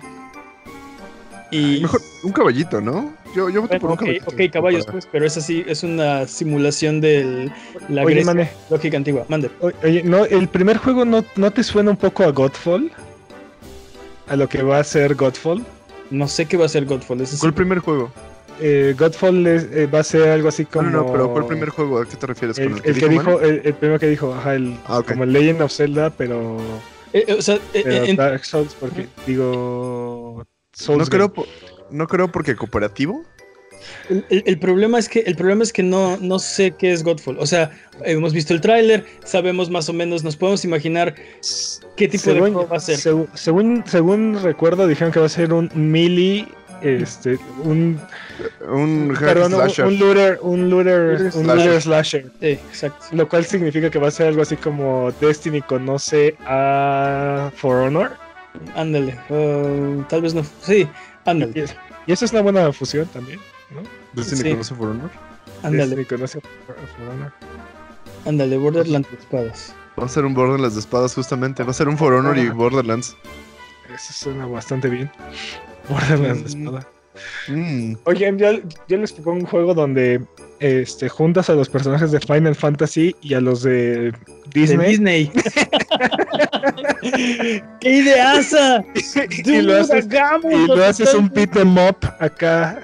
[1.52, 3.14] Y Mejor un caballito, ¿no?
[3.36, 4.26] Yo, yo voto bueno, por un ok, caballito.
[4.46, 7.50] ok, caballos, pues, pero es así, es una simulación de
[7.88, 9.26] la Oye, Grecia lógica antigua.
[9.30, 9.50] Mande.
[9.62, 12.92] oye, no, el primer juego no, no te suena un poco a Godfall?
[14.28, 15.64] A lo que va a ser Godfall.
[16.10, 17.22] No sé qué va a ser Godfall.
[17.22, 17.38] ese.
[17.40, 18.12] ¿Cuál primer juego?
[18.60, 20.90] Eh, Godfall es- eh, va a ser algo así como.
[20.90, 22.00] no, no, pero ¿cuál primer juego?
[22.00, 22.58] ¿A qué te refieres?
[22.60, 23.38] El, ¿Con el que dijo, Man?
[23.44, 26.58] el, el primero que dijo, ajá, el, Ah, como el Legend of Zelda, pero,
[27.14, 30.46] Eh, o sea, eh, pero en- Dark Souls, porque digo.
[30.74, 31.34] Souls No creo,
[31.92, 33.24] no creo porque cooperativo.
[34.10, 37.04] el, el- el problema es que el problema es que no, no sé qué es
[37.04, 37.38] Godfall.
[37.40, 37.72] O sea,
[38.06, 41.16] hemos visto el tráiler, sabemos más o menos, nos podemos imaginar
[41.96, 42.98] qué tipo de juego va a ser.
[42.98, 46.48] según, según recuerdo, dijeron que va a ser un melee.
[46.84, 48.00] Este, un,
[48.68, 49.86] Un perdón, un, slasher.
[49.86, 51.66] un looter, un looter, Looter un slasher.
[51.66, 52.24] looter slasher.
[52.42, 53.06] Sí, exacto.
[53.12, 58.14] Lo cual significa que va a ser algo así como Destiny conoce a For Honor.
[58.76, 59.16] Ándale.
[59.30, 60.44] uh, tal vez no.
[60.64, 60.88] Sí,
[61.26, 61.66] ándale.
[62.08, 63.40] Y, eso es una buena fusión también,
[63.72, 63.82] ¿no?
[64.14, 64.50] Destiny Sí.
[64.52, 65.10] conoce For Honor.
[65.64, 66.42] Ándale, Destiny conoce
[67.10, 67.32] Honor.
[68.26, 68.58] ándale.
[68.58, 69.76] Borderlands de espadas.
[70.00, 71.64] Va a ser un Borderlands de espadas, justamente.
[71.64, 72.50] Va a ser un For Honor y.
[72.50, 73.16] Borderlands.
[73.94, 75.12] Eso suena bastante bien.
[75.90, 76.64] Borderlands de Mm.
[76.68, 76.88] espada.
[77.50, 77.94] Mm.
[78.06, 78.52] Oigan, yo,
[78.88, 80.22] yo les propongo un juego donde
[80.62, 84.14] este, juntas a los personajes de Final Fantasy y a los de De
[84.54, 84.90] Disney.
[84.90, 85.32] Disney.
[87.82, 88.84] ¡Qué ideaza!
[89.46, 92.80] y lo haces, hagamos, y lo haces un beat em up acá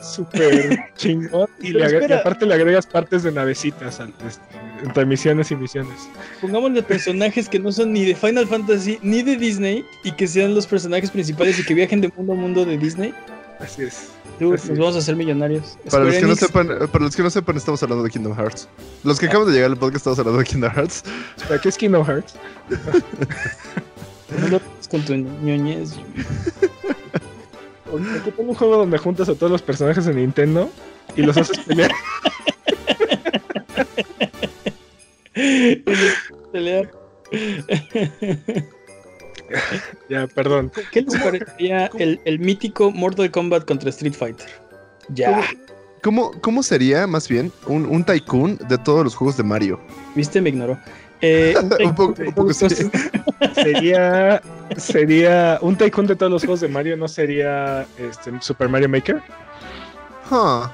[0.00, 4.40] súper chingón y, le y aparte le agregas partes de navecitas este,
[4.84, 6.08] entre misiones y misiones.
[6.40, 10.54] Pongámosle personajes que no son ni de Final Fantasy ni de Disney y que sean
[10.54, 13.12] los personajes principales y que viajen de mundo a mundo de Disney.
[13.58, 14.15] Así es.
[14.38, 15.78] Dude, Así nos vamos a hacer millonarios.
[15.90, 18.36] Para los, que no sepan, eh, para los que no sepan, estamos hablando de Kingdom
[18.36, 18.68] Hearts.
[19.02, 21.02] Los que acaban de llegar al podcast estamos hablando de Kingdom Hearts.
[21.36, 22.34] Espera, ¿Qué es Kingdom Hearts?
[24.40, 25.92] no lo toques con tu ñoñez.
[27.92, 30.68] O- o que tengo un juego donde juntas a todos los personajes de Nintendo
[31.14, 31.92] y los haces pelear.
[36.52, 36.90] Pelear.
[40.08, 40.70] Ya, perdón.
[40.92, 44.46] ¿Qué les parecería el, el mítico Mortal Kombat contra Street Fighter?
[45.08, 45.42] Ya.
[46.02, 49.80] ¿Cómo, cómo sería, más bien, un, un tycoon de todos los juegos de Mario?
[50.14, 50.40] ¿Viste?
[50.40, 50.78] Me ignoró.
[51.20, 52.68] Eh, Un poco- un poco sí.
[53.54, 54.40] Sería,
[54.76, 59.22] sería un tycoon de todos los juegos de Mario, ¿no sería este, Super Mario Maker?
[60.30, 60.68] Huh.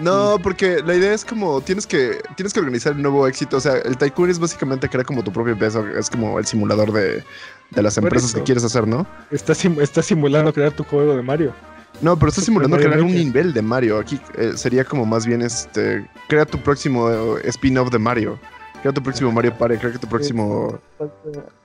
[0.00, 3.58] No, porque la idea es como tienes que tienes que organizar un nuevo éxito.
[3.58, 5.86] O sea, el Tycoon es básicamente crear como tu propio peso.
[5.88, 7.22] Es como el simulador de,
[7.70, 9.06] de las empresas que quieres hacer, ¿no?
[9.30, 11.52] Estás sim- estás simulando crear tu juego de Mario.
[12.00, 13.98] No, pero estás simulando Mario crear un nivel de Mario.
[13.98, 16.08] Aquí eh, sería como más bien este.
[16.28, 18.38] Crea tu próximo eh, spin-off de Mario.
[18.82, 19.76] Crea tu próximo Mario Party.
[19.78, 20.78] Crea tu próximo.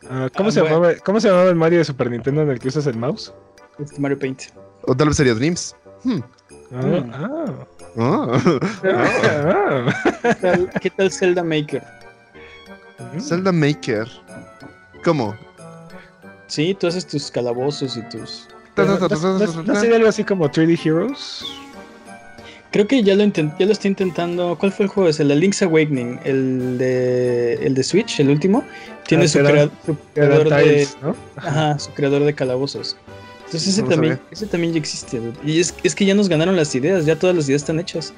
[0.10, 0.76] Ah, ¿cómo, Ah, se bueno.
[0.76, 3.32] llamaba, ¿Cómo se llamaba el Mario de Super Nintendo en el que usas el mouse?
[3.80, 4.42] Este Mario Paint.
[4.84, 5.76] O tal vez sería Dreams.
[6.04, 6.20] Hmm.
[6.74, 7.12] Ah, Mm.
[7.14, 7.46] ah.
[7.98, 8.42] Ah.
[8.84, 10.04] Ah.
[10.24, 11.84] ¿Qué tal, qué tal Zelda Maker?
[13.20, 14.08] Zelda Maker.
[15.04, 15.36] ¿Cómo?
[16.54, 18.48] Sí, tú haces tus calabozos y tus.
[18.78, 21.44] ¿No, no- no sería algo así como 3D Heroes?
[22.72, 24.56] Creo que ya lo, intent- ya lo está intentando.
[24.60, 25.10] ¿Cuál fue el juego?
[25.10, 28.64] Es el de Link's Awakening, el de, el de Switch, el último.
[29.08, 29.70] Tiene Ah, su, crea-
[30.14, 30.88] creador de,
[31.38, 32.98] ajá, su creador de calabozos.
[33.46, 35.20] Entonces ese también, ese también ya existe.
[35.44, 38.14] Y es, es que ya nos ganaron las ideas, ya todas las ideas están hechas.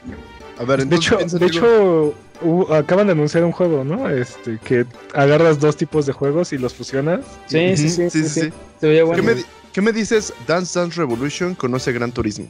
[0.58, 2.14] A ver, De hecho, de hecho
[2.72, 4.10] acaban de anunciar un juego, ¿no?
[4.10, 7.26] Este, que agarras dos tipos de juegos y los fusionas.
[7.48, 8.30] Sí, sí, sí, sí, sí.
[8.30, 8.54] sí.
[8.80, 9.24] Se veía ¿Qué, bueno.
[9.24, 9.36] me,
[9.74, 10.34] qué me dices?
[10.48, 12.48] Dance Dance Revolution conoce Gran Turismo.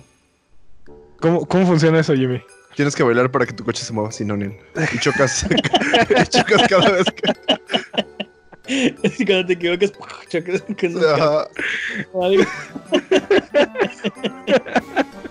[1.20, 2.41] ¿Cómo, cómo funciona eso, Jimmy?
[2.76, 4.57] Tienes que bailar para que tu coche se mueva sin O'Neill.
[4.94, 5.45] Y chocas,
[6.10, 7.34] y chocas cada vez que.
[8.68, 9.94] Y cuando te equivocas,
[10.28, 10.76] chocas con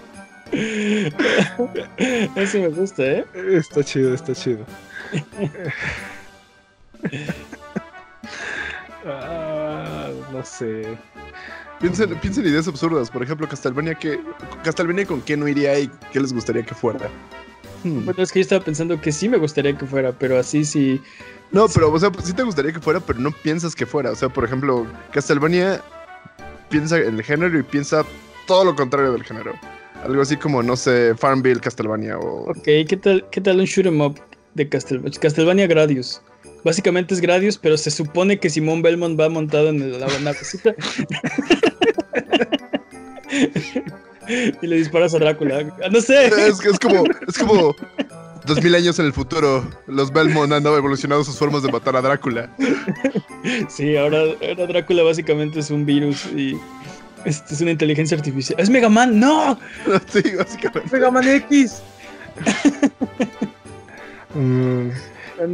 [2.36, 3.24] Eso me gusta, ¿eh?
[3.50, 4.64] Está chido, está chido.
[9.04, 10.96] Ah, no sé.
[11.80, 13.10] Piensa, en- ideas absurdas.
[13.10, 14.20] Por ejemplo, Castlevania, que,
[14.62, 17.10] Castlevania con qué no iría y qué les gustaría que fuera.
[17.82, 18.04] Hmm.
[18.04, 21.02] Bueno, es que yo estaba pensando que sí me gustaría que fuera, pero así sí.
[21.52, 24.10] No, pero, o sea, sí te gustaría que fuera, pero no piensas que fuera.
[24.10, 25.82] O sea, por ejemplo, Castlevania
[26.70, 28.04] piensa en el género y piensa
[28.46, 29.52] todo lo contrario del género.
[30.04, 32.50] Algo así como, no sé, Farmville, Castlevania o...
[32.50, 34.20] Ok, ¿qué tal, qué tal un shoot 'em up
[34.54, 36.20] de Castel Castlevania Gradius?
[36.62, 40.74] Básicamente es Gradius, pero se supone que Simón Belmont va montado en la navecita.
[44.62, 45.72] y le disparas a Drácula.
[45.84, 46.26] Ah, No sé.
[46.26, 47.74] Es, es como, es como
[48.46, 49.64] dos mil años en el futuro.
[49.86, 52.50] Los Belmont han evolucionado sus formas de matar a Drácula.
[53.68, 56.58] Sí, ahora, ahora Drácula básicamente es un virus y
[57.24, 58.58] este es una inteligencia artificial.
[58.60, 59.18] ¡Es Mega Man!
[59.18, 59.58] ¡No!
[60.12, 60.88] Sí, básicamente.
[60.92, 61.82] ¡Mega Man X!
[64.34, 64.90] Mm.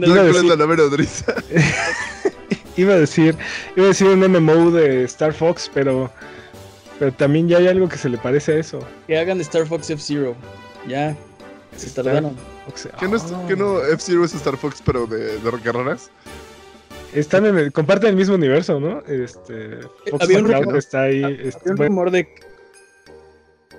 [0.05, 0.77] Iba a decir- la nave
[2.77, 3.37] iba a decir,
[3.77, 6.11] iba a decir un MMO de Star Fox, pero,
[6.99, 8.81] pero también ya hay algo que se le parece a eso.
[9.07, 10.35] Que hagan Star Fox F-Zero.
[10.89, 11.17] Ya.
[11.77, 12.37] Se tardaron.
[12.73, 13.25] O sea, ¿Qué no, es-
[13.57, 16.11] no F-Zero es Star Fox, pero de, de carreras?
[17.15, 19.01] Están en el, comparten el mismo universo, ¿no?
[19.07, 19.79] Este,
[20.11, 21.23] Fox había un Cloud rumor- está ahí.
[21.25, 22.29] Había este, un bueno, rumor de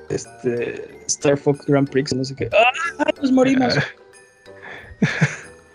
[0.10, 2.49] este Star Fox Grand Prix, no sé qué.
[2.52, 3.06] ¡Ah!
[3.22, 3.74] Nos morimos.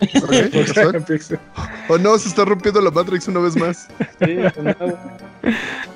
[0.01, 1.37] ¿qué pasó?
[1.89, 3.89] Oh no, se está rompiendo la Matrix una vez más.
[4.21, 4.37] Sí.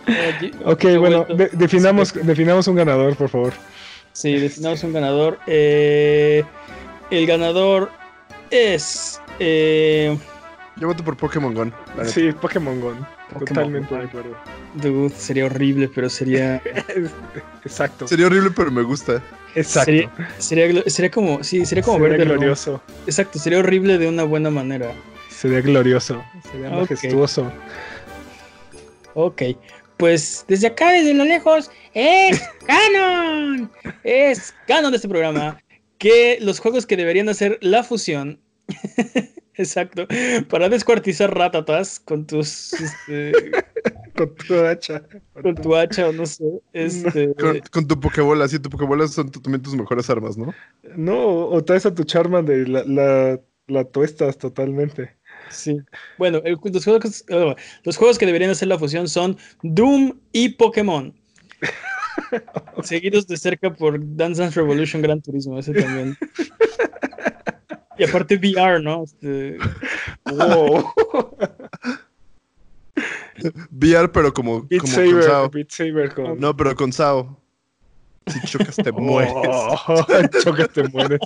[0.07, 3.53] Allí- ok, bueno, de- definamos, definamos un ganador, por favor.
[4.13, 5.39] Sí, definamos un ganador.
[5.47, 6.43] Eh,
[7.11, 7.91] el ganador
[8.51, 9.21] es.
[9.39, 10.17] Eh,
[10.77, 12.05] Yo voto por Pokémon neta.
[12.07, 12.95] Sí, Pokémon Go.
[13.33, 14.01] Pokémon Totalmente Go.
[14.01, 14.37] de acuerdo.
[14.75, 16.63] dude, sería horrible, pero sería.
[17.65, 18.07] Exacto.
[18.09, 19.23] Sería horrible, pero me gusta.
[19.55, 19.93] Exacto.
[20.39, 21.43] Sería, sería, como.
[21.45, 22.25] Sí, sería como Sería verde.
[22.27, 22.33] ¿no?
[22.35, 22.83] glorioso.
[23.07, 24.93] Exacto, sería horrible de una buena manera.
[25.29, 26.23] Sería glorioso.
[26.51, 26.91] Sería Ok.
[26.91, 27.53] majestuoso.
[29.15, 29.43] Ok,
[29.97, 33.71] pues desde acá, desde lo lejos, es canon.
[34.05, 35.61] Es canon de este programa
[35.99, 38.41] que los juegos que deberían hacer la fusión,
[39.55, 40.07] exacto,
[40.49, 43.33] para descuartizar ratatas con tus, este,
[44.15, 45.03] Con tu hacha.
[45.41, 49.31] con tu hacha o no sé, este, Con, con tu Pokébola, sí, tu Pokébola son
[49.31, 50.55] tu- también tus mejores armas, ¿no?
[50.97, 55.17] No, o traes a tu Charmander y la, la, la tuestas totalmente.
[55.49, 55.79] sí.
[56.19, 57.55] Bueno, el- los, juegos, oh,
[57.85, 61.15] los juegos que deberían hacer la fusión son Doom y Pokémon.
[62.83, 66.17] Seguidos de cerca por Dance Dance Revolution Gran Turismo, ese también.
[68.01, 69.05] Y aparte VR, ¿no?
[69.05, 69.59] Este,
[70.25, 70.93] Wow.
[73.71, 75.51] VR, pero como, Beat como con Saber, Sao.
[75.51, 76.41] Beat Saber con.
[76.41, 77.39] No, pero con Sao.
[78.27, 79.33] Si chocas, te mueres.
[79.35, 80.07] Oh,
[80.43, 81.21] chocas, te mueres.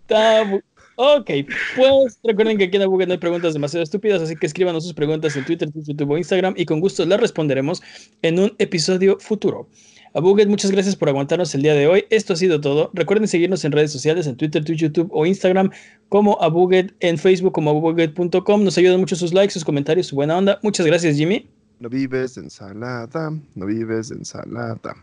[0.00, 0.60] está
[0.96, 1.30] Ok,
[1.76, 4.94] pues recuerden que aquí en Abuget no hay preguntas demasiado estúpidas, así que escríbanos sus
[4.94, 7.82] preguntas en Twitter, YouTube o Instagram y con gusto las responderemos
[8.22, 9.68] en un episodio futuro.
[10.14, 12.04] Abuget, muchas gracias por aguantarnos el día de hoy.
[12.10, 12.90] Esto ha sido todo.
[12.94, 15.70] Recuerden seguirnos en redes sociales, en Twitter, Twitch, YouTube o Instagram
[16.08, 18.64] como Abuget, en Facebook como abuget.com.
[18.64, 20.58] Nos ayudan mucho sus likes, sus comentarios, su buena onda.
[20.62, 21.48] Muchas gracias, Jimmy.
[21.80, 24.96] No vives de ensalada, no vives de ensalada.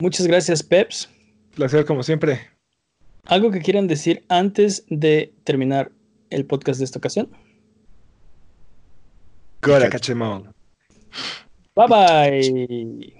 [0.00, 1.08] Muchas gracias, Peps.
[1.54, 2.40] Placer como siempre.
[3.24, 5.90] ¿Algo que quieran decir antes de terminar
[6.30, 7.28] el podcast de esta ocasión?
[9.62, 10.52] Gora Cachemón.
[11.74, 13.12] Bye bye.